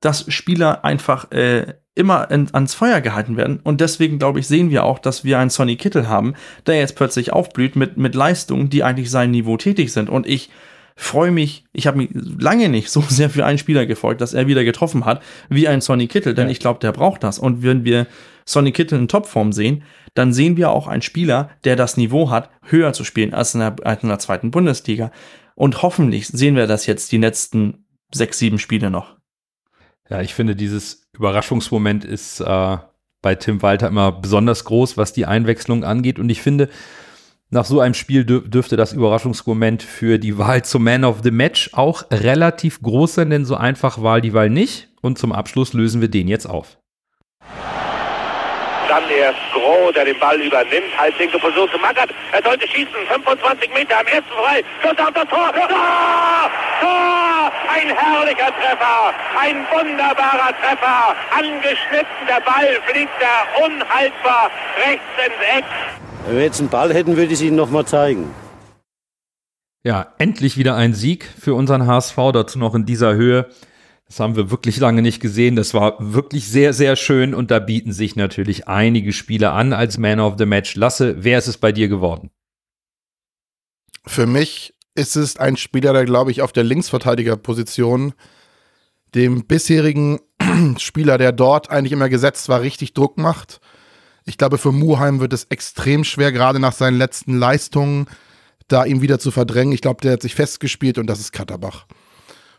dass 0.00 0.32
Spieler 0.32 0.84
einfach 0.84 1.30
äh, 1.30 1.74
immer 1.96 2.30
in, 2.30 2.48
ans 2.52 2.74
Feuer 2.74 3.00
gehalten 3.00 3.36
werden. 3.36 3.58
Und 3.64 3.80
deswegen, 3.80 4.18
glaube 4.18 4.38
ich, 4.38 4.46
sehen 4.46 4.70
wir 4.70 4.84
auch, 4.84 5.00
dass 5.00 5.24
wir 5.24 5.38
einen 5.38 5.50
Sonny 5.50 5.76
Kittel 5.76 6.08
haben, 6.08 6.34
der 6.66 6.78
jetzt 6.78 6.94
plötzlich 6.94 7.32
aufblüht 7.32 7.74
mit, 7.74 7.96
mit 7.96 8.14
Leistungen, 8.14 8.70
die 8.70 8.84
eigentlich 8.84 9.10
sein 9.10 9.32
Niveau 9.32 9.56
tätig 9.56 9.92
sind. 9.92 10.08
Und 10.10 10.26
ich 10.26 10.50
freue 10.94 11.30
mich, 11.30 11.64
ich 11.72 11.86
habe 11.86 11.96
mich 11.96 12.10
lange 12.12 12.68
nicht 12.68 12.90
so 12.90 13.00
sehr 13.08 13.30
für 13.30 13.44
einen 13.44 13.58
Spieler 13.58 13.86
gefolgt, 13.86 14.20
dass 14.20 14.34
er 14.34 14.46
wieder 14.46 14.62
getroffen 14.62 15.06
hat, 15.06 15.22
wie 15.48 15.68
ein 15.68 15.80
Sonny 15.80 16.06
Kittel, 16.06 16.34
denn 16.34 16.46
ja. 16.46 16.52
ich 16.52 16.60
glaube, 16.60 16.80
der 16.80 16.92
braucht 16.92 17.24
das. 17.24 17.38
Und 17.38 17.62
wenn 17.62 17.84
wir 17.84 18.06
Sonny 18.44 18.72
Kittel 18.72 18.98
in 18.98 19.08
Topform 19.08 19.52
sehen, 19.52 19.82
dann 20.14 20.32
sehen 20.32 20.56
wir 20.56 20.70
auch 20.70 20.86
einen 20.86 21.02
Spieler, 21.02 21.50
der 21.64 21.76
das 21.76 21.96
Niveau 21.96 22.30
hat, 22.30 22.50
höher 22.62 22.92
zu 22.92 23.04
spielen 23.04 23.34
als 23.34 23.54
in 23.54 23.60
der, 23.60 23.74
als 23.84 24.02
in 24.02 24.08
der 24.08 24.18
zweiten 24.18 24.50
Bundesliga. 24.50 25.10
Und 25.54 25.82
hoffentlich 25.82 26.28
sehen 26.28 26.56
wir 26.56 26.66
das 26.66 26.86
jetzt 26.86 27.10
die 27.12 27.18
letzten 27.18 27.86
sechs, 28.12 28.38
sieben 28.38 28.58
Spiele 28.58 28.90
noch. 28.90 29.15
Ja, 30.08 30.20
ich 30.20 30.34
finde, 30.34 30.54
dieses 30.54 31.08
Überraschungsmoment 31.12 32.04
ist 32.04 32.40
äh, 32.40 32.76
bei 33.22 33.34
Tim 33.34 33.62
Walter 33.62 33.88
immer 33.88 34.12
besonders 34.12 34.64
groß, 34.64 34.96
was 34.96 35.12
die 35.12 35.26
Einwechslung 35.26 35.84
angeht. 35.84 36.18
Und 36.18 36.28
ich 36.30 36.40
finde, 36.40 36.68
nach 37.50 37.64
so 37.64 37.80
einem 37.80 37.94
Spiel 37.94 38.24
dürfte 38.24 38.76
das 38.76 38.92
Überraschungsmoment 38.92 39.82
für 39.82 40.18
die 40.18 40.38
Wahl 40.38 40.64
zum 40.64 40.84
Man 40.84 41.04
of 41.04 41.20
the 41.22 41.30
Match 41.30 41.70
auch 41.72 42.04
relativ 42.10 42.82
groß 42.82 43.14
sein, 43.14 43.30
denn 43.30 43.44
so 43.44 43.56
einfach 43.56 44.02
war 44.02 44.20
die 44.20 44.32
Wahl 44.32 44.50
nicht. 44.50 44.88
Und 45.00 45.18
zum 45.18 45.32
Abschluss 45.32 45.72
lösen 45.72 46.00
wir 46.00 46.08
den 46.08 46.28
jetzt 46.28 46.46
auf. 46.46 46.78
Dann 48.96 49.10
erst 49.10 49.38
Groh, 49.52 49.92
der 49.92 50.06
den 50.06 50.18
Ball 50.18 50.40
übernimmt. 50.40 50.88
Halblinke 50.96 51.38
versucht 51.38 51.70
zu 51.70 51.78
Mackert. 51.78 52.08
Er 52.32 52.42
sollte 52.42 52.66
schießen. 52.66 52.96
25 53.08 53.68
Meter 53.74 54.00
am 54.00 54.06
ersten 54.06 54.32
frei. 54.32 54.64
Schuss 54.80 54.98
auf 54.98 55.12
das 55.12 55.28
Tor. 55.28 55.52
Tor! 55.52 56.50
Tor! 56.80 57.52
Ein 57.68 57.94
herrlicher 57.94 58.50
Treffer. 58.56 59.12
Ein 59.38 59.66
wunderbarer 59.70 60.50
Treffer. 60.62 61.14
Angeschnitten. 61.30 62.24
Der 62.26 62.40
Ball 62.40 62.80
fliegt 62.86 63.12
da 63.20 63.66
unhaltbar 63.66 64.50
rechts 64.78 65.04
ins 65.26 65.58
Eck. 65.58 65.64
Wenn 66.24 66.36
wir 66.36 66.44
jetzt 66.44 66.60
einen 66.60 66.70
Ball 66.70 66.94
hätten, 66.94 67.18
würde 67.18 67.26
ich 67.26 67.32
es 67.34 67.42
Ihnen 67.42 67.56
nochmal 67.56 67.84
zeigen. 67.84 68.34
Ja, 69.82 70.14
endlich 70.16 70.56
wieder 70.56 70.74
ein 70.74 70.94
Sieg 70.94 71.28
für 71.38 71.54
unseren 71.54 71.86
HSV, 71.86 72.16
dazu 72.32 72.58
noch 72.58 72.74
in 72.74 72.86
dieser 72.86 73.12
Höhe. 73.12 73.50
Das 74.06 74.20
haben 74.20 74.36
wir 74.36 74.50
wirklich 74.50 74.78
lange 74.78 75.02
nicht 75.02 75.20
gesehen. 75.20 75.56
Das 75.56 75.74
war 75.74 75.96
wirklich 75.98 76.48
sehr, 76.48 76.72
sehr 76.72 76.94
schön 76.94 77.34
und 77.34 77.50
da 77.50 77.58
bieten 77.58 77.92
sich 77.92 78.14
natürlich 78.14 78.68
einige 78.68 79.12
Spiele 79.12 79.50
an 79.50 79.72
als 79.72 79.98
Man 79.98 80.20
of 80.20 80.34
the 80.38 80.46
Match. 80.46 80.76
Lasse, 80.76 81.16
wer 81.24 81.38
ist 81.38 81.48
es 81.48 81.58
bei 81.58 81.72
dir 81.72 81.88
geworden? 81.88 82.30
Für 84.06 84.26
mich 84.26 84.74
ist 84.94 85.16
es 85.16 85.36
ein 85.36 85.56
Spieler, 85.56 85.92
der, 85.92 86.04
glaube 86.04 86.30
ich, 86.30 86.40
auf 86.40 86.52
der 86.52 86.62
Linksverteidigerposition 86.64 88.14
dem 89.14 89.46
bisherigen 89.46 90.20
Spieler, 90.78 91.18
der 91.18 91.32
dort 91.32 91.70
eigentlich 91.70 91.92
immer 91.92 92.08
gesetzt 92.08 92.48
war, 92.48 92.60
richtig 92.60 92.94
Druck 92.94 93.18
macht. 93.18 93.60
Ich 94.24 94.38
glaube, 94.38 94.58
für 94.58 94.72
Muheim 94.72 95.20
wird 95.20 95.32
es 95.32 95.44
extrem 95.44 96.04
schwer, 96.04 96.32
gerade 96.32 96.60
nach 96.60 96.72
seinen 96.72 96.98
letzten 96.98 97.38
Leistungen, 97.38 98.06
da 98.68 98.84
ihn 98.84 99.00
wieder 99.00 99.18
zu 99.18 99.30
verdrängen. 99.30 99.72
Ich 99.72 99.80
glaube, 99.80 100.00
der 100.02 100.12
hat 100.12 100.22
sich 100.22 100.34
festgespielt 100.34 100.98
und 100.98 101.06
das 101.06 101.20
ist 101.20 101.32
Katterbach. 101.32 101.86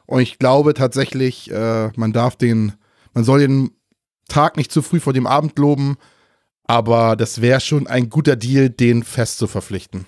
Und 0.07 0.21
ich 0.21 0.39
glaube 0.39 0.73
tatsächlich, 0.73 1.51
äh, 1.51 1.91
man 1.95 2.13
darf 2.13 2.35
den, 2.35 2.73
man 3.13 3.23
soll 3.23 3.39
den 3.39 3.71
Tag 4.27 4.57
nicht 4.57 4.71
zu 4.71 4.81
früh 4.81 4.99
vor 4.99 5.13
dem 5.13 5.27
Abend 5.27 5.59
loben, 5.59 5.97
aber 6.63 7.15
das 7.15 7.41
wäre 7.41 7.59
schon 7.59 7.87
ein 7.87 8.09
guter 8.09 8.35
Deal, 8.35 8.69
den 8.69 9.03
fest 9.03 9.37
zu 9.37 9.47
verpflichten. 9.47 10.07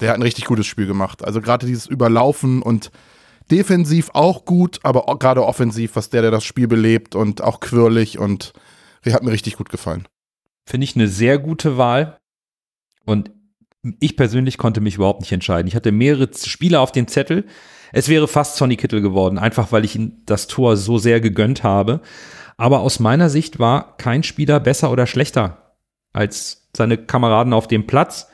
Der 0.00 0.10
hat 0.10 0.16
ein 0.16 0.22
richtig 0.22 0.46
gutes 0.46 0.66
Spiel 0.66 0.86
gemacht. 0.86 1.24
Also 1.24 1.40
gerade 1.40 1.66
dieses 1.66 1.86
Überlaufen 1.86 2.62
und 2.62 2.90
defensiv 3.50 4.10
auch 4.14 4.44
gut, 4.44 4.80
aber 4.82 5.04
gerade 5.18 5.44
offensiv, 5.44 5.96
was 5.96 6.10
der, 6.10 6.22
der 6.22 6.30
das 6.30 6.44
Spiel 6.44 6.68
belebt 6.68 7.14
und 7.14 7.42
auch 7.42 7.60
quirlig 7.60 8.18
und 8.18 8.52
hat 9.06 9.22
mir 9.22 9.32
richtig 9.32 9.56
gut 9.56 9.70
gefallen. 9.70 10.06
Finde 10.66 10.84
ich 10.84 10.94
eine 10.94 11.08
sehr 11.08 11.38
gute 11.38 11.78
Wahl. 11.78 12.18
Und 13.06 13.30
ich 14.00 14.16
persönlich 14.16 14.58
konnte 14.58 14.82
mich 14.82 14.96
überhaupt 14.96 15.20
nicht 15.20 15.32
entscheiden. 15.32 15.66
Ich 15.66 15.74
hatte 15.74 15.92
mehrere 15.92 16.28
Spieler 16.34 16.80
auf 16.80 16.92
dem 16.92 17.08
Zettel. 17.08 17.46
Es 17.92 18.08
wäre 18.08 18.28
fast 18.28 18.56
Sonny 18.56 18.76
Kittel 18.76 19.00
geworden, 19.00 19.38
einfach 19.38 19.72
weil 19.72 19.84
ich 19.84 19.96
ihm 19.96 20.12
das 20.26 20.46
Tor 20.46 20.76
so 20.76 20.98
sehr 20.98 21.20
gegönnt 21.20 21.62
habe. 21.62 22.00
Aber 22.56 22.80
aus 22.80 22.98
meiner 22.98 23.30
Sicht 23.30 23.58
war 23.58 23.96
kein 23.96 24.22
Spieler 24.22 24.60
besser 24.60 24.90
oder 24.90 25.06
schlechter 25.06 25.74
als 26.12 26.68
seine 26.76 26.98
Kameraden 26.98 27.52
auf 27.52 27.68
dem 27.68 27.86
Platz. 27.86 28.28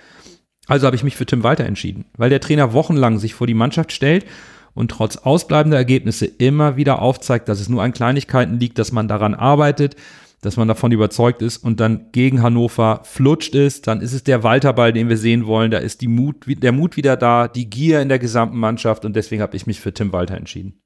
Also 0.67 0.87
habe 0.87 0.97
ich 0.97 1.05
mich 1.05 1.17
für 1.17 1.27
Tim 1.27 1.43
Walter 1.43 1.65
entschieden, 1.65 2.07
weil 2.17 2.31
der 2.31 2.41
Trainer 2.41 2.73
wochenlang 2.73 3.19
sich 3.19 3.35
vor 3.35 3.47
die 3.47 3.55
Mannschaft 3.55 3.93
stellt 3.93 4.25
und 4.73 4.91
trotz 4.91 5.19
ausbleibender 5.19 5.77
Ergebnisse 5.77 6.27
immer 6.27 6.77
wieder 6.77 7.03
aufzeigt, 7.03 7.49
dass 7.49 7.61
es 7.61 7.69
nur 7.69 7.83
an 7.83 7.93
Kleinigkeiten 7.93 8.59
liegt, 8.59 8.79
dass 8.79 8.93
man 8.93 9.09
daran 9.09 9.35
arbeitet, 9.35 9.97
dass 10.45 10.57
man 10.57 10.69
davon 10.69 10.93
überzeugt 10.93 11.43
ist 11.43 11.59
und 11.59 11.81
dann 11.81 12.11
gegen 12.13 12.43
Hannover 12.43 13.01
flutscht 13.05 13.55
ist, 13.55 13.87
dann 13.87 14.01
ist 14.01 14.13
es 14.13 14.25
der 14.25 14.43
Walterball, 14.43 14.93
den 14.93 15.09
wir 15.09 15.17
sehen 15.17 15.47
wollen. 15.47 15.71
Da 15.71 15.79
ist 15.79 16.01
die 16.01 16.09
Mut, 16.09 16.45
der 16.47 16.73
Mut 16.73 16.97
wieder 16.97 17.17
da, 17.17 17.49
die 17.49 17.71
Gier 17.71 18.01
in 18.03 18.09
der 18.09 18.19
gesamten 18.19 18.59
Mannschaft 18.59 19.05
und 19.05 19.17
deswegen 19.17 19.43
habe 19.43 19.57
ich 19.57 19.67
mich 19.67 19.81
für 19.81 19.95
Tim 19.95 20.13
Walter 20.13 20.37
entschieden. 20.37 20.81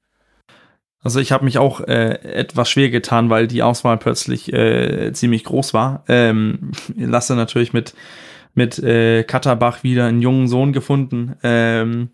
Also 1.01 1.19
ich 1.19 1.31
habe 1.31 1.45
mich 1.45 1.57
auch 1.57 1.81
äh, 1.81 2.19
etwas 2.21 2.69
schwer 2.69 2.89
getan, 2.89 3.29
weil 3.29 3.47
die 3.47 3.63
Auswahl 3.63 3.97
plötzlich 3.97 4.51
äh, 4.51 5.11
ziemlich 5.13 5.45
groß 5.45 5.73
war. 5.73 6.03
Ähm, 6.07 6.71
Lasse 6.95 7.35
natürlich 7.35 7.73
mit 7.73 7.93
mit 8.59 8.77
äh, 8.77 9.23
Katterbach 9.23 9.83
wieder 9.83 10.05
einen 10.05 10.21
jungen 10.21 10.49
Sohn 10.49 10.73
gefunden. 10.73 11.37
Ähm, 11.43 12.09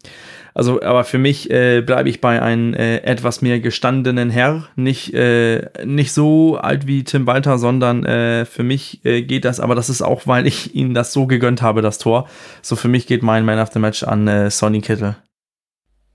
also, 0.53 0.79
aber 0.83 1.03
für 1.03 1.17
mich 1.17 1.49
äh, 1.49 1.81
bleibe 1.81 2.07
ich 2.07 2.21
bei 2.21 2.39
einem 2.39 2.75
äh, 2.75 2.99
etwas 2.99 3.41
mehr 3.41 3.59
gestandenen 3.59 4.29
Herr. 4.29 4.67
Nicht, 4.75 5.15
äh, 5.15 5.67
nicht 5.83 6.13
so 6.13 6.57
alt 6.57 6.85
wie 6.85 7.03
Tim 7.03 7.25
Walter, 7.25 7.57
sondern 7.57 8.05
äh, 8.05 8.45
für 8.45 8.61
mich 8.61 9.03
äh, 9.03 9.23
geht 9.23 9.43
das, 9.43 9.59
aber 9.59 9.73
das 9.73 9.89
ist 9.89 10.03
auch, 10.03 10.27
weil 10.27 10.45
ich 10.45 10.75
ihm 10.75 10.93
das 10.93 11.11
so 11.11 11.25
gegönnt 11.25 11.63
habe, 11.63 11.81
das 11.81 11.97
Tor. 11.97 12.29
So 12.61 12.75
für 12.75 12.89
mich 12.89 13.07
geht 13.07 13.23
mein 13.23 13.43
Man 13.43 13.59
of 13.59 13.71
the 13.73 13.79
Match 13.79 14.03
an 14.03 14.27
äh, 14.27 14.51
Sonny 14.51 14.81
Kittel. 14.81 15.15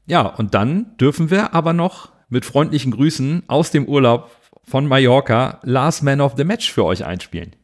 Ja, 0.06 0.22
und 0.22 0.54
dann 0.54 0.96
dürfen 1.00 1.30
wir 1.30 1.54
aber 1.54 1.72
noch 1.72 2.10
mit 2.28 2.44
freundlichen 2.44 2.92
Grüßen 2.92 3.42
aus 3.48 3.72
dem 3.72 3.86
Urlaub 3.86 4.30
von 4.62 4.86
Mallorca 4.86 5.58
Last 5.64 6.04
Man 6.04 6.20
of 6.20 6.34
the 6.36 6.44
Match 6.44 6.70
für 6.70 6.84
euch 6.84 7.04
einspielen. 7.04 7.56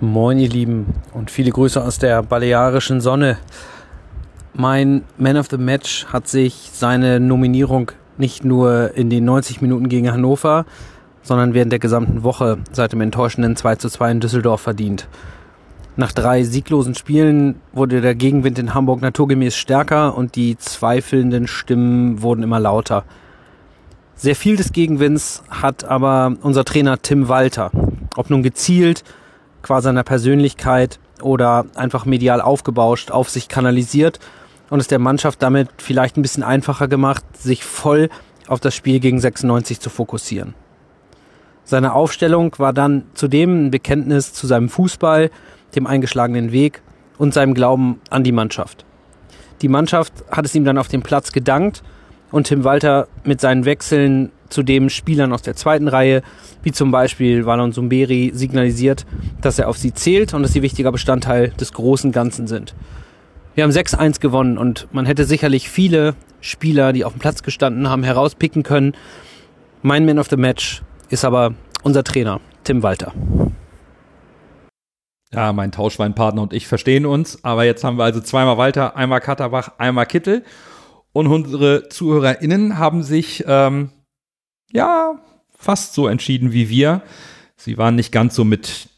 Moin, 0.00 0.40
ihr 0.40 0.48
Lieben, 0.48 0.86
und 1.12 1.30
viele 1.30 1.52
Grüße 1.52 1.80
aus 1.80 1.98
der 1.98 2.20
balearischen 2.24 3.00
Sonne. 3.00 3.38
Mein 4.52 5.04
Man 5.18 5.36
of 5.36 5.46
the 5.48 5.56
Match 5.56 6.06
hat 6.06 6.26
sich 6.26 6.70
seine 6.72 7.20
Nominierung 7.20 7.92
nicht 8.18 8.44
nur 8.44 8.96
in 8.96 9.08
den 9.08 9.24
90 9.24 9.62
Minuten 9.62 9.88
gegen 9.88 10.10
Hannover, 10.10 10.66
sondern 11.22 11.54
während 11.54 11.70
der 11.70 11.78
gesamten 11.78 12.24
Woche 12.24 12.58
seit 12.72 12.90
dem 12.90 13.02
enttäuschenden 13.02 13.54
2 13.54 13.76
zu 13.76 13.88
2 13.88 14.10
in 14.10 14.20
Düsseldorf 14.20 14.62
verdient. 14.62 15.06
Nach 15.94 16.10
drei 16.10 16.42
sieglosen 16.42 16.96
Spielen 16.96 17.60
wurde 17.72 18.00
der 18.00 18.16
Gegenwind 18.16 18.58
in 18.58 18.74
Hamburg 18.74 19.00
naturgemäß 19.00 19.54
stärker 19.54 20.16
und 20.16 20.34
die 20.34 20.58
zweifelnden 20.58 21.46
Stimmen 21.46 22.20
wurden 22.20 22.42
immer 22.42 22.58
lauter. 22.58 23.04
Sehr 24.16 24.34
viel 24.34 24.56
des 24.56 24.72
Gegenwinds 24.72 25.44
hat 25.50 25.84
aber 25.84 26.34
unser 26.42 26.64
Trainer 26.64 27.00
Tim 27.00 27.28
Walter. 27.28 27.70
Ob 28.16 28.28
nun 28.28 28.42
gezielt, 28.42 29.04
qua 29.64 29.80
seiner 29.80 30.04
Persönlichkeit 30.04 31.00
oder 31.20 31.64
einfach 31.74 32.04
medial 32.04 32.40
aufgebauscht 32.40 33.10
auf 33.10 33.30
sich 33.30 33.48
kanalisiert 33.48 34.20
und 34.70 34.78
es 34.78 34.86
der 34.86 34.98
Mannschaft 34.98 35.42
damit 35.42 35.68
vielleicht 35.78 36.16
ein 36.16 36.22
bisschen 36.22 36.42
einfacher 36.42 36.86
gemacht, 36.86 37.24
sich 37.36 37.64
voll 37.64 38.10
auf 38.46 38.60
das 38.60 38.74
Spiel 38.74 39.00
gegen 39.00 39.18
96 39.18 39.80
zu 39.80 39.90
fokussieren. 39.90 40.54
Seine 41.64 41.94
Aufstellung 41.94 42.54
war 42.58 42.74
dann 42.74 43.04
zudem 43.14 43.66
ein 43.66 43.70
Bekenntnis 43.70 44.34
zu 44.34 44.46
seinem 44.46 44.68
Fußball, 44.68 45.30
dem 45.74 45.86
eingeschlagenen 45.86 46.52
Weg 46.52 46.82
und 47.16 47.32
seinem 47.32 47.54
Glauben 47.54 48.00
an 48.10 48.22
die 48.22 48.32
Mannschaft. 48.32 48.84
Die 49.62 49.68
Mannschaft 49.68 50.12
hat 50.30 50.44
es 50.44 50.54
ihm 50.54 50.64
dann 50.64 50.76
auf 50.76 50.88
dem 50.88 51.02
Platz 51.02 51.32
gedankt 51.32 51.82
und 52.30 52.48
Tim 52.48 52.64
Walter 52.64 53.08
mit 53.24 53.40
seinen 53.40 53.64
Wechseln 53.64 54.30
zu 54.48 54.62
den 54.62 54.90
Spielern 54.90 55.32
aus 55.32 55.42
der 55.42 55.56
zweiten 55.56 55.88
Reihe, 55.88 56.22
wie 56.62 56.72
zum 56.72 56.90
Beispiel 56.90 57.46
Valon 57.46 57.72
Sumberi, 57.72 58.32
signalisiert, 58.34 59.06
dass 59.40 59.58
er 59.58 59.68
auf 59.68 59.78
sie 59.78 59.92
zählt 59.92 60.34
und 60.34 60.42
dass 60.42 60.52
sie 60.52 60.62
wichtiger 60.62 60.92
Bestandteil 60.92 61.48
des 61.50 61.72
großen 61.72 62.12
Ganzen 62.12 62.46
sind. 62.46 62.74
Wir 63.54 63.64
haben 63.64 63.70
6-1 63.70 64.20
gewonnen 64.20 64.58
und 64.58 64.88
man 64.92 65.06
hätte 65.06 65.24
sicherlich 65.24 65.68
viele 65.68 66.14
Spieler, 66.40 66.92
die 66.92 67.04
auf 67.04 67.12
dem 67.12 67.20
Platz 67.20 67.42
gestanden 67.42 67.88
haben, 67.88 68.02
herauspicken 68.02 68.62
können. 68.62 68.94
Mein 69.82 70.04
Man 70.04 70.18
of 70.18 70.28
the 70.28 70.36
Match 70.36 70.82
ist 71.08 71.24
aber 71.24 71.54
unser 71.82 72.02
Trainer, 72.02 72.40
Tim 72.64 72.82
Walter. 72.82 73.12
Ja, 75.32 75.52
mein 75.52 75.72
Tauschweinpartner 75.72 76.42
und 76.42 76.52
ich 76.52 76.66
verstehen 76.66 77.06
uns, 77.06 77.42
aber 77.42 77.64
jetzt 77.64 77.82
haben 77.82 77.98
wir 77.98 78.04
also 78.04 78.20
zweimal 78.20 78.56
Walter, 78.56 78.96
einmal 78.96 79.20
Katterbach, 79.20 79.72
einmal 79.78 80.06
Kittel. 80.06 80.44
Und 81.12 81.26
unsere 81.28 81.88
ZuhörerInnen 81.88 82.78
haben 82.78 83.02
sich 83.02 83.44
ähm, 83.46 83.90
ja 84.74 85.18
fast 85.56 85.94
so 85.94 86.06
entschieden 86.06 86.52
wie 86.52 86.68
wir. 86.68 87.02
Sie 87.56 87.78
waren 87.78 87.94
nicht 87.94 88.12
ganz 88.12 88.34
so 88.34 88.44
mit 88.44 88.88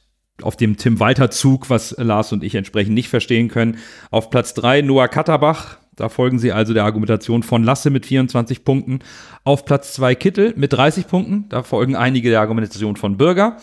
auf 0.42 0.56
dem 0.56 0.76
Tim 0.76 1.00
Walter 1.00 1.30
Zug, 1.30 1.70
was 1.70 1.94
Lars 1.98 2.32
und 2.32 2.42
ich 2.42 2.54
entsprechend 2.54 2.94
nicht 2.94 3.08
verstehen 3.08 3.48
können. 3.48 3.78
Auf 4.10 4.30
Platz 4.30 4.54
3 4.54 4.82
Noah 4.82 5.08
Katterbach. 5.08 5.78
Da 5.94 6.10
folgen 6.10 6.38
sie 6.38 6.52
also 6.52 6.74
der 6.74 6.84
Argumentation 6.84 7.42
von 7.42 7.64
Lasse 7.64 7.88
mit 7.88 8.04
24 8.04 8.64
Punkten. 8.64 8.98
Auf 9.44 9.64
Platz 9.64 9.94
2 9.94 10.14
Kittel 10.14 10.52
mit 10.56 10.74
30 10.74 11.06
Punkten. 11.06 11.48
Da 11.48 11.62
folgen 11.62 11.96
einige 11.96 12.28
der 12.28 12.40
Argumentation 12.40 12.96
von 12.96 13.16
Bürger. 13.16 13.56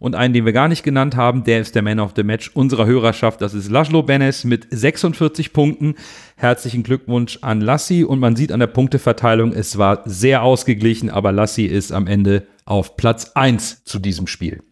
Und 0.00 0.14
einen, 0.14 0.34
den 0.34 0.44
wir 0.44 0.52
gar 0.52 0.68
nicht 0.68 0.82
genannt 0.82 1.16
haben, 1.16 1.44
der 1.44 1.60
ist 1.60 1.74
der 1.74 1.82
Man 1.82 2.00
of 2.00 2.12
the 2.14 2.22
Match 2.22 2.50
unserer 2.54 2.86
Hörerschaft. 2.86 3.40
Das 3.40 3.54
ist 3.54 3.70
Laszlo 3.70 4.02
Benes 4.02 4.44
mit 4.44 4.66
46 4.70 5.52
Punkten. 5.52 5.94
Herzlichen 6.36 6.82
Glückwunsch 6.82 7.38
an 7.42 7.60
Lassi. 7.60 8.04
Und 8.04 8.20
man 8.20 8.36
sieht 8.36 8.52
an 8.52 8.60
der 8.60 8.68
Punkteverteilung, 8.68 9.52
es 9.52 9.78
war 9.78 10.02
sehr 10.04 10.42
ausgeglichen, 10.42 11.10
aber 11.10 11.32
Lassi 11.32 11.64
ist 11.64 11.92
am 11.92 12.06
Ende 12.06 12.46
auf 12.64 12.96
Platz 12.96 13.32
1 13.34 13.84
zu 13.84 13.98
diesem 13.98 14.26
Spiel. 14.26 14.62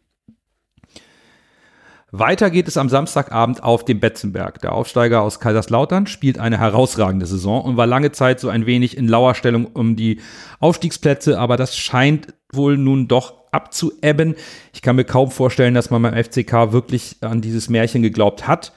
Weiter 2.12 2.50
geht 2.50 2.68
es 2.68 2.76
am 2.76 2.88
Samstagabend 2.88 3.62
auf 3.64 3.84
dem 3.84 3.98
Betzenberg. 3.98 4.60
Der 4.60 4.72
Aufsteiger 4.72 5.22
aus 5.22 5.40
Kaiserslautern 5.40 6.06
spielt 6.06 6.38
eine 6.38 6.58
herausragende 6.58 7.26
Saison 7.26 7.62
und 7.62 7.76
war 7.76 7.86
lange 7.86 8.12
Zeit 8.12 8.38
so 8.38 8.48
ein 8.48 8.64
wenig 8.64 8.96
in 8.96 9.08
Lauerstellung 9.08 9.66
um 9.66 9.96
die 9.96 10.20
Aufstiegsplätze, 10.60 11.38
aber 11.38 11.56
das 11.56 11.76
scheint 11.76 12.32
wohl 12.52 12.76
nun 12.76 13.08
doch 13.08 13.34
abzuebben. 13.52 14.34
Ich 14.72 14.82
kann 14.82 14.96
mir 14.96 15.04
kaum 15.04 15.30
vorstellen, 15.30 15.74
dass 15.74 15.90
man 15.90 16.02
beim 16.02 16.14
FCK 16.14 16.72
wirklich 16.72 17.16
an 17.22 17.40
dieses 17.40 17.68
Märchen 17.68 18.02
geglaubt 18.02 18.46
hat 18.46 18.72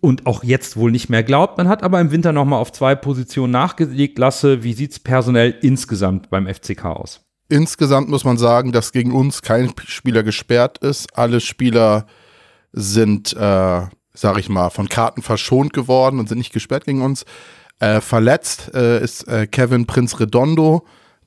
und 0.00 0.26
auch 0.26 0.44
jetzt 0.44 0.76
wohl 0.76 0.90
nicht 0.90 1.08
mehr 1.08 1.22
glaubt. 1.22 1.56
Man 1.58 1.68
hat 1.68 1.82
aber 1.82 2.00
im 2.00 2.10
Winter 2.10 2.32
nochmal 2.32 2.60
auf 2.60 2.72
zwei 2.72 2.94
Positionen 2.94 3.52
nachgelegt. 3.52 4.18
Lasse, 4.18 4.62
wie 4.62 4.74
sieht 4.74 4.92
es 4.92 4.98
personell 5.00 5.54
insgesamt 5.62 6.30
beim 6.30 6.46
FCK 6.46 6.84
aus? 6.84 7.24
Insgesamt 7.48 8.08
muss 8.08 8.24
man 8.24 8.38
sagen, 8.38 8.72
dass 8.72 8.92
gegen 8.92 9.12
uns 9.12 9.42
kein 9.42 9.72
Spieler 9.86 10.22
gesperrt 10.22 10.78
ist. 10.78 11.16
Alle 11.16 11.40
Spieler 11.40 12.06
sind, 12.72 13.32
äh, 13.34 13.82
sag 14.12 14.38
ich 14.38 14.48
mal, 14.48 14.70
von 14.70 14.88
Karten 14.88 15.22
verschont 15.22 15.72
geworden 15.72 16.18
und 16.18 16.28
sind 16.28 16.38
nicht 16.38 16.52
gesperrt 16.52 16.84
gegen 16.84 17.02
uns. 17.02 17.24
Äh, 17.80 18.00
verletzt 18.00 18.72
äh, 18.74 19.02
ist 19.02 19.26
äh, 19.26 19.46
Kevin 19.46 19.86
Prinz 19.86 20.20
Redondo, 20.20 20.84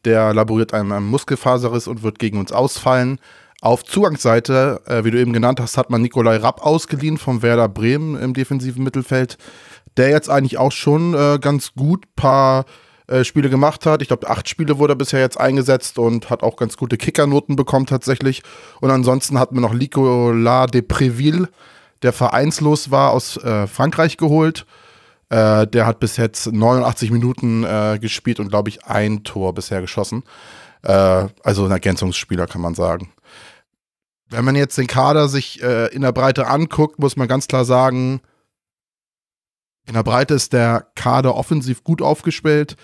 der 0.07 0.33
laboriert 0.33 0.73
an 0.73 0.91
einem 0.91 1.07
Muskelfaserriss 1.07 1.87
und 1.87 2.01
wird 2.01 2.17
gegen 2.17 2.39
uns 2.39 2.51
ausfallen. 2.51 3.19
Auf 3.61 3.83
Zugangsseite, 3.83 4.81
äh, 4.85 5.03
wie 5.03 5.11
du 5.11 5.19
eben 5.19 5.33
genannt 5.33 5.59
hast, 5.59 5.77
hat 5.77 5.89
man 5.89 6.01
Nikolai 6.01 6.37
Rapp 6.37 6.65
ausgeliehen 6.65 7.17
vom 7.17 7.41
Werder 7.41 7.67
Bremen 7.67 8.19
im 8.19 8.33
defensiven 8.33 8.83
Mittelfeld, 8.83 9.37
der 9.97 10.09
jetzt 10.09 10.29
eigentlich 10.29 10.57
auch 10.57 10.71
schon 10.71 11.13
äh, 11.13 11.39
ganz 11.41 11.73
gut 11.73 12.05
paar 12.15 12.65
äh, 13.07 13.23
Spiele 13.23 13.49
gemacht 13.49 13.85
hat. 13.85 14.01
Ich 14.01 14.07
glaube, 14.07 14.29
acht 14.29 14.47
Spiele 14.47 14.77
wurde 14.77 14.93
er 14.93 14.97
bisher 14.97 15.19
jetzt 15.19 15.39
eingesetzt 15.39 15.99
und 15.99 16.29
hat 16.29 16.43
auch 16.43 16.55
ganz 16.55 16.77
gute 16.77 16.97
Kickernoten 16.97 17.55
bekommen 17.55 17.85
tatsächlich. 17.85 18.43
Und 18.79 18.91
ansonsten 18.91 19.39
hatten 19.39 19.55
wir 19.55 19.61
noch 19.61 19.73
Nicolas 19.73 20.71
de 20.71 20.81
Préville, 20.81 21.47
der 22.03 22.13
vereinslos 22.13 22.91
war, 22.91 23.11
aus 23.11 23.37
äh, 23.37 23.67
Frankreich 23.67 24.17
geholt. 24.17 24.65
Äh, 25.29 25.67
der 25.67 25.85
hat 25.85 25.99
bis 25.99 26.17
jetzt 26.17 26.51
89 26.51 27.11
Minuten 27.11 27.63
äh, 27.63 27.99
gespielt 27.99 28.39
und, 28.39 28.49
glaube 28.49 28.69
ich, 28.69 28.85
ein 28.85 29.23
Tor 29.23 29.53
bisher 29.53 29.81
geschossen. 29.81 30.23
Äh, 30.83 31.27
also 31.43 31.65
ein 31.65 31.71
Ergänzungsspieler, 31.71 32.47
kann 32.47 32.61
man 32.61 32.75
sagen. 32.75 33.11
Wenn 34.29 34.45
man 34.45 34.55
jetzt 34.55 34.77
den 34.77 34.87
Kader 34.87 35.29
sich 35.29 35.61
äh, 35.61 35.87
in 35.87 36.01
der 36.01 36.11
Breite 36.11 36.47
anguckt, 36.47 36.99
muss 36.99 37.15
man 37.15 37.27
ganz 37.27 37.47
klar 37.47 37.65
sagen, 37.65 38.21
in 39.85 39.93
der 39.93 40.03
Breite 40.03 40.33
ist 40.33 40.53
der 40.53 40.87
Kader 40.95 41.35
offensiv 41.35 41.83
gut 41.83 42.01
aufgestellt. 42.01 42.75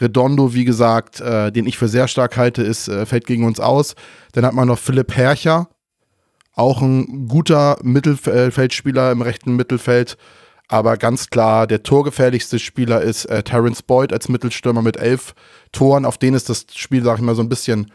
Redondo, 0.00 0.54
wie 0.54 0.64
gesagt, 0.64 1.20
äh, 1.20 1.52
den 1.52 1.66
ich 1.66 1.78
für 1.78 1.88
sehr 1.88 2.08
stark 2.08 2.36
halte, 2.36 2.62
ist, 2.62 2.88
äh, 2.88 3.06
fällt 3.06 3.26
gegen 3.26 3.44
uns 3.44 3.60
aus. 3.60 3.94
Dann 4.32 4.44
hat 4.44 4.54
man 4.54 4.68
noch 4.68 4.78
Philipp 4.78 5.16
Hercher, 5.16 5.68
auch 6.52 6.80
ein 6.80 7.28
guter 7.28 7.78
Mittelfeldspieler 7.82 9.12
im 9.12 9.22
rechten 9.22 9.56
Mittelfeld. 9.56 10.16
Aber 10.68 10.96
ganz 10.96 11.28
klar, 11.28 11.66
der 11.66 11.82
torgefährlichste 11.82 12.58
Spieler 12.58 13.02
ist 13.02 13.26
äh, 13.26 13.42
Terence 13.42 13.82
Boyd 13.82 14.12
als 14.12 14.28
Mittelstürmer 14.28 14.82
mit 14.82 14.96
elf 14.96 15.34
Toren. 15.72 16.04
Auf 16.04 16.18
den 16.18 16.34
ist 16.34 16.48
das 16.48 16.66
Spiel, 16.74 17.02
sag 17.04 17.16
ich 17.16 17.22
mal, 17.22 17.34
so 17.34 17.42
ein 17.42 17.48
bisschen, 17.48 17.92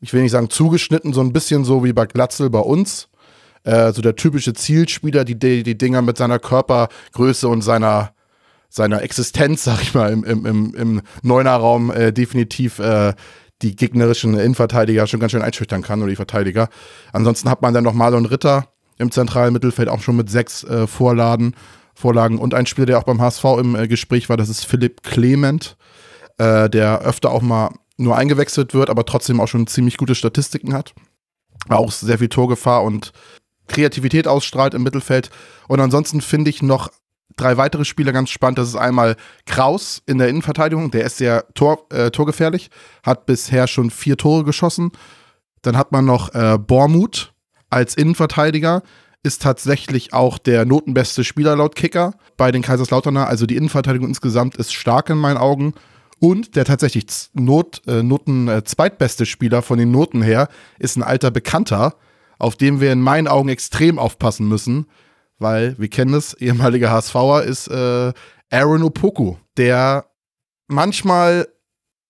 ich 0.00 0.12
will 0.12 0.22
nicht 0.22 0.32
sagen 0.32 0.50
zugeschnitten, 0.50 1.12
so 1.12 1.20
ein 1.20 1.32
bisschen 1.32 1.64
so 1.64 1.84
wie 1.84 1.92
bei 1.92 2.06
Glatzel 2.06 2.50
bei 2.50 2.58
uns 2.58 3.08
äh, 3.66 3.92
so 3.92 4.00
der 4.00 4.16
typische 4.16 4.54
Zielspieler, 4.54 5.24
die, 5.24 5.38
die, 5.38 5.62
die 5.62 5.76
Dinger 5.76 6.00
mit 6.00 6.16
seiner 6.16 6.38
Körpergröße 6.38 7.48
und 7.48 7.62
seiner, 7.62 8.12
seiner 8.68 9.02
Existenz, 9.02 9.64
sag 9.64 9.82
ich 9.82 9.92
mal, 9.92 10.12
im, 10.12 10.24
im, 10.24 10.46
im, 10.46 10.74
im 10.74 11.02
Neunerraum 11.22 11.90
äh, 11.90 12.12
definitiv 12.12 12.78
äh, 12.78 13.12
die 13.62 13.74
gegnerischen 13.74 14.34
Innenverteidiger 14.34 15.06
schon 15.06 15.20
ganz 15.20 15.32
schön 15.32 15.42
einschüchtern 15.42 15.82
kann 15.82 16.00
oder 16.00 16.10
die 16.10 16.16
Verteidiger. 16.16 16.68
Ansonsten 17.12 17.50
hat 17.50 17.62
man 17.62 17.74
dann 17.74 17.84
noch 17.84 17.94
Marlon 17.94 18.26
Ritter 18.26 18.68
im 18.98 19.10
zentralen 19.10 19.52
Mittelfeld 19.52 19.88
auch 19.88 20.00
schon 20.00 20.16
mit 20.16 20.30
sechs 20.30 20.64
äh, 20.64 20.86
Vorladen, 20.86 21.54
Vorlagen 21.94 22.38
und 22.38 22.54
ein 22.54 22.66
Spieler, 22.66 22.86
der 22.86 22.98
auch 22.98 23.04
beim 23.04 23.20
HSV 23.20 23.44
im 23.58 23.74
äh, 23.74 23.88
Gespräch 23.88 24.28
war, 24.28 24.36
das 24.36 24.48
ist 24.48 24.64
Philipp 24.64 25.02
Clement, 25.02 25.76
äh, 26.38 26.68
der 26.68 27.00
öfter 27.00 27.30
auch 27.30 27.42
mal 27.42 27.70
nur 27.96 28.16
eingewechselt 28.16 28.74
wird, 28.74 28.90
aber 28.90 29.04
trotzdem 29.06 29.40
auch 29.40 29.48
schon 29.48 29.66
ziemlich 29.66 29.96
gute 29.96 30.14
Statistiken 30.14 30.74
hat. 30.74 30.94
Auch 31.68 31.90
sehr 31.90 32.18
viel 32.18 32.28
Torgefahr 32.28 32.82
und 32.82 33.12
Kreativität 33.68 34.28
ausstrahlt 34.28 34.74
im 34.74 34.82
Mittelfeld. 34.82 35.30
Und 35.68 35.80
ansonsten 35.80 36.20
finde 36.20 36.50
ich 36.50 36.62
noch 36.62 36.90
drei 37.36 37.56
weitere 37.56 37.84
Spieler 37.84 38.12
ganz 38.12 38.30
spannend. 38.30 38.58
Das 38.58 38.68
ist 38.68 38.76
einmal 38.76 39.16
Kraus 39.46 40.02
in 40.06 40.18
der 40.18 40.28
Innenverteidigung, 40.28 40.90
der 40.90 41.04
ist 41.04 41.18
sehr 41.18 41.46
tor, 41.54 41.86
äh, 41.90 42.10
torgefährlich, 42.10 42.70
hat 43.02 43.26
bisher 43.26 43.66
schon 43.66 43.90
vier 43.90 44.16
Tore 44.16 44.44
geschossen. 44.44 44.92
Dann 45.62 45.76
hat 45.76 45.92
man 45.92 46.04
noch 46.04 46.34
äh, 46.34 46.58
Bormuth 46.58 47.32
als 47.70 47.94
Innenverteidiger, 47.94 48.82
ist 49.22 49.42
tatsächlich 49.42 50.12
auch 50.12 50.38
der 50.38 50.64
notenbeste 50.64 51.24
Spieler 51.24 51.56
laut 51.56 51.74
Kicker 51.74 52.14
bei 52.36 52.52
den 52.52 52.62
Kaiserslauterner. 52.62 53.26
Also 53.26 53.44
die 53.46 53.56
Innenverteidigung 53.56 54.08
insgesamt 54.08 54.56
ist 54.56 54.72
stark 54.72 55.10
in 55.10 55.18
meinen 55.18 55.36
Augen. 55.36 55.74
Und 56.18 56.56
der 56.56 56.64
tatsächlich 56.64 57.06
Not, 57.34 57.82
äh, 57.86 58.02
Noten 58.02 58.48
äh, 58.48 58.64
zweitbeste 58.64 59.26
Spieler 59.26 59.62
von 59.62 59.78
den 59.78 59.90
Noten 59.90 60.22
her 60.22 60.48
ist 60.78 60.96
ein 60.96 61.02
alter 61.02 61.30
Bekannter, 61.30 61.96
auf 62.38 62.56
dem 62.56 62.80
wir 62.80 62.92
in 62.92 63.00
meinen 63.00 63.28
Augen 63.28 63.48
extrem 63.48 63.98
aufpassen 63.98 64.48
müssen, 64.48 64.86
weil 65.38 65.76
wir 65.78 65.88
kennen 65.88 66.14
es, 66.14 66.32
ehemaliger 66.34 66.90
HSVer 66.90 67.42
ist 67.42 67.68
äh, 67.68 68.12
Aaron 68.50 68.82
Opoku, 68.82 69.36
der 69.56 70.06
manchmal 70.68 71.48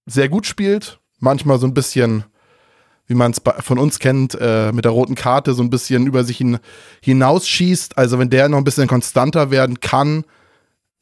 sehr 0.06 0.28
gut 0.28 0.46
spielt, 0.46 1.00
manchmal 1.18 1.58
so 1.58 1.66
ein 1.66 1.74
bisschen, 1.74 2.24
wie 3.06 3.14
man 3.14 3.32
es 3.32 3.40
von 3.60 3.78
uns 3.78 3.98
kennt, 3.98 4.36
äh, 4.40 4.72
mit 4.72 4.84
der 4.84 4.92
roten 4.92 5.14
Karte 5.14 5.54
so 5.54 5.62
ein 5.62 5.70
bisschen 5.70 6.06
über 6.06 6.24
sich 6.24 6.38
hin, 6.38 6.58
hinausschießt. 7.02 7.98
Also 7.98 8.18
wenn 8.18 8.30
der 8.30 8.48
noch 8.48 8.58
ein 8.58 8.64
bisschen 8.64 8.88
konstanter 8.88 9.50
werden 9.50 9.80
kann, 9.80 10.24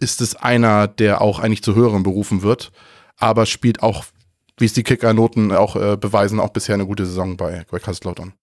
ist 0.01 0.21
es 0.21 0.37
einer, 0.37 0.87
der 0.87 1.21
auch 1.21 1.39
eigentlich 1.39 1.63
zu 1.63 1.75
höheren 1.75 2.03
berufen 2.03 2.43
wird, 2.43 2.73
aber 3.17 3.47
spielt 3.47 3.83
auch, 3.83 4.05
wie 4.59 4.67
es 4.67 4.73
die 4.73 4.83
Kickernoten 4.83 5.53
auch 5.53 5.77
äh, 5.77 5.97
beweisen, 5.97 6.41
auch 6.41 6.51
bisher 6.51 6.75
eine 6.75 6.87
gute 6.87 7.07
Saison 7.07 7.37
bei, 7.37 7.65
bei 7.71 7.79
Kaiserslautern. 7.79 8.35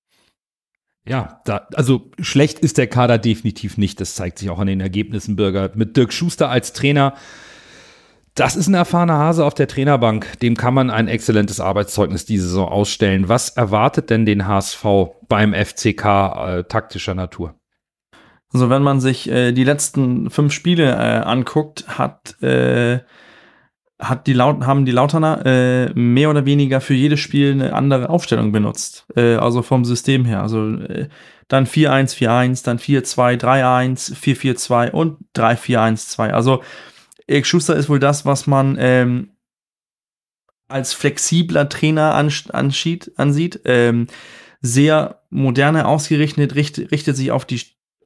Ja, 1.08 1.42
da, 1.46 1.68
also 1.74 2.12
schlecht 2.20 2.60
ist 2.60 2.78
der 2.78 2.88
Kader 2.88 3.18
definitiv 3.18 3.78
nicht. 3.78 4.00
Das 4.00 4.16
zeigt 4.16 4.38
sich 4.38 4.50
auch 4.50 4.60
an 4.60 4.68
den 4.68 4.82
Ergebnissen, 4.82 5.36
Bürger. 5.36 5.72
Mit 5.74 5.98
Dirk 5.98 6.14
Schuster 6.14 6.50
als 6.50 6.74
Trainer. 6.74 7.16
Das 8.36 8.56
ist 8.56 8.68
ein 8.68 8.74
erfahrener 8.74 9.18
Hase 9.18 9.44
auf 9.46 9.54
der 9.54 9.68
Trainerbank. 9.68 10.40
Dem 10.40 10.56
kann 10.56 10.74
man 10.74 10.90
ein 10.90 11.10
exzellentes 11.10 11.60
Arbeitszeugnis 11.60 12.26
diese 12.26 12.48
Saison 12.48 12.70
ausstellen. 12.70 13.28
Was 13.28 13.50
erwartet 13.50 14.10
denn 14.10 14.26
den 14.26 14.48
HSV 14.48 14.86
beim 15.28 15.54
FCK 15.54 16.06
äh, 16.06 16.64
taktischer 16.64 17.14
Natur? 17.14 17.56
Also 18.54 18.70
wenn 18.70 18.84
man 18.84 19.02
sich 19.02 19.30
äh, 19.30 19.52
die 19.52 19.64
letzten 19.64 20.30
fünf 20.30 20.54
Spiele 20.54 20.92
äh, 20.92 21.22
anguckt, 21.22 21.86
hat 21.88 22.42
äh, 22.42 23.00
hat 24.00 24.26
die 24.28 24.34
Laut 24.34 24.66
haben 24.66 24.86
die 24.86 24.92
Lauterner 24.92 25.46
äh, 25.46 25.94
mehr 25.94 26.30
oder 26.30 26.46
weniger 26.46 26.82
für 26.82 26.96
jedes 26.96 27.20
Spiel 27.20 27.52
eine 27.52 27.74
andere 27.74 28.10
Aufstellung 28.10 28.52
benutzt. 28.52 29.06
Äh, 29.16 29.36
also 29.36 29.62
vom 29.62 29.86
System 29.86 30.26
her. 30.26 30.42
Also 30.42 30.78
dann 31.48 31.66
4-1, 31.66 32.16
4-1, 32.18 32.66
dann 32.66 32.80
4-2, 32.80 33.40
3-1, 33.40 34.16
4-4-2 34.16 34.92
und 34.92 35.18
3-4-1-2. 35.36 36.30
Also 36.30 36.62
Erik 37.32 37.46
Schuster 37.46 37.76
ist 37.76 37.90
wohl 37.90 38.00
das, 38.00 38.26
was 38.26 38.48
man 38.48 38.78
ähm, 38.80 39.30
als 40.68 40.94
flexibler 40.94 41.70
Trainer 41.70 42.14
ansieht. 42.14 43.18
ansieht. 43.18 43.62
Ähm, 43.66 44.08
sehr 44.62 45.22
moderne 45.30 45.88
ausgerichtet, 45.88 46.56
richtet, 46.56 46.92
richtet 46.92 47.18
sich 47.18 47.32
auf 47.32 47.46
die, 47.46 47.62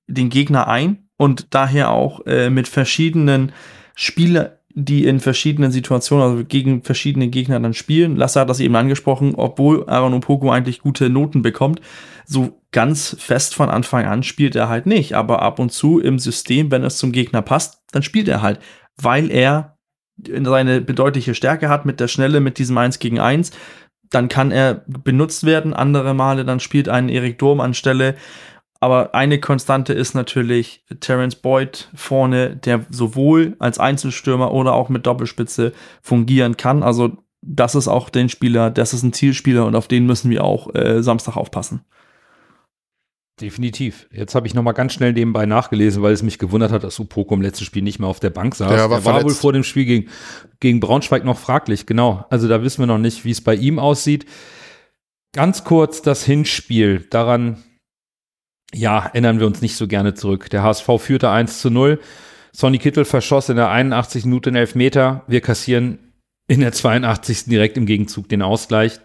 den 0.08 0.30
Gegner 0.30 0.68
ein 0.68 1.10
und 1.18 1.54
daher 1.54 1.92
auch 1.92 2.26
äh, 2.26 2.50
mit 2.50 2.68
verschiedenen 2.68 3.52
Spieler 3.94 4.60
die 4.78 5.06
in 5.06 5.22
verschiedenen 5.22 5.72
Situationen, 5.72 6.26
also 6.26 6.44
gegen 6.44 6.84
verschiedene 6.84 7.30
Gegner 7.30 7.62
dann 7.62 7.74
spielen. 7.74 8.18
Lasse 8.18 8.42
hat 8.42 8.50
das 8.50 8.60
eben 8.60 8.76
angesprochen, 8.76 9.34
obwohl 9.36 9.88
Aaron 9.88 10.14
Opoku 10.14 10.52
eigentlich 10.52 10.82
gute 10.82 11.10
Noten 11.10 11.42
bekommt, 11.42 11.80
so 12.26 12.62
ganz 12.72 13.16
fest 13.18 13.56
von 13.56 13.70
Anfang 13.70 14.06
an 14.06 14.22
spielt 14.24 14.54
er 14.54 14.68
halt 14.68 14.86
nicht. 14.86 15.14
Aber 15.14 15.42
ab 15.42 15.60
und 15.60 15.72
zu 15.72 16.00
im 16.00 16.20
System, 16.20 16.72
wenn 16.72 16.84
es 16.84 16.98
zum 16.98 17.14
Gegner 17.14 17.42
passt, 17.42 17.84
dann 17.94 18.04
spielt 18.04 18.28
er 18.28 18.42
halt, 18.42 18.60
weil 18.98 19.32
er 19.32 19.78
seine 20.26 20.82
bedeutliche 20.82 21.36
Stärke 21.36 21.70
hat 21.70 21.86
mit 21.86 22.00
der 22.00 22.08
Schnelle, 22.08 22.40
mit 22.40 22.58
diesem 22.58 22.78
1 22.78 23.00
gegen 23.00 23.20
1, 23.20 23.52
dann 24.10 24.30
kann 24.30 24.52
er 24.52 24.86
benutzt 24.88 25.46
werden. 25.46 25.74
Andere 25.74 26.14
Male, 26.14 26.46
dann 26.46 26.60
spielt 26.60 26.90
ein 26.90 27.10
Erik 27.10 27.38
Durm 27.40 27.60
anstelle. 27.60 28.16
Aber 28.80 29.16
eine 29.16 29.40
Konstante 29.40 29.94
ist 29.94 30.14
natürlich 30.14 30.86
Terence 31.00 31.36
Boyd 31.36 31.90
vorne, 31.96 32.56
der 32.56 32.86
sowohl 32.90 33.56
als 33.60 33.80
Einzelstürmer 33.80 34.54
oder 34.54 34.74
auch 34.74 34.90
mit 34.90 35.06
Doppelspitze 35.06 35.74
fungieren 36.02 36.56
kann. 36.58 36.84
Also 36.84 37.18
das 37.42 37.76
ist 37.76 37.88
auch 37.88 38.10
den 38.10 38.30
Spieler, 38.30 38.72
das 38.72 38.94
ist 38.94 39.04
ein 39.04 39.14
Zielspieler 39.14 39.66
und 39.66 39.76
auf 39.76 39.88
den 39.88 40.06
müssen 40.06 40.30
wir 40.30 40.44
auch 40.44 40.74
äh, 40.76 41.02
Samstag 41.02 41.38
aufpassen. 41.38 41.82
Definitiv. 43.42 44.08
Jetzt 44.14 44.34
habe 44.34 44.48
ich 44.48 44.54
noch 44.54 44.64
mal 44.64 44.72
ganz 44.72 44.94
schnell 44.94 45.12
nebenbei 45.12 45.46
nachgelesen, 45.46 46.02
weil 46.02 46.14
es 46.14 46.24
mich 46.24 46.40
gewundert 46.40 46.72
hat, 46.72 46.86
dass 46.86 47.00
Upoko 47.00 47.36
im 47.36 47.42
letzten 47.42 47.66
Spiel 47.66 47.82
nicht 47.84 48.00
mehr 48.00 48.08
auf 48.08 48.22
der 48.22 48.30
Bank 48.30 48.56
saß. 48.56 48.70
Der 48.70 48.90
war, 48.90 49.02
Der 49.02 49.06
war 49.06 49.24
wohl 49.24 49.34
vor 49.34 49.52
dem 49.52 49.64
Spiel 49.64 49.84
gegen, 49.84 50.10
gegen 50.62 50.80
Braunschweig 50.80 51.26
noch 51.26 51.38
fraglich, 51.38 51.86
genau. 51.86 52.26
Also 52.30 52.48
da 52.48 52.64
wissen 52.64 52.80
wir 52.80 52.88
noch 52.88 52.98
nicht, 52.98 53.26
wie 53.26 53.32
es 53.32 53.42
bei 53.42 53.56
ihm 53.56 53.78
aussieht. 53.78 54.26
Ganz 55.34 55.66
kurz 55.66 56.02
das 56.02 56.24
Hinspiel. 56.24 57.08
Daran, 57.10 57.62
ja, 58.74 59.00
erinnern 59.00 59.40
wir 59.40 59.48
uns 59.48 59.62
nicht 59.62 59.76
so 59.76 59.86
gerne 59.86 60.14
zurück. 60.14 60.50
Der 60.50 60.64
HSV 60.64 60.90
führte 61.00 61.30
1 61.30 61.60
zu 61.60 61.70
0. 61.70 62.00
Sonny 62.54 62.78
Kittel 62.78 63.04
verschoss 63.04 63.50
in 63.50 63.58
der 63.58 63.70
81. 63.70 64.24
Minute 64.24 64.50
den 64.50 64.56
Elfmeter. 64.56 65.24
Wir 65.28 65.42
kassieren 65.42 66.00
in 66.48 66.62
der 66.62 66.72
82. 66.72 67.46
direkt 67.46 67.76
im 67.76 67.86
Gegenzug 67.86 68.30
den 68.30 68.42
Ausgleich. 68.42 69.02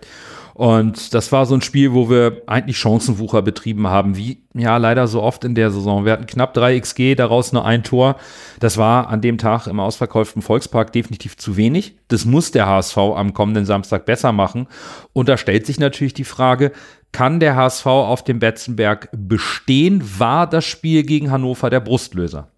Und 0.54 1.14
das 1.14 1.32
war 1.32 1.46
so 1.46 1.54
ein 1.54 1.62
Spiel, 1.62 1.92
wo 1.92 2.10
wir 2.10 2.42
eigentlich 2.46 2.78
Chancenwucher 2.78 3.42
betrieben 3.42 3.86
haben, 3.88 4.16
wie 4.16 4.42
ja 4.54 4.76
leider 4.76 5.06
so 5.06 5.22
oft 5.22 5.44
in 5.44 5.54
der 5.54 5.70
Saison. 5.70 6.04
Wir 6.04 6.12
hatten 6.12 6.26
knapp 6.26 6.54
3 6.54 6.80
XG, 6.80 7.14
daraus 7.14 7.52
nur 7.52 7.64
ein 7.64 7.84
Tor. 7.84 8.16
Das 8.58 8.76
war 8.76 9.08
an 9.08 9.20
dem 9.20 9.38
Tag 9.38 9.66
im 9.66 9.80
ausverkauften 9.80 10.42
Volkspark 10.42 10.92
definitiv 10.92 11.36
zu 11.36 11.56
wenig. 11.56 11.96
Das 12.08 12.24
muss 12.24 12.50
der 12.50 12.66
HSV 12.66 12.96
am 12.96 13.32
kommenden 13.32 13.64
Samstag 13.64 14.06
besser 14.06 14.32
machen. 14.32 14.66
Und 15.12 15.28
da 15.28 15.36
stellt 15.36 15.66
sich 15.66 15.78
natürlich 15.78 16.14
die 16.14 16.24
Frage, 16.24 16.72
kann 17.12 17.40
der 17.40 17.56
HSV 17.56 17.86
auf 17.86 18.24
dem 18.24 18.38
Betzenberg 18.38 19.08
bestehen? 19.12 20.02
War 20.18 20.46
das 20.46 20.64
Spiel 20.64 21.02
gegen 21.02 21.30
Hannover 21.30 21.70
der 21.70 21.80
Brustlöser? 21.80 22.48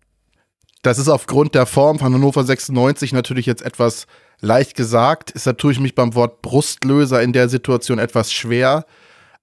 Das 0.83 0.99
ist 0.99 1.09
aufgrund 1.09 1.55
der 1.55 1.67
Form 1.67 2.01
von 2.01 2.13
Hannover 2.13 2.43
96 2.43 3.13
natürlich 3.13 3.47
jetzt 3.47 3.63
etwas 3.63 4.07
leicht 4.43 4.77
gesagt. 4.77 5.31
Ist 5.31 5.47
natürlich 5.47 5.81
mich 5.81 5.95
beim 5.95 6.15
Wort 6.15 6.43
Brustlöser 6.43 7.23
in 7.23 7.33
der 7.33 7.49
Situation 7.49 7.99
etwas 7.99 8.33
schwer. 8.33 8.85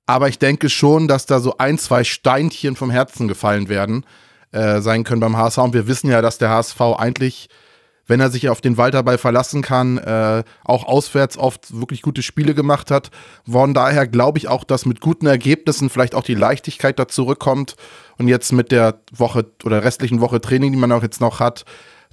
Aber 0.06 0.28
ich 0.28 0.38
denke 0.38 0.70
schon, 0.70 1.08
dass 1.08 1.26
da 1.26 1.40
so 1.40 1.58
ein, 1.58 1.78
zwei 1.80 2.04
Steinchen 2.04 2.76
vom 2.76 2.92
Herzen 2.92 3.28
gefallen 3.28 3.70
werden, 3.70 4.06
äh, 4.52 4.82
sein 4.82 5.04
können 5.04 5.22
beim 5.22 5.38
HSV. 5.38 5.60
Und 5.60 5.74
wir 5.74 5.88
wissen 5.88 6.10
ja, 6.10 6.22
dass 6.22 6.38
der 6.38 6.50
HSV 6.50 6.82
eigentlich, 6.98 7.48
wenn 8.08 8.20
er 8.20 8.32
sich 8.32 8.50
auf 8.50 8.60
den 8.60 8.76
Walterball 8.76 9.20
verlassen 9.20 9.62
kann, 9.62 10.00
äh, 10.00 10.44
auch 10.66 10.86
auswärts 10.86 11.38
oft 11.38 11.80
wirklich 11.80 12.02
gute 12.02 12.24
Spiele 12.24 12.56
gemacht 12.56 12.90
hat. 12.92 13.12
Von 13.50 13.76
daher 13.76 14.08
glaube 14.08 14.40
ich 14.40 14.48
auch, 14.48 14.64
dass 14.64 14.88
mit 14.88 15.00
guten 15.00 15.28
Ergebnissen 15.28 15.92
vielleicht 15.92 16.16
auch 16.16 16.24
die 16.24 16.36
Leichtigkeit 16.36 16.98
da 16.98 17.08
zurückkommt. 17.08 17.76
Und 18.18 18.28
jetzt 18.28 18.52
mit 18.52 18.72
der 18.72 19.00
Woche 19.16 19.46
oder 19.64 19.84
restlichen 19.84 20.22
Woche 20.22 20.42
Training, 20.42 20.72
die 20.72 20.80
man 20.80 20.92
auch 20.92 21.04
jetzt 21.04 21.22
noch 21.22 21.40
hat, 21.40 21.66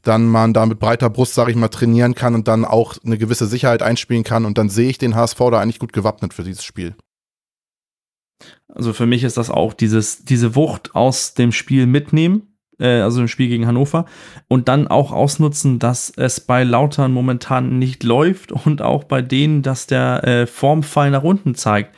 dann 0.03 0.27
man 0.27 0.53
da 0.53 0.67
mit 0.67 0.79
breiter 0.79 1.11
Brust, 1.11 1.35
sage 1.35 1.51
ich 1.51 1.57
mal, 1.57 1.69
trainieren 1.69 2.15
kann 2.15 2.35
und 2.35 2.49
dann 2.49 2.65
auch 2.65 2.97
eine 3.05 3.19
gewisse 3.19 3.47
Sicherheit 3.47 3.83
einspielen 3.83 4.25
kann. 4.25 4.45
Und 4.45 4.59
dann 4.59 4.69
sehe 4.69 4.89
ich 4.89 4.99
den 4.99 5.15
HSV 5.15 5.39
da 5.39 5.61
eigentlich 5.61 5.79
gut 5.79 5.93
gewappnet 5.93 6.35
für 6.35 6.45
dieses 6.45 6.65
Spiel. 6.65 6.95
Also 8.69 8.93
für 8.93 9.07
mich 9.07 9.25
ist 9.25 9.37
das 9.37 9.51
auch 9.51 9.73
dieses, 9.73 10.25
diese 10.25 10.55
Wucht 10.55 10.95
aus 10.95 11.35
dem 11.35 11.53
Spiel 11.53 11.87
mitnehmen, 11.87 12.55
äh, 12.79 13.01
also 13.01 13.21
im 13.21 13.29
Spiel 13.29 13.49
gegen 13.49 13.67
Hannover, 13.67 14.05
und 14.49 14.69
dann 14.69 14.87
auch 14.87 15.13
ausnutzen, 15.13 15.79
dass 15.79 16.11
es 16.11 16.41
bei 16.41 16.63
Lautern 16.63 17.13
momentan 17.13 17.79
nicht 17.79 18.05
läuft 18.05 18.53
und 18.53 18.83
auch 18.83 19.05
bei 19.05 19.23
denen, 19.23 19.63
dass 19.63 19.87
der 19.87 20.25
äh, 20.25 20.47
Formfall 20.47 21.11
nach 21.11 21.23
unten 21.23 21.55
zeigt. 21.55 21.95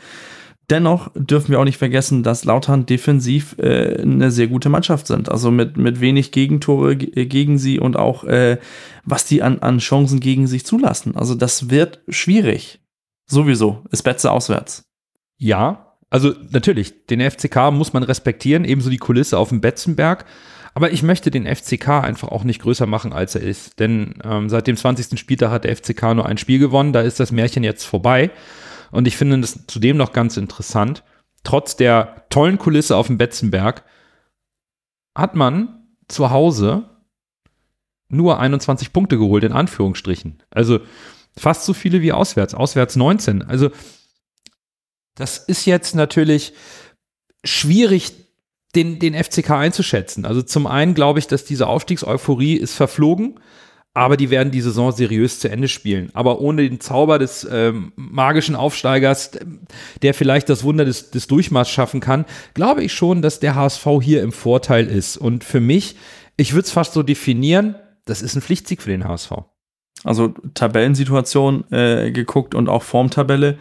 Dennoch 0.70 1.10
dürfen 1.14 1.50
wir 1.50 1.60
auch 1.60 1.64
nicht 1.64 1.78
vergessen, 1.78 2.22
dass 2.22 2.44
Lautern 2.44 2.84
defensiv 2.84 3.56
äh, 3.58 4.02
eine 4.02 4.30
sehr 4.30 4.48
gute 4.48 4.68
Mannschaft 4.68 5.06
sind. 5.06 5.30
Also 5.30 5.50
mit, 5.50 5.78
mit 5.78 6.00
wenig 6.00 6.30
Gegentore 6.30 6.92
äh, 6.92 7.24
gegen 7.24 7.58
sie 7.58 7.80
und 7.80 7.96
auch 7.96 8.24
äh, 8.24 8.58
was 9.04 9.24
die 9.24 9.42
an, 9.42 9.60
an 9.60 9.78
Chancen 9.78 10.20
gegen 10.20 10.46
sich 10.46 10.66
zulassen. 10.66 11.16
Also 11.16 11.34
das 11.34 11.70
wird 11.70 12.00
schwierig. 12.08 12.80
Sowieso. 13.26 13.82
Ist 13.90 14.02
Betze 14.02 14.30
auswärts. 14.30 14.82
Ja, 15.38 15.94
also 16.10 16.34
natürlich, 16.50 17.06
den 17.06 17.20
FCK 17.20 17.70
muss 17.70 17.92
man 17.92 18.02
respektieren, 18.02 18.64
ebenso 18.64 18.90
die 18.90 18.98
Kulisse 18.98 19.38
auf 19.38 19.50
dem 19.50 19.60
Betzenberg. 19.60 20.26
Aber 20.74 20.92
ich 20.92 21.02
möchte 21.02 21.30
den 21.30 21.46
FCK 21.46 21.88
einfach 21.88 22.28
auch 22.28 22.44
nicht 22.44 22.62
größer 22.62 22.86
machen, 22.86 23.12
als 23.12 23.34
er 23.34 23.40
ist. 23.40 23.80
Denn 23.80 24.14
ähm, 24.22 24.48
seit 24.48 24.66
dem 24.66 24.76
20. 24.76 25.18
Spieltag 25.18 25.50
hat 25.50 25.64
der 25.64 25.74
FCK 25.74 26.14
nur 26.14 26.26
ein 26.26 26.38
Spiel 26.38 26.58
gewonnen. 26.58 26.92
Da 26.92 27.00
ist 27.00 27.20
das 27.20 27.32
Märchen 27.32 27.64
jetzt 27.64 27.84
vorbei. 27.84 28.30
Und 28.90 29.06
ich 29.06 29.16
finde 29.16 29.40
das 29.40 29.66
zudem 29.66 29.96
noch 29.96 30.12
ganz 30.12 30.36
interessant. 30.36 31.04
Trotz 31.44 31.76
der 31.76 32.26
tollen 32.30 32.58
Kulisse 32.58 32.96
auf 32.96 33.06
dem 33.06 33.18
Betzenberg 33.18 33.84
hat 35.14 35.34
man 35.34 35.86
zu 36.08 36.30
Hause 36.30 36.88
nur 38.08 38.40
21 38.40 38.92
Punkte 38.92 39.18
geholt, 39.18 39.44
in 39.44 39.52
Anführungsstrichen. 39.52 40.42
Also 40.50 40.80
fast 41.36 41.64
so 41.64 41.74
viele 41.74 42.00
wie 42.00 42.12
auswärts. 42.12 42.54
Auswärts 42.54 42.96
19. 42.96 43.42
Also 43.42 43.70
das 45.14 45.38
ist 45.38 45.66
jetzt 45.66 45.94
natürlich 45.94 46.54
schwierig, 47.44 48.12
den, 48.74 48.98
den 48.98 49.14
FCK 49.14 49.50
einzuschätzen. 49.50 50.24
Also 50.24 50.42
zum 50.42 50.66
einen 50.66 50.94
glaube 50.94 51.18
ich, 51.18 51.26
dass 51.26 51.44
diese 51.44 51.66
Aufstiegseuphorie 51.66 52.54
ist 52.54 52.74
verflogen 52.74 53.40
aber 53.98 54.16
die 54.16 54.30
werden 54.30 54.52
die 54.52 54.60
Saison 54.60 54.92
seriös 54.92 55.40
zu 55.40 55.50
Ende 55.50 55.66
spielen. 55.66 56.10
Aber 56.12 56.40
ohne 56.40 56.68
den 56.68 56.78
Zauber 56.78 57.18
des 57.18 57.44
ähm, 57.50 57.92
magischen 57.96 58.54
Aufsteigers, 58.54 59.32
der 60.02 60.14
vielleicht 60.14 60.48
das 60.48 60.62
Wunder 60.62 60.84
des, 60.84 61.10
des 61.10 61.26
Durchmarschs 61.26 61.72
schaffen 61.72 61.98
kann, 61.98 62.24
glaube 62.54 62.84
ich 62.84 62.92
schon, 62.92 63.22
dass 63.22 63.40
der 63.40 63.56
HSV 63.56 63.84
hier 64.00 64.22
im 64.22 64.30
Vorteil 64.30 64.86
ist. 64.86 65.16
Und 65.16 65.42
für 65.42 65.58
mich, 65.58 65.96
ich 66.36 66.52
würde 66.52 66.66
es 66.66 66.70
fast 66.70 66.92
so 66.92 67.02
definieren, 67.02 67.74
das 68.04 68.22
ist 68.22 68.36
ein 68.36 68.40
Pflichtsieg 68.40 68.82
für 68.82 68.90
den 68.90 69.02
HSV. 69.02 69.32
Also 70.04 70.28
Tabellensituation 70.54 71.64
äh, 71.72 72.12
geguckt 72.12 72.54
und 72.54 72.68
auch 72.68 72.84
Formtabelle 72.84 73.58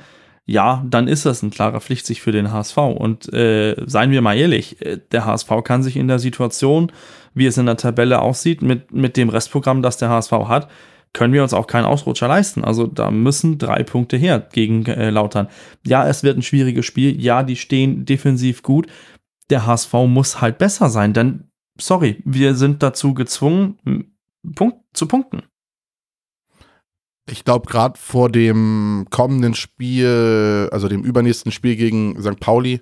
ja, 0.50 0.84
dann 0.90 1.10
ist 1.10 1.26
das 1.26 1.44
ein 1.44 1.52
klarer 1.52 1.82
Pflichtsieg 1.82 2.22
für 2.22 2.32
den 2.32 2.52
HSV. 2.52 2.78
Und 2.78 3.32
äh, 3.34 3.76
seien 3.86 4.12
wir 4.12 4.22
mal 4.22 4.38
ehrlich, 4.38 4.82
äh, 4.84 4.98
der 5.12 5.26
HSV 5.26 5.50
kann 5.66 5.84
sich 5.84 5.98
in 5.98 6.08
der 6.08 6.20
Situation, 6.20 6.92
wie 7.34 7.46
es 7.46 7.58
in 7.58 7.66
der 7.66 7.76
Tabelle 7.76 8.22
aussieht, 8.22 8.62
mit, 8.62 8.94
mit 8.94 9.18
dem 9.18 9.28
Restprogramm, 9.28 9.82
das 9.82 9.98
der 9.98 10.10
HSV 10.10 10.32
hat, 10.32 10.70
können 11.12 11.34
wir 11.34 11.44
uns 11.44 11.54
auch 11.54 11.68
keinen 11.68 11.86
Ausrutscher 11.86 12.30
leisten. 12.30 12.64
Also 12.64 12.88
da 12.88 13.12
müssen 13.12 13.58
drei 13.58 13.84
Punkte 13.84 14.16
her 14.16 14.40
gegen 14.40 14.86
äh, 14.86 15.10
Lautern. 15.10 15.50
Ja, 15.86 16.08
es 16.08 16.24
wird 16.24 16.38
ein 16.38 16.44
schwieriges 16.44 16.86
Spiel. 16.86 17.22
Ja, 17.22 17.44
die 17.44 17.58
stehen 17.58 18.06
defensiv 18.06 18.64
gut. 18.64 18.88
Der 19.50 19.66
HSV 19.66 19.94
muss 20.08 20.40
halt 20.40 20.60
besser 20.60 20.90
sein, 20.90 21.14
denn, 21.14 21.50
sorry, 21.78 22.22
wir 22.24 22.56
sind 22.56 22.84
dazu 22.84 23.14
gezwungen, 23.14 23.78
Punkt, 24.56 24.78
zu 24.94 25.08
punkten. 25.08 25.44
Ich 27.30 27.44
glaube, 27.44 27.70
gerade 27.70 28.00
vor 28.00 28.30
dem 28.30 29.06
kommenden 29.10 29.54
Spiel, 29.54 30.70
also 30.72 30.88
dem 30.88 31.04
übernächsten 31.04 31.52
Spiel 31.52 31.76
gegen 31.76 32.22
St. 32.22 32.40
Pauli, 32.40 32.82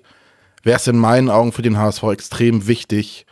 wäre 0.62 0.76
es 0.76 0.86
in 0.86 0.98
meinen 0.98 1.30
Augen 1.30 1.52
für 1.52 1.62
den 1.62 1.78
HSV 1.78 2.04
extrem 2.04 2.66
wichtig, 2.66 3.26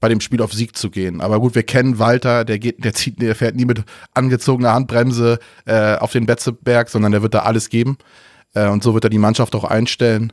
bei 0.00 0.08
dem 0.08 0.20
Spiel 0.20 0.42
auf 0.42 0.52
Sieg 0.52 0.76
zu 0.76 0.90
gehen. 0.90 1.20
Aber 1.20 1.40
gut, 1.40 1.54
wir 1.54 1.62
kennen 1.62 1.98
Walter, 1.98 2.44
der 2.44 2.58
geht, 2.58 2.84
der 2.84 2.92
zieht, 2.94 3.20
der 3.20 3.34
fährt 3.34 3.56
nie 3.56 3.64
mit 3.64 3.82
angezogener 4.12 4.72
Handbremse 4.74 5.38
äh, 5.66 5.96
auf 5.96 6.12
den 6.12 6.26
Betzeberg, 6.26 6.88
sondern 6.88 7.12
der 7.12 7.22
wird 7.22 7.34
da 7.34 7.40
alles 7.40 7.68
geben. 7.68 7.96
Äh, 8.54 8.68
und 8.68 8.82
so 8.82 8.94
wird 8.94 9.04
er 9.04 9.10
die 9.10 9.18
Mannschaft 9.18 9.54
auch 9.54 9.64
einstellen. 9.64 10.32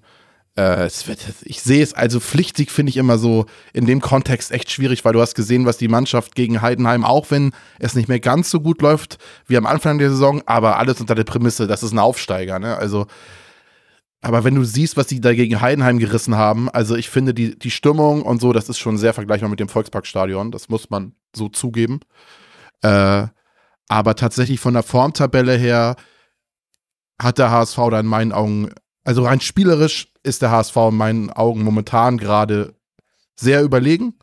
Äh, 0.58 0.88
ich 0.88 1.62
sehe 1.62 1.82
es, 1.82 1.94
also 1.94 2.20
Pflichtsieg 2.20 2.72
finde 2.72 2.90
ich 2.90 2.98
immer 2.98 3.18
so 3.18 3.46
in 3.74 3.86
dem 3.86 4.02
Kontext 4.02 4.52
echt 4.52 4.72
schwierig, 4.72 5.06
weil 5.06 5.14
du 5.14 5.22
hast 5.22 5.36
gesehen, 5.36 5.66
was 5.66 5.78
die 5.78 5.88
Mannschaft 5.88 6.36
gegen 6.36 6.62
Heidenheim, 6.62 7.06
auch 7.06 7.32
wenn 7.32 7.54
es 7.80 7.96
nicht 7.96 8.10
mehr 8.10 8.20
ganz 8.20 8.50
so 8.50 8.60
gut 8.60 8.82
läuft 8.82 9.18
wie 9.48 9.58
am 9.58 9.66
Anfang 9.66 9.98
der 9.98 10.10
Saison, 10.10 10.42
aber 10.46 10.78
alles 10.78 11.00
unter 11.00 11.16
der 11.16 11.24
Prämisse, 11.24 11.68
das 11.68 11.84
ist 11.84 11.94
ein 11.94 12.00
Aufsteiger, 12.00 12.60
ne? 12.60 12.76
Also, 12.76 13.08
aber 14.22 14.44
wenn 14.44 14.56
du 14.56 14.64
siehst, 14.64 14.98
was 14.98 15.08
die 15.08 15.22
da 15.22 15.34
gegen 15.34 15.62
Heidenheim 15.62 15.98
gerissen 16.00 16.36
haben, 16.36 16.70
also 16.70 16.96
ich 16.96 17.10
finde 17.10 17.34
die, 17.34 17.58
die 17.58 17.72
Stimmung 17.72 18.22
und 18.22 18.42
so, 18.42 18.54
das 18.54 18.70
ist 18.70 18.78
schon 18.78 18.98
sehr 18.98 19.14
vergleichbar 19.14 19.50
mit 19.50 19.60
dem 19.60 19.70
Volksparkstadion, 19.70 20.52
das 20.52 20.70
muss 20.70 20.90
man 20.90 21.14
so 21.36 21.50
zugeben. 21.50 22.02
Äh, 22.82 23.28
aber 23.88 24.16
tatsächlich 24.16 24.60
von 24.60 24.74
der 24.74 24.84
Formtabelle 24.84 25.56
her 25.56 25.96
hat 27.22 27.38
der 27.38 27.52
HSV 27.52 27.78
da 27.90 28.00
in 28.00 28.06
meinen 28.06 28.32
Augen 28.32 28.72
also 29.04 29.24
rein 29.24 29.42
spielerisch 29.42 30.08
ist 30.24 30.42
der 30.42 30.52
HSV 30.52 30.76
in 30.90 30.98
meinen 30.98 31.30
Augen 31.30 31.64
momentan 31.64 32.18
gerade 32.18 32.76
sehr 33.36 33.64
überlegen. 33.64 34.14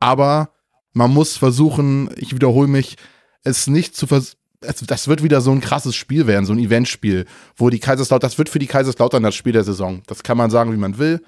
Aber 0.00 0.50
man 0.92 1.12
muss 1.12 1.36
versuchen, 1.36 2.10
ich 2.16 2.34
wiederhole 2.34 2.68
mich, 2.68 2.96
es 3.42 3.66
nicht 3.66 3.96
zu 3.96 4.06
versuchen. 4.06 4.38
Das 4.60 5.08
wird 5.08 5.22
wieder 5.22 5.42
so 5.42 5.50
ein 5.52 5.60
krasses 5.60 5.94
Spiel 5.94 6.26
werden, 6.26 6.46
so 6.46 6.54
ein 6.54 6.58
Eventspiel, 6.58 7.26
wo 7.54 7.68
die 7.68 7.80
Kaiserslautern, 7.80 8.30
das 8.30 8.38
wird 8.38 8.48
für 8.48 8.58
die 8.58 8.66
Kaiserslautern 8.66 9.22
das 9.22 9.34
Spiel 9.34 9.52
der 9.52 9.64
Saison. 9.64 10.02
Das 10.06 10.22
kann 10.22 10.38
man 10.38 10.50
sagen, 10.50 10.72
wie 10.72 10.78
man 10.78 10.96
will. 10.96 11.20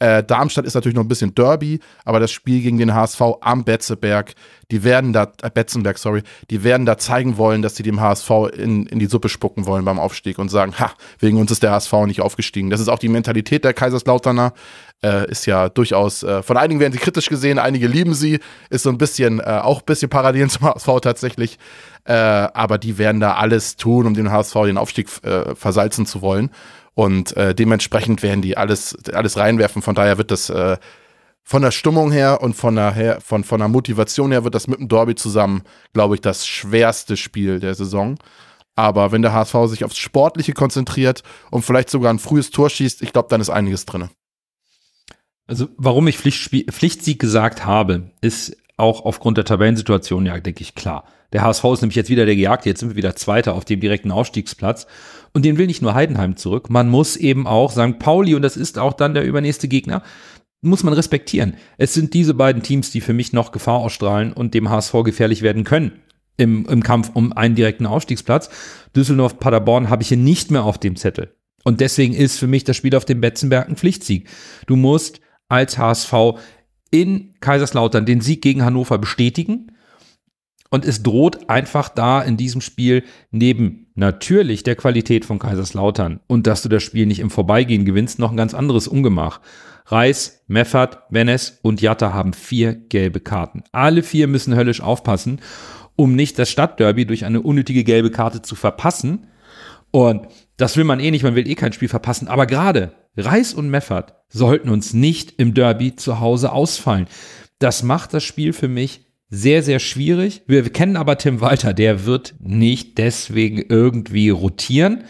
Äh, 0.00 0.24
Darmstadt 0.24 0.64
ist 0.64 0.74
natürlich 0.74 0.96
noch 0.96 1.04
ein 1.04 1.08
bisschen 1.08 1.34
Derby, 1.34 1.78
aber 2.04 2.18
das 2.18 2.32
Spiel 2.32 2.60
gegen 2.60 2.78
den 2.78 2.94
HSV 2.94 3.20
am 3.40 3.64
Betzeberg, 3.64 4.34
die 4.72 4.82
werden 4.82 5.12
da, 5.12 5.32
äh, 5.42 5.50
Betzenberg, 5.50 5.98
sorry, 5.98 6.22
die 6.50 6.64
werden 6.64 6.84
da 6.84 6.98
zeigen 6.98 7.38
wollen, 7.38 7.62
dass 7.62 7.76
sie 7.76 7.84
dem 7.84 8.00
HSV 8.00 8.30
in, 8.56 8.86
in 8.86 8.98
die 8.98 9.06
Suppe 9.06 9.28
spucken 9.28 9.66
wollen 9.66 9.84
beim 9.84 10.00
Aufstieg 10.00 10.38
und 10.38 10.48
sagen, 10.48 10.74
ha, 10.80 10.90
wegen 11.20 11.38
uns 11.38 11.52
ist 11.52 11.62
der 11.62 11.70
HSV 11.70 11.92
nicht 12.06 12.20
aufgestiegen. 12.20 12.70
Das 12.70 12.80
ist 12.80 12.88
auch 12.88 12.98
die 12.98 13.08
Mentalität 13.08 13.64
der 13.64 13.72
Kaiserslauterner. 13.72 14.52
Äh, 15.02 15.30
ist 15.30 15.46
ja 15.46 15.68
durchaus, 15.68 16.22
äh, 16.22 16.42
von 16.42 16.56
einigen 16.56 16.80
werden 16.80 16.92
sie 16.92 16.98
kritisch 16.98 17.28
gesehen, 17.28 17.58
einige 17.58 17.86
lieben 17.86 18.14
sie, 18.14 18.40
ist 18.70 18.82
so 18.82 18.90
ein 18.90 18.98
bisschen, 18.98 19.38
äh, 19.38 19.60
auch 19.62 19.80
ein 19.80 19.86
bisschen 19.86 20.10
parallel 20.10 20.50
zum 20.50 20.66
HSV 20.66 20.88
tatsächlich. 21.02 21.58
Äh, 22.04 22.12
aber 22.12 22.78
die 22.78 22.98
werden 22.98 23.20
da 23.20 23.34
alles 23.34 23.76
tun, 23.76 24.06
um 24.06 24.14
den 24.14 24.30
HSV 24.32 24.54
den 24.64 24.76
Aufstieg 24.76 25.08
äh, 25.22 25.54
versalzen 25.54 26.04
zu 26.04 26.20
wollen. 26.20 26.50
Und 26.94 27.36
äh, 27.36 27.54
dementsprechend 27.54 28.22
werden 28.22 28.42
die 28.42 28.56
alles, 28.56 28.96
alles 29.12 29.36
reinwerfen. 29.36 29.82
Von 29.82 29.94
daher 29.94 30.18
wird 30.18 30.30
das 30.30 30.48
äh, 30.50 30.76
von 31.42 31.62
der 31.62 31.72
Stimmung 31.72 32.10
her 32.10 32.40
und 32.40 32.54
von 32.54 32.74
der, 32.76 32.92
her, 32.92 33.20
von, 33.20 33.44
von 33.44 33.58
der 33.58 33.68
Motivation 33.68 34.32
her 34.32 34.44
wird 34.44 34.54
das 34.54 34.66
mit 34.66 34.78
dem 34.78 34.88
Derby 34.88 35.14
zusammen, 35.14 35.62
glaube 35.92 36.14
ich, 36.14 36.20
das 36.22 36.46
schwerste 36.46 37.16
Spiel 37.16 37.60
der 37.60 37.74
Saison. 37.74 38.16
Aber 38.76 39.12
wenn 39.12 39.22
der 39.22 39.32
HSV 39.32 39.54
sich 39.66 39.84
aufs 39.84 39.98
Sportliche 39.98 40.52
konzentriert 40.52 41.22
und 41.50 41.62
vielleicht 41.62 41.90
sogar 41.90 42.12
ein 42.12 42.18
frühes 42.18 42.50
Tor 42.50 42.70
schießt, 42.70 43.02
ich 43.02 43.12
glaube, 43.12 43.28
dann 43.28 43.40
ist 43.40 43.50
einiges 43.50 43.86
drin. 43.86 44.08
Also, 45.46 45.68
warum 45.76 46.08
ich 46.08 46.18
Pflichtspiel, 46.18 46.64
Pflichtsieg 46.64 47.20
gesagt 47.20 47.66
habe, 47.66 48.10
ist 48.22 48.56
auch 48.76 49.04
aufgrund 49.04 49.36
der 49.36 49.44
Tabellensituation 49.44 50.26
ja, 50.26 50.40
denke 50.40 50.62
ich, 50.62 50.74
klar. 50.74 51.04
Der 51.32 51.42
HSV 51.42 51.64
ist 51.64 51.80
nämlich 51.82 51.96
jetzt 51.96 52.10
wieder 52.10 52.26
der 52.26 52.36
Gejagte, 52.36 52.68
jetzt 52.68 52.80
sind 52.80 52.90
wir 52.90 52.96
wieder 52.96 53.14
Zweiter 53.16 53.54
auf 53.54 53.64
dem 53.64 53.80
direkten 53.80 54.10
Aufstiegsplatz. 54.10 54.86
Und 55.34 55.44
den 55.44 55.58
will 55.58 55.66
nicht 55.66 55.82
nur 55.82 55.94
Heidenheim 55.94 56.36
zurück, 56.36 56.70
man 56.70 56.88
muss 56.88 57.16
eben 57.16 57.46
auch 57.46 57.72
St. 57.72 57.98
Pauli, 57.98 58.34
und 58.34 58.42
das 58.42 58.56
ist 58.56 58.78
auch 58.78 58.92
dann 58.92 59.14
der 59.14 59.24
übernächste 59.24 59.68
Gegner, 59.68 60.02
muss 60.62 60.82
man 60.82 60.94
respektieren. 60.94 61.54
Es 61.76 61.92
sind 61.92 62.14
diese 62.14 62.34
beiden 62.34 62.62
Teams, 62.62 62.90
die 62.90 63.00
für 63.00 63.12
mich 63.12 63.32
noch 63.32 63.52
Gefahr 63.52 63.80
ausstrahlen 63.80 64.32
und 64.32 64.54
dem 64.54 64.70
HSV 64.70 64.92
gefährlich 65.04 65.42
werden 65.42 65.64
können 65.64 65.92
im, 66.36 66.66
im 66.66 66.82
Kampf 66.82 67.10
um 67.14 67.32
einen 67.32 67.54
direkten 67.54 67.86
Aufstiegsplatz. 67.86 68.50
Düsseldorf, 68.96 69.38
Paderborn 69.38 69.90
habe 69.90 70.02
ich 70.02 70.08
hier 70.08 70.16
nicht 70.16 70.50
mehr 70.50 70.64
auf 70.64 70.78
dem 70.78 70.96
Zettel. 70.96 71.34
Und 71.64 71.80
deswegen 71.80 72.14
ist 72.14 72.38
für 72.38 72.46
mich 72.46 72.64
das 72.64 72.76
Spiel 72.76 72.94
auf 72.94 73.04
dem 73.04 73.20
Betzenberg 73.20 73.68
ein 73.68 73.76
Pflichtsieg. 73.76 74.28
Du 74.66 74.76
musst 74.76 75.20
als 75.48 75.78
HSV 75.78 76.12
in 76.90 77.34
Kaiserslautern 77.40 78.06
den 78.06 78.20
Sieg 78.20 78.42
gegen 78.42 78.64
Hannover 78.64 78.98
bestätigen. 78.98 79.72
Und 80.74 80.84
es 80.84 81.04
droht 81.04 81.48
einfach 81.48 81.88
da 81.88 82.20
in 82.20 82.36
diesem 82.36 82.60
Spiel 82.60 83.04
neben 83.30 83.86
natürlich 83.94 84.64
der 84.64 84.74
Qualität 84.74 85.24
von 85.24 85.38
Kaiserslautern 85.38 86.18
und 86.26 86.48
dass 86.48 86.62
du 86.62 86.68
das 86.68 86.82
Spiel 86.82 87.06
nicht 87.06 87.20
im 87.20 87.30
Vorbeigehen 87.30 87.84
gewinnst, 87.84 88.18
noch 88.18 88.32
ein 88.32 88.36
ganz 88.36 88.54
anderes 88.54 88.88
Ungemach. 88.88 89.40
Reis, 89.86 90.42
Meffert, 90.48 91.08
Benes 91.10 91.60
und 91.62 91.80
Jatta 91.80 92.12
haben 92.12 92.32
vier 92.32 92.74
gelbe 92.74 93.20
Karten. 93.20 93.62
Alle 93.70 94.02
vier 94.02 94.26
müssen 94.26 94.56
höllisch 94.56 94.80
aufpassen, 94.80 95.40
um 95.94 96.16
nicht 96.16 96.40
das 96.40 96.50
Stadtderby 96.50 97.06
durch 97.06 97.24
eine 97.24 97.40
unnötige 97.40 97.84
gelbe 97.84 98.10
Karte 98.10 98.42
zu 98.42 98.56
verpassen. 98.56 99.28
Und 99.92 100.26
das 100.56 100.76
will 100.76 100.82
man 100.82 100.98
eh 100.98 101.12
nicht, 101.12 101.22
man 101.22 101.36
will 101.36 101.48
eh 101.48 101.54
kein 101.54 101.72
Spiel 101.72 101.88
verpassen. 101.88 102.26
Aber 102.26 102.46
gerade 102.46 102.94
Reis 103.16 103.54
und 103.54 103.70
Meffert 103.70 104.16
sollten 104.28 104.70
uns 104.70 104.92
nicht 104.92 105.34
im 105.38 105.54
Derby 105.54 105.94
zu 105.94 106.18
Hause 106.18 106.50
ausfallen. 106.50 107.06
Das 107.60 107.84
macht 107.84 108.12
das 108.12 108.24
Spiel 108.24 108.52
für 108.52 108.66
mich 108.66 109.04
sehr, 109.28 109.62
sehr 109.62 109.78
schwierig. 109.78 110.42
Wir 110.46 110.68
kennen 110.70 110.96
aber 110.96 111.18
Tim 111.18 111.40
Walter, 111.40 111.72
der 111.72 112.04
wird 112.04 112.34
nicht 112.38 112.98
deswegen 112.98 113.62
irgendwie 113.68 114.30
rotieren. 114.30 115.04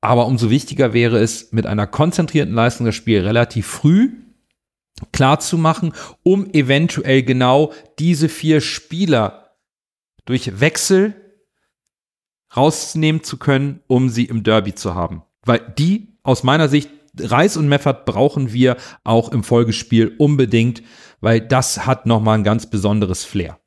Aber 0.00 0.26
umso 0.26 0.50
wichtiger 0.50 0.92
wäre 0.92 1.18
es, 1.18 1.52
mit 1.52 1.66
einer 1.66 1.86
konzentrierten 1.86 2.54
Leistung 2.54 2.86
das 2.86 2.94
Spiel 2.94 3.20
relativ 3.20 3.66
früh 3.66 4.10
klar 5.12 5.40
zu 5.40 5.58
machen, 5.58 5.92
um 6.22 6.50
eventuell 6.52 7.22
genau 7.22 7.72
diese 7.98 8.28
vier 8.28 8.60
Spieler 8.60 9.56
durch 10.24 10.60
Wechsel 10.60 11.14
rausnehmen 12.56 13.22
zu 13.22 13.36
können, 13.36 13.80
um 13.86 14.08
sie 14.08 14.24
im 14.26 14.42
Derby 14.42 14.74
zu 14.74 14.94
haben. 14.94 15.22
Weil 15.44 15.74
die 15.78 16.18
aus 16.22 16.42
meiner 16.42 16.68
Sicht 16.68 16.90
Reis 17.18 17.56
und 17.56 17.68
Meffert 17.68 18.06
brauchen 18.06 18.52
wir 18.52 18.76
auch 19.04 19.30
im 19.30 19.44
Folgespiel 19.44 20.14
unbedingt, 20.18 20.82
weil 21.24 21.40
das 21.40 21.86
hat 21.86 22.04
nochmal 22.04 22.36
ein 22.36 22.44
ganz 22.44 22.68
besonderes 22.68 23.24
Flair. 23.24 23.58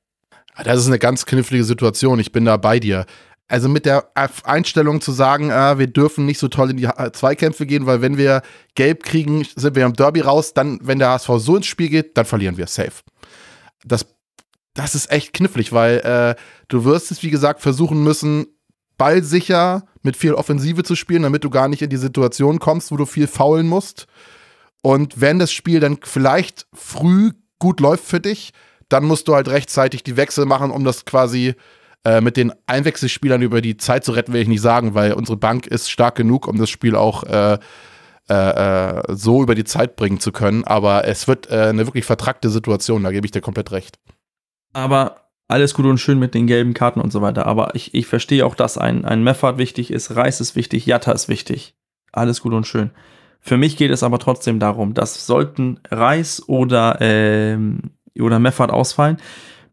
Das 0.63 0.77
ist 0.79 0.87
eine 0.87 0.99
ganz 0.99 1.25
knifflige 1.25 1.63
Situation. 1.63 2.19
Ich 2.19 2.31
bin 2.31 2.45
da 2.45 2.55
bei 2.55 2.79
dir. 2.79 3.07
Also 3.47 3.67
mit 3.67 3.87
der 3.87 4.11
Einstellung 4.43 5.01
zu 5.01 5.11
sagen, 5.11 5.49
äh, 5.49 5.79
wir 5.79 5.87
dürfen 5.87 6.27
nicht 6.27 6.37
so 6.37 6.49
toll 6.49 6.69
in 6.69 6.77
die 6.77 6.87
Zweikämpfe 7.13 7.65
gehen, 7.65 7.87
weil 7.87 8.01
wenn 8.01 8.15
wir 8.15 8.43
gelb 8.75 9.01
kriegen, 9.01 9.43
sind 9.55 9.75
wir 9.75 9.85
im 9.85 9.93
Derby 9.93 10.21
raus. 10.21 10.53
Dann, 10.53 10.79
wenn 10.83 10.99
der 10.99 11.09
HSV 11.09 11.29
so 11.37 11.55
ins 11.55 11.65
Spiel 11.65 11.89
geht, 11.89 12.15
dann 12.15 12.25
verlieren 12.25 12.57
wir 12.57 12.67
safe. 12.67 13.01
Das, 13.83 14.05
das 14.75 14.93
ist 14.93 15.11
echt 15.11 15.33
knifflig, 15.33 15.73
weil 15.73 15.97
äh, 15.99 16.35
du 16.67 16.85
wirst 16.85 17.09
es, 17.09 17.23
wie 17.23 17.31
gesagt, 17.31 17.61
versuchen 17.61 18.03
müssen, 18.03 18.45
ballsicher 18.99 19.83
mit 20.03 20.15
viel 20.15 20.35
Offensive 20.35 20.83
zu 20.83 20.95
spielen, 20.95 21.23
damit 21.23 21.43
du 21.43 21.49
gar 21.49 21.69
nicht 21.69 21.81
in 21.81 21.89
die 21.89 21.97
Situation 21.97 22.59
kommst, 22.59 22.91
wo 22.91 22.97
du 22.97 23.07
viel 23.07 23.25
faulen 23.25 23.67
musst. 23.67 24.05
Und 24.83 25.19
wenn 25.19 25.39
das 25.39 25.51
Spiel 25.51 25.79
dann 25.79 25.97
vielleicht 26.03 26.67
früh 26.71 27.31
gut 27.59 27.79
läuft 27.79 28.05
für 28.05 28.19
dich, 28.19 28.51
dann 28.89 29.05
musst 29.05 29.27
du 29.27 29.35
halt 29.35 29.49
rechtzeitig 29.49 30.03
die 30.03 30.17
Wechsel 30.17 30.45
machen, 30.45 30.71
um 30.71 30.83
das 30.83 31.05
quasi 31.05 31.55
äh, 32.05 32.21
mit 32.21 32.37
den 32.37 32.53
Einwechselspielern 32.67 33.41
über 33.41 33.61
die 33.61 33.77
Zeit 33.77 34.05
zu 34.05 34.11
retten, 34.11 34.33
will 34.33 34.41
ich 34.41 34.47
nicht 34.47 34.61
sagen, 34.61 34.93
weil 34.93 35.13
unsere 35.13 35.37
Bank 35.37 35.67
ist 35.67 35.91
stark 35.91 36.15
genug, 36.15 36.47
um 36.47 36.57
das 36.57 36.69
Spiel 36.69 36.95
auch 36.95 37.23
äh, 37.23 37.57
äh, 38.29 38.33
äh 38.33 39.03
so 39.09 39.41
über 39.43 39.55
die 39.55 39.63
Zeit 39.63 39.95
bringen 39.95 40.19
zu 40.19 40.31
können. 40.31 40.63
Aber 40.63 41.05
es 41.05 41.27
wird 41.27 41.49
äh, 41.49 41.63
eine 41.63 41.85
wirklich 41.85 42.05
vertrackte 42.05 42.49
Situation, 42.49 43.03
da 43.03 43.11
gebe 43.11 43.25
ich 43.25 43.31
dir 43.31 43.41
komplett 43.41 43.71
recht. 43.71 43.99
Aber 44.73 45.27
alles 45.47 45.73
gut 45.73 45.85
und 45.85 45.97
schön 45.97 46.19
mit 46.19 46.33
den 46.33 46.45
gelben 46.45 46.73
Karten 46.73 46.99
und 46.99 47.11
so 47.11 47.21
weiter. 47.21 47.45
Aber 47.45 47.73
ich, 47.73 47.93
ich 47.93 48.05
verstehe 48.07 48.45
auch, 48.45 48.55
dass 48.55 48.77
ein, 48.77 49.05
ein 49.05 49.23
Meffert 49.23 49.57
wichtig 49.57 49.91
ist, 49.91 50.15
Reis 50.15 50.41
ist 50.41 50.55
wichtig, 50.55 50.85
Jatta 50.85 51.11
ist 51.11 51.29
wichtig. 51.29 51.75
Alles 52.11 52.41
gut 52.41 52.53
und 52.53 52.67
schön. 52.67 52.91
Für 53.47 53.55
mich 53.55 53.77
geht 53.77 53.91
es 53.91 54.03
aber 54.03 54.19
trotzdem 54.19 54.59
darum, 54.59 54.93
dass 54.93 55.25
sollten 55.25 55.79
Reis 55.89 56.43
oder, 56.49 56.97
ähm, 56.99 57.79
oder 58.19 58.39
Meffert 58.39 58.71
ausfallen, 58.71 59.15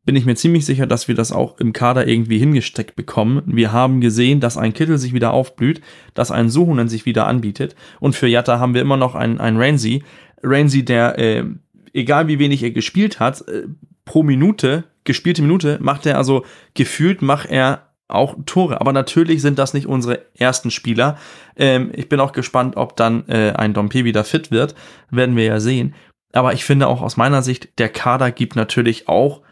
bin 0.05 0.15
ich 0.15 0.25
mir 0.25 0.37
ziemlich 0.37 0.65
sicher, 0.65 0.87
dass 0.87 1.09
wir 1.09 1.17
das 1.17 1.33
auch 1.33 1.59
im 1.59 1.73
Kader 1.73 2.07
irgendwie 2.07 2.39
hingesteckt 2.39 2.95
bekommen. 2.95 3.43
Wir 3.47 3.73
haben 3.73 4.01
gesehen, 4.01 4.39
dass 4.39 4.57
ein 4.57 4.75
Kittel 4.75 4.97
sich 4.97 5.13
wieder 5.13 5.33
aufblüht, 5.33 5.81
dass 6.15 6.31
ein 6.31 6.51
Suhunen 6.51 6.89
sich 6.89 7.05
wieder 7.05 7.27
anbietet. 7.27 7.75
Und 7.99 8.15
für 8.15 8.29
Jatta 8.29 8.61
haben 8.61 8.75
wir 8.75 8.81
immer 8.81 8.97
noch 8.97 9.17
einen, 9.17 9.41
einen 9.41 9.61
Ramsey. 9.61 10.05
Ramsey, 10.45 10.85
der, 10.85 11.19
äh, 11.19 11.45
egal 11.93 12.29
wie 12.29 12.39
wenig 12.39 12.63
er 12.63 12.71
gespielt 12.71 13.19
hat, 13.19 13.41
äh, 13.49 13.65
pro 14.05 14.23
Minute, 14.23 14.85
gespielte 15.03 15.43
Minute, 15.43 15.79
macht 15.81 16.07
er 16.07 16.17
also 16.17 16.45
gefühlt, 16.75 17.23
macht 17.23 17.51
er 17.51 17.89
auch 18.09 18.37
Tore. 18.47 18.81
Aber 18.81 18.93
natürlich 18.93 19.43
sind 19.43 19.59
das 19.59 19.75
nicht 19.75 19.87
unsere 19.87 20.27
ersten 20.35 20.71
Spieler. 20.71 21.19
Ähm, 21.57 21.91
ich 21.95 22.09
bin 22.09 22.21
auch 22.21 22.33
gespannt, 22.33 22.77
ob 22.77 22.97
dann 22.97 23.29
äh, 23.29 23.53
ein 23.53 23.75
Dompe 23.75 24.05
wieder 24.05 24.25
fit 24.25 24.51
wird. 24.51 24.75
Werden 25.11 25.37
wir 25.37 25.45
ja 25.45 25.61
sehen. 25.61 25.95
Aber 26.33 26.53
ich 26.53 26.65
finde 26.65 26.89
auch 26.89 27.01
aus 27.01 27.17
meiner 27.17 27.43
Sicht, 27.43 27.79
der 27.79 27.89
Kader 27.89 28.31
gibt 28.33 28.57
natürlich 28.57 29.09
auch 29.09 29.43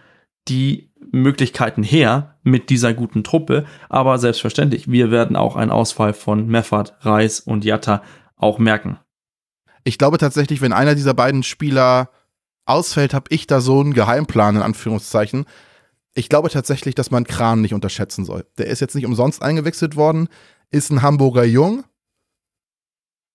die 0.48 0.90
Möglichkeiten 1.12 1.82
her 1.82 2.36
mit 2.42 2.70
dieser 2.70 2.94
guten 2.94 3.24
Truppe. 3.24 3.64
Aber 3.88 4.18
selbstverständlich, 4.18 4.90
wir 4.90 5.10
werden 5.10 5.36
auch 5.36 5.56
einen 5.56 5.70
Ausfall 5.70 6.12
von 6.12 6.46
Meffert, 6.46 6.96
Reis 7.00 7.40
und 7.40 7.64
Jatta 7.64 8.02
auch 8.36 8.58
merken. 8.58 8.98
Ich 9.84 9.98
glaube 9.98 10.18
tatsächlich, 10.18 10.60
wenn 10.60 10.72
einer 10.72 10.94
dieser 10.94 11.14
beiden 11.14 11.42
Spieler 11.42 12.10
ausfällt, 12.64 13.14
habe 13.14 13.26
ich 13.30 13.46
da 13.46 13.60
so 13.60 13.80
einen 13.80 13.94
Geheimplan 13.94 14.56
in 14.56 14.62
Anführungszeichen. 14.62 15.46
Ich 16.14 16.28
glaube 16.28 16.50
tatsächlich, 16.50 16.94
dass 16.94 17.10
man 17.10 17.24
Kran 17.24 17.62
nicht 17.62 17.74
unterschätzen 17.74 18.24
soll. 18.24 18.46
Der 18.58 18.66
ist 18.66 18.80
jetzt 18.80 18.94
nicht 18.94 19.06
umsonst 19.06 19.42
eingewechselt 19.42 19.96
worden, 19.96 20.28
ist 20.70 20.90
ein 20.90 21.02
Hamburger 21.02 21.44
Jung, 21.44 21.84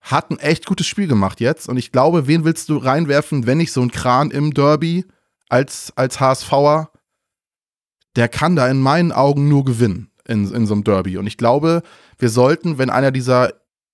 hat 0.01 0.29
ein 0.29 0.39
echt 0.39 0.65
gutes 0.65 0.87
Spiel 0.87 1.07
gemacht 1.07 1.39
jetzt. 1.39 1.67
Und 1.67 1.77
ich 1.77 1.91
glaube, 1.91 2.27
wen 2.27 2.45
willst 2.45 2.69
du 2.69 2.77
reinwerfen, 2.77 3.45
wenn 3.45 3.57
nicht 3.57 3.71
so 3.71 3.81
ein 3.81 3.91
Kran 3.91 4.31
im 4.31 4.53
Derby 4.53 5.05
als, 5.49 5.91
als 5.95 6.19
HSVer? 6.19 6.91
Der 8.15 8.29
kann 8.29 8.55
da 8.55 8.67
in 8.67 8.79
meinen 8.79 9.11
Augen 9.11 9.47
nur 9.47 9.65
gewinnen 9.65 10.11
in, 10.27 10.51
in 10.51 10.65
so 10.65 10.73
einem 10.73 10.83
Derby. 10.83 11.17
Und 11.17 11.27
ich 11.27 11.37
glaube, 11.37 11.83
wir 12.17 12.29
sollten, 12.29 12.77
wenn 12.77 12.89
einer 12.89 13.11
dieser 13.11 13.53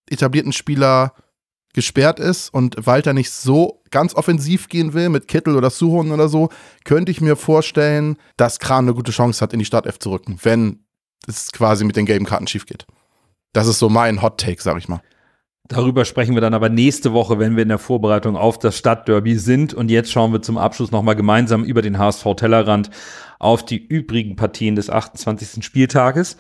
etablierten 0.10 0.54
Spieler 0.54 1.14
gesperrt 1.74 2.20
ist 2.20 2.54
und 2.54 2.76
Walter 2.86 3.14
nicht 3.14 3.32
so 3.32 3.82
ganz 3.92 4.16
offensiv 4.16 4.70
gehen 4.70 4.94
will 4.94 5.10
mit 5.10 5.28
Kittel 5.28 5.56
oder 5.56 5.70
Suhon 5.70 6.12
oder 6.12 6.30
so, 6.30 6.50
könnte 6.86 7.12
ich 7.12 7.22
mir 7.22 7.36
vorstellen, 7.36 8.18
dass 8.38 8.60
Kran 8.60 8.86
eine 8.86 8.94
gute 8.94 9.12
Chance 9.12 9.42
hat, 9.42 9.54
in 9.54 9.60
die 9.60 9.66
Startelf 9.66 10.00
zu 10.00 10.12
rücken, 10.12 10.38
wenn 10.44 10.80
es 11.28 11.52
quasi 11.52 11.84
mit 11.84 11.96
den 11.96 12.06
gelben 12.06 12.26
Karten 12.26 12.48
schief 12.48 12.66
geht. 12.66 12.86
Das 13.54 13.68
ist 13.68 13.80
so 13.80 13.90
mein 13.90 14.22
Hot 14.22 14.40
Take, 14.40 14.62
sag 14.62 14.78
ich 14.78 14.88
mal. 14.88 15.02
Darüber 15.70 16.04
sprechen 16.04 16.34
wir 16.34 16.42
dann 16.42 16.54
aber 16.54 16.68
nächste 16.68 17.14
Woche, 17.14 17.40
wenn 17.40 17.56
wir 17.56 17.64
in 17.64 17.70
der 17.70 17.78
Vorbereitung 17.78 18.36
auf 18.36 18.60
das 18.60 18.78
Stadtderby 18.78 19.38
sind. 19.38 19.74
Und 19.74 19.90
jetzt 19.90 20.12
schauen 20.12 20.34
wir 20.34 20.42
zum 20.42 20.58
Abschluss 20.58 20.92
nochmal 20.92 21.16
gemeinsam 21.16 21.64
über 21.64 21.82
den 21.82 21.98
HSV 21.98 22.26
Tellerrand 22.36 22.90
auf 23.40 23.64
die 23.64 23.78
übrigen 23.78 24.36
Partien 24.36 24.76
des 24.76 24.90
28. 24.90 25.64
Spieltages. 25.64 26.36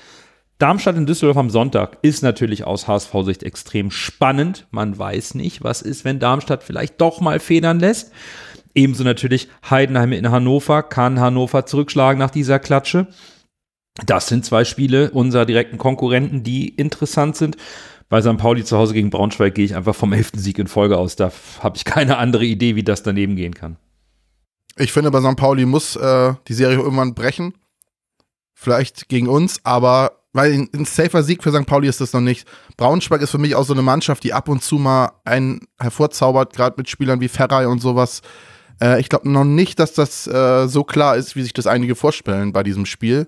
Darmstadt 0.63 0.95
in 0.95 1.05
Düsseldorf 1.05 1.35
am 1.35 1.49
Sonntag 1.49 1.97
ist 2.03 2.23
natürlich 2.23 2.63
aus 2.63 2.87
HSV-Sicht 2.87 3.43
extrem 3.43 3.91
spannend. 3.91 4.65
Man 4.71 4.97
weiß 4.97 5.35
nicht, 5.35 5.61
was 5.61 5.81
ist, 5.81 6.05
wenn 6.05 6.19
Darmstadt 6.19 6.63
vielleicht 6.63 7.01
doch 7.01 7.19
mal 7.19 7.41
federn 7.41 7.81
lässt. 7.81 8.13
Ebenso 8.73 9.03
natürlich 9.03 9.49
Heidenheim 9.69 10.13
in 10.13 10.31
Hannover. 10.31 10.81
Kann 10.81 11.19
Hannover 11.19 11.65
zurückschlagen 11.65 12.17
nach 12.17 12.29
dieser 12.29 12.59
Klatsche? 12.59 13.07
Das 14.05 14.27
sind 14.29 14.45
zwei 14.45 14.63
Spiele 14.63 15.11
unserer 15.11 15.45
direkten 15.45 15.77
Konkurrenten, 15.77 16.43
die 16.43 16.69
interessant 16.69 17.35
sind. 17.35 17.57
Bei 18.07 18.21
St. 18.21 18.37
Pauli 18.37 18.63
zu 18.63 18.77
Hause 18.77 18.93
gegen 18.93 19.09
Braunschweig 19.09 19.55
gehe 19.55 19.65
ich 19.65 19.75
einfach 19.75 19.95
vom 19.95 20.13
elften 20.13 20.39
Sieg 20.39 20.59
in 20.59 20.67
Folge 20.67 20.97
aus. 20.97 21.17
Da 21.17 21.33
habe 21.59 21.75
ich 21.75 21.83
keine 21.83 22.15
andere 22.19 22.45
Idee, 22.45 22.77
wie 22.77 22.83
das 22.83 23.03
daneben 23.03 23.35
gehen 23.35 23.53
kann. 23.53 23.75
Ich 24.77 24.93
finde, 24.93 25.11
bei 25.11 25.19
St. 25.19 25.35
Pauli 25.35 25.65
muss 25.65 25.97
äh, 25.97 26.35
die 26.47 26.53
Serie 26.53 26.77
irgendwann 26.77 27.15
brechen. 27.15 27.53
Vielleicht 28.53 29.09
gegen 29.09 29.27
uns, 29.27 29.59
aber 29.65 30.22
weil 30.33 30.67
ein, 30.73 30.85
safer 30.85 31.23
Sieg 31.23 31.43
für 31.43 31.51
St. 31.51 31.65
Pauli 31.65 31.87
ist 31.87 32.01
das 32.01 32.13
noch 32.13 32.21
nicht. 32.21 32.47
Braunschweig 32.75 33.21
ist 33.21 33.31
für 33.31 33.37
mich 33.37 33.55
auch 33.55 33.63
so 33.63 33.73
eine 33.73 33.83
Mannschaft, 33.83 34.23
die 34.23 34.33
ab 34.33 34.49
und 34.49 34.63
zu 34.63 34.75
mal 34.75 35.11
einen 35.23 35.61
hervorzaubert, 35.79 36.53
gerade 36.53 36.75
mit 36.77 36.89
Spielern 36.89 37.21
wie 37.21 37.27
Ferrari 37.27 37.67
und 37.67 37.79
sowas. 37.79 38.21
Äh, 38.81 38.99
ich 38.99 39.09
glaube 39.09 39.29
noch 39.29 39.45
nicht, 39.45 39.79
dass 39.79 39.93
das 39.93 40.27
äh, 40.27 40.67
so 40.67 40.83
klar 40.83 41.15
ist, 41.15 41.35
wie 41.35 41.43
sich 41.43 41.53
das 41.53 41.67
einige 41.67 41.95
vorstellen 41.95 42.51
bei 42.51 42.63
diesem 42.63 42.85
Spiel. 42.85 43.27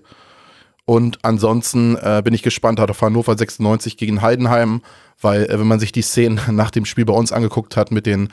Und 0.84 1.18
ansonsten 1.24 1.96
äh, 1.96 2.22
bin 2.24 2.32
ich 2.32 2.42
gespannt 2.42 2.78
auf 2.78 3.02
Hannover 3.02 3.36
96 3.36 3.96
gegen 3.96 4.22
Heidenheim, 4.22 4.82
weil 5.20 5.44
äh, 5.44 5.58
wenn 5.58 5.66
man 5.66 5.80
sich 5.80 5.92
die 5.92 6.02
Szenen 6.02 6.40
nach 6.50 6.70
dem 6.70 6.84
Spiel 6.84 7.04
bei 7.04 7.14
uns 7.14 7.32
angeguckt 7.32 7.76
hat 7.76 7.90
mit 7.90 8.06
den 8.06 8.28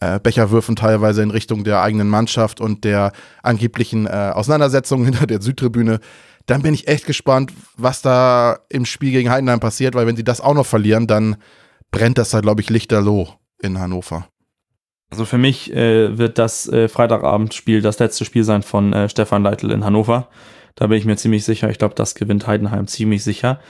äh, 0.00 0.20
Becherwürfen 0.20 0.76
teilweise 0.76 1.22
in 1.22 1.30
Richtung 1.30 1.64
der 1.64 1.82
eigenen 1.82 2.08
Mannschaft 2.08 2.60
und 2.60 2.84
der 2.84 3.12
angeblichen 3.42 4.06
äh, 4.06 4.32
Auseinandersetzung 4.34 5.04
hinter 5.06 5.26
der 5.26 5.40
Südtribüne, 5.40 6.00
dann 6.46 6.62
bin 6.62 6.74
ich 6.74 6.88
echt 6.88 7.06
gespannt, 7.06 7.52
was 7.76 8.02
da 8.02 8.58
im 8.68 8.84
Spiel 8.84 9.12
gegen 9.12 9.30
Heidenheim 9.30 9.60
passiert, 9.60 9.94
weil 9.94 10.06
wenn 10.06 10.16
sie 10.16 10.24
das 10.24 10.40
auch 10.40 10.54
noch 10.54 10.66
verlieren, 10.66 11.06
dann 11.06 11.36
brennt 11.90 12.18
das 12.18 12.30
da, 12.30 12.40
glaube 12.40 12.60
ich, 12.60 12.70
lichterloh 12.70 13.28
in 13.62 13.78
Hannover. 13.78 14.28
Also 15.10 15.24
für 15.24 15.38
mich 15.38 15.72
äh, 15.72 16.18
wird 16.18 16.38
das 16.38 16.68
äh, 16.68 16.88
Freitagabendspiel 16.88 17.82
das 17.82 17.98
letzte 17.98 18.24
Spiel 18.24 18.44
sein 18.44 18.62
von 18.62 18.92
äh, 18.92 19.08
Stefan 19.08 19.42
Leitl 19.42 19.70
in 19.70 19.84
Hannover. 19.84 20.28
Da 20.74 20.88
bin 20.88 20.98
ich 20.98 21.04
mir 21.04 21.16
ziemlich 21.16 21.44
sicher. 21.44 21.70
Ich 21.70 21.78
glaube, 21.78 21.94
das 21.94 22.14
gewinnt 22.14 22.46
Heidenheim 22.46 22.88
ziemlich 22.88 23.22
sicher. 23.22 23.60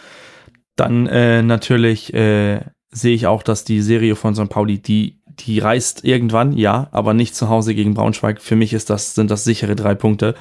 Dann 0.75 1.07
äh, 1.07 1.43
natürlich 1.43 2.15
äh, 2.15 2.61
sehe 2.91 3.15
ich 3.15 3.27
auch, 3.27 3.43
dass 3.43 3.65
die 3.65 3.83
Serie 3.83 4.17
von 4.17 4.35
St. 4.35 4.49
Pauli, 4.49 4.81
die, 4.81 5.21
die 5.27 5.59
reißt 5.59 6.05
irgendwann, 6.05 6.53
ja, 6.53 6.89
aber 6.93 7.13
nicht 7.13 7.35
zu 7.35 7.49
Hause 7.49 7.75
gegen 7.75 7.95
Braunschweig. 7.95 8.41
Für 8.41 8.57
mich 8.57 8.73
ist 8.73 8.89
das, 8.89 9.15
sind 9.15 9.31
das 9.31 9.45
sichere 9.45 9.77
drei 9.77 9.95
Punkte. 9.95 10.35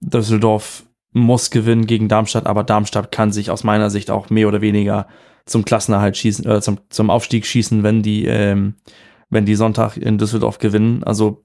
Düsseldorf 0.00 0.85
muss 1.12 1.50
gewinnen 1.50 1.86
gegen 1.86 2.08
Darmstadt, 2.08 2.46
aber 2.46 2.64
Darmstadt 2.64 3.10
kann 3.10 3.32
sich 3.32 3.50
aus 3.50 3.64
meiner 3.64 3.90
Sicht 3.90 4.10
auch 4.10 4.30
mehr 4.30 4.48
oder 4.48 4.60
weniger 4.60 5.06
zum 5.46 5.64
Klassenerhalt 5.64 6.16
schießen, 6.16 6.46
äh, 6.46 6.60
zum, 6.60 6.78
zum 6.90 7.08
Aufstieg 7.08 7.46
schießen, 7.46 7.82
wenn 7.82 8.02
die, 8.02 8.26
ähm, 8.26 8.74
wenn 9.30 9.46
die 9.46 9.54
Sonntag 9.54 9.96
in 9.96 10.18
Düsseldorf 10.18 10.58
gewinnen. 10.58 11.04
Also 11.04 11.44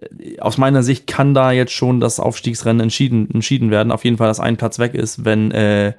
äh, 0.00 0.38
aus 0.40 0.58
meiner 0.58 0.82
Sicht 0.82 1.06
kann 1.06 1.34
da 1.34 1.50
jetzt 1.50 1.72
schon 1.72 2.00
das 2.00 2.20
Aufstiegsrennen 2.20 2.80
entschieden, 2.80 3.30
entschieden 3.30 3.70
werden. 3.70 3.92
Auf 3.92 4.04
jeden 4.04 4.18
Fall, 4.18 4.28
dass 4.28 4.40
ein 4.40 4.56
Platz 4.56 4.78
weg 4.78 4.94
ist, 4.94 5.24
wenn, 5.24 5.50
äh, 5.50 5.94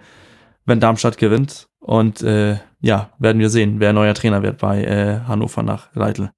wenn 0.66 0.80
Darmstadt 0.80 1.18
gewinnt. 1.18 1.68
Und 1.80 2.22
äh, 2.22 2.58
ja, 2.80 3.10
werden 3.18 3.40
wir 3.40 3.50
sehen, 3.50 3.80
wer 3.80 3.92
neuer 3.92 4.14
Trainer 4.14 4.44
wird 4.44 4.60
bei 4.60 4.84
äh, 4.84 5.22
Hannover 5.28 5.64
nach 5.64 5.94
Leitl. 5.96 6.30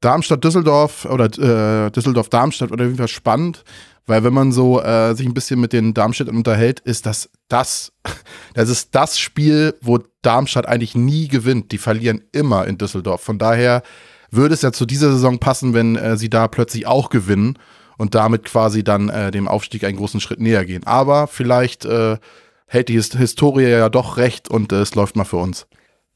Darmstadt-Düsseldorf 0.00 1.06
oder 1.06 1.26
äh, 1.26 1.90
Düsseldorf-Darmstadt 1.90 2.70
oder 2.70 2.84
jeden 2.84 2.96
Fall 2.96 3.08
spannend, 3.08 3.64
weil 4.06 4.22
wenn 4.22 4.32
man 4.32 4.52
so 4.52 4.80
äh, 4.80 5.14
sich 5.14 5.26
ein 5.26 5.34
bisschen 5.34 5.60
mit 5.60 5.72
den 5.72 5.92
Darmstädtern 5.92 6.36
unterhält, 6.36 6.80
ist 6.80 7.06
das 7.06 7.28
das, 7.48 7.92
das 8.54 8.68
ist 8.68 8.94
das 8.94 9.18
Spiel, 9.18 9.74
wo 9.80 9.98
Darmstadt 10.22 10.66
eigentlich 10.66 10.94
nie 10.94 11.28
gewinnt. 11.28 11.72
Die 11.72 11.78
verlieren 11.78 12.22
immer 12.32 12.66
in 12.66 12.78
Düsseldorf. 12.78 13.20
Von 13.20 13.38
daher 13.38 13.82
würde 14.30 14.54
es 14.54 14.62
ja 14.62 14.72
zu 14.72 14.86
dieser 14.86 15.12
Saison 15.12 15.38
passen, 15.38 15.74
wenn 15.74 15.96
äh, 15.96 16.16
sie 16.16 16.30
da 16.30 16.48
plötzlich 16.48 16.86
auch 16.86 17.10
gewinnen 17.10 17.58
und 17.98 18.14
damit 18.14 18.44
quasi 18.44 18.84
dann 18.84 19.08
äh, 19.08 19.30
dem 19.30 19.48
Aufstieg 19.48 19.84
einen 19.84 19.96
großen 19.96 20.20
Schritt 20.20 20.40
näher 20.40 20.64
gehen. 20.64 20.84
Aber 20.84 21.26
vielleicht 21.26 21.84
äh, 21.84 22.18
hält 22.66 22.88
die 22.88 22.94
Hist 22.94 23.16
Historie 23.16 23.68
ja 23.68 23.88
doch 23.88 24.16
recht 24.16 24.48
und 24.48 24.72
äh, 24.72 24.80
es 24.80 24.94
läuft 24.94 25.16
mal 25.16 25.24
für 25.24 25.38
uns. 25.38 25.66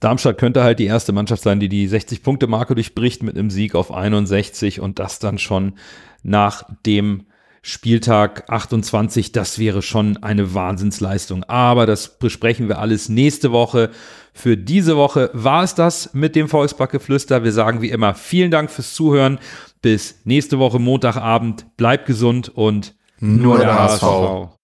Darmstadt 0.01 0.38
könnte 0.38 0.62
halt 0.62 0.78
die 0.78 0.86
erste 0.86 1.12
Mannschaft 1.12 1.43
sein, 1.43 1.61
die 1.61 1.68
die 1.68 1.88
60-Punkte-Marke 1.88 2.74
durchbricht 2.74 3.22
mit 3.22 3.36
einem 3.36 3.51
Sieg 3.51 3.74
auf 3.74 3.93
61 3.93 4.80
und 4.80 4.99
das 4.99 5.18
dann 5.18 5.38
schon 5.38 5.74
nach 6.22 6.64
dem 6.86 7.26
Spieltag 7.63 8.45
28. 8.49 9.33
Das 9.33 9.59
wäre 9.59 9.83
schon 9.83 10.17
eine 10.23 10.55
Wahnsinnsleistung. 10.55 11.45
Aber 11.45 11.87
das 11.87 12.19
besprechen 12.19 12.69
wir 12.69 12.79
alles 12.79 13.09
nächste 13.09 13.53
Woche. 13.53 13.91
Für 14.33 14.57
diese 14.57 14.97
Woche 14.97 15.31
war 15.35 15.63
es 15.63 15.75
das 15.75 16.15
mit 16.15 16.37
dem 16.37 16.49
Volksbackgeflüster. 16.49 17.45
Wir 17.45 17.53
sagen 17.53 17.83
wie 17.83 17.91
immer 17.91 18.15
vielen 18.15 18.51
Dank 18.51 18.71
fürs 18.71 18.95
Zuhören. 18.95 19.39
Bis 19.83 20.21
nächste 20.25 20.59
Woche 20.59 20.79
Montagabend. 20.79 21.67
Bleibt 21.77 22.07
gesund 22.07 22.49
und 22.49 22.95
nur, 23.19 23.39
nur 23.39 23.59
der, 23.59 23.67
der 23.67 23.79
HSV. 23.79 24.03
HSV. 24.03 24.60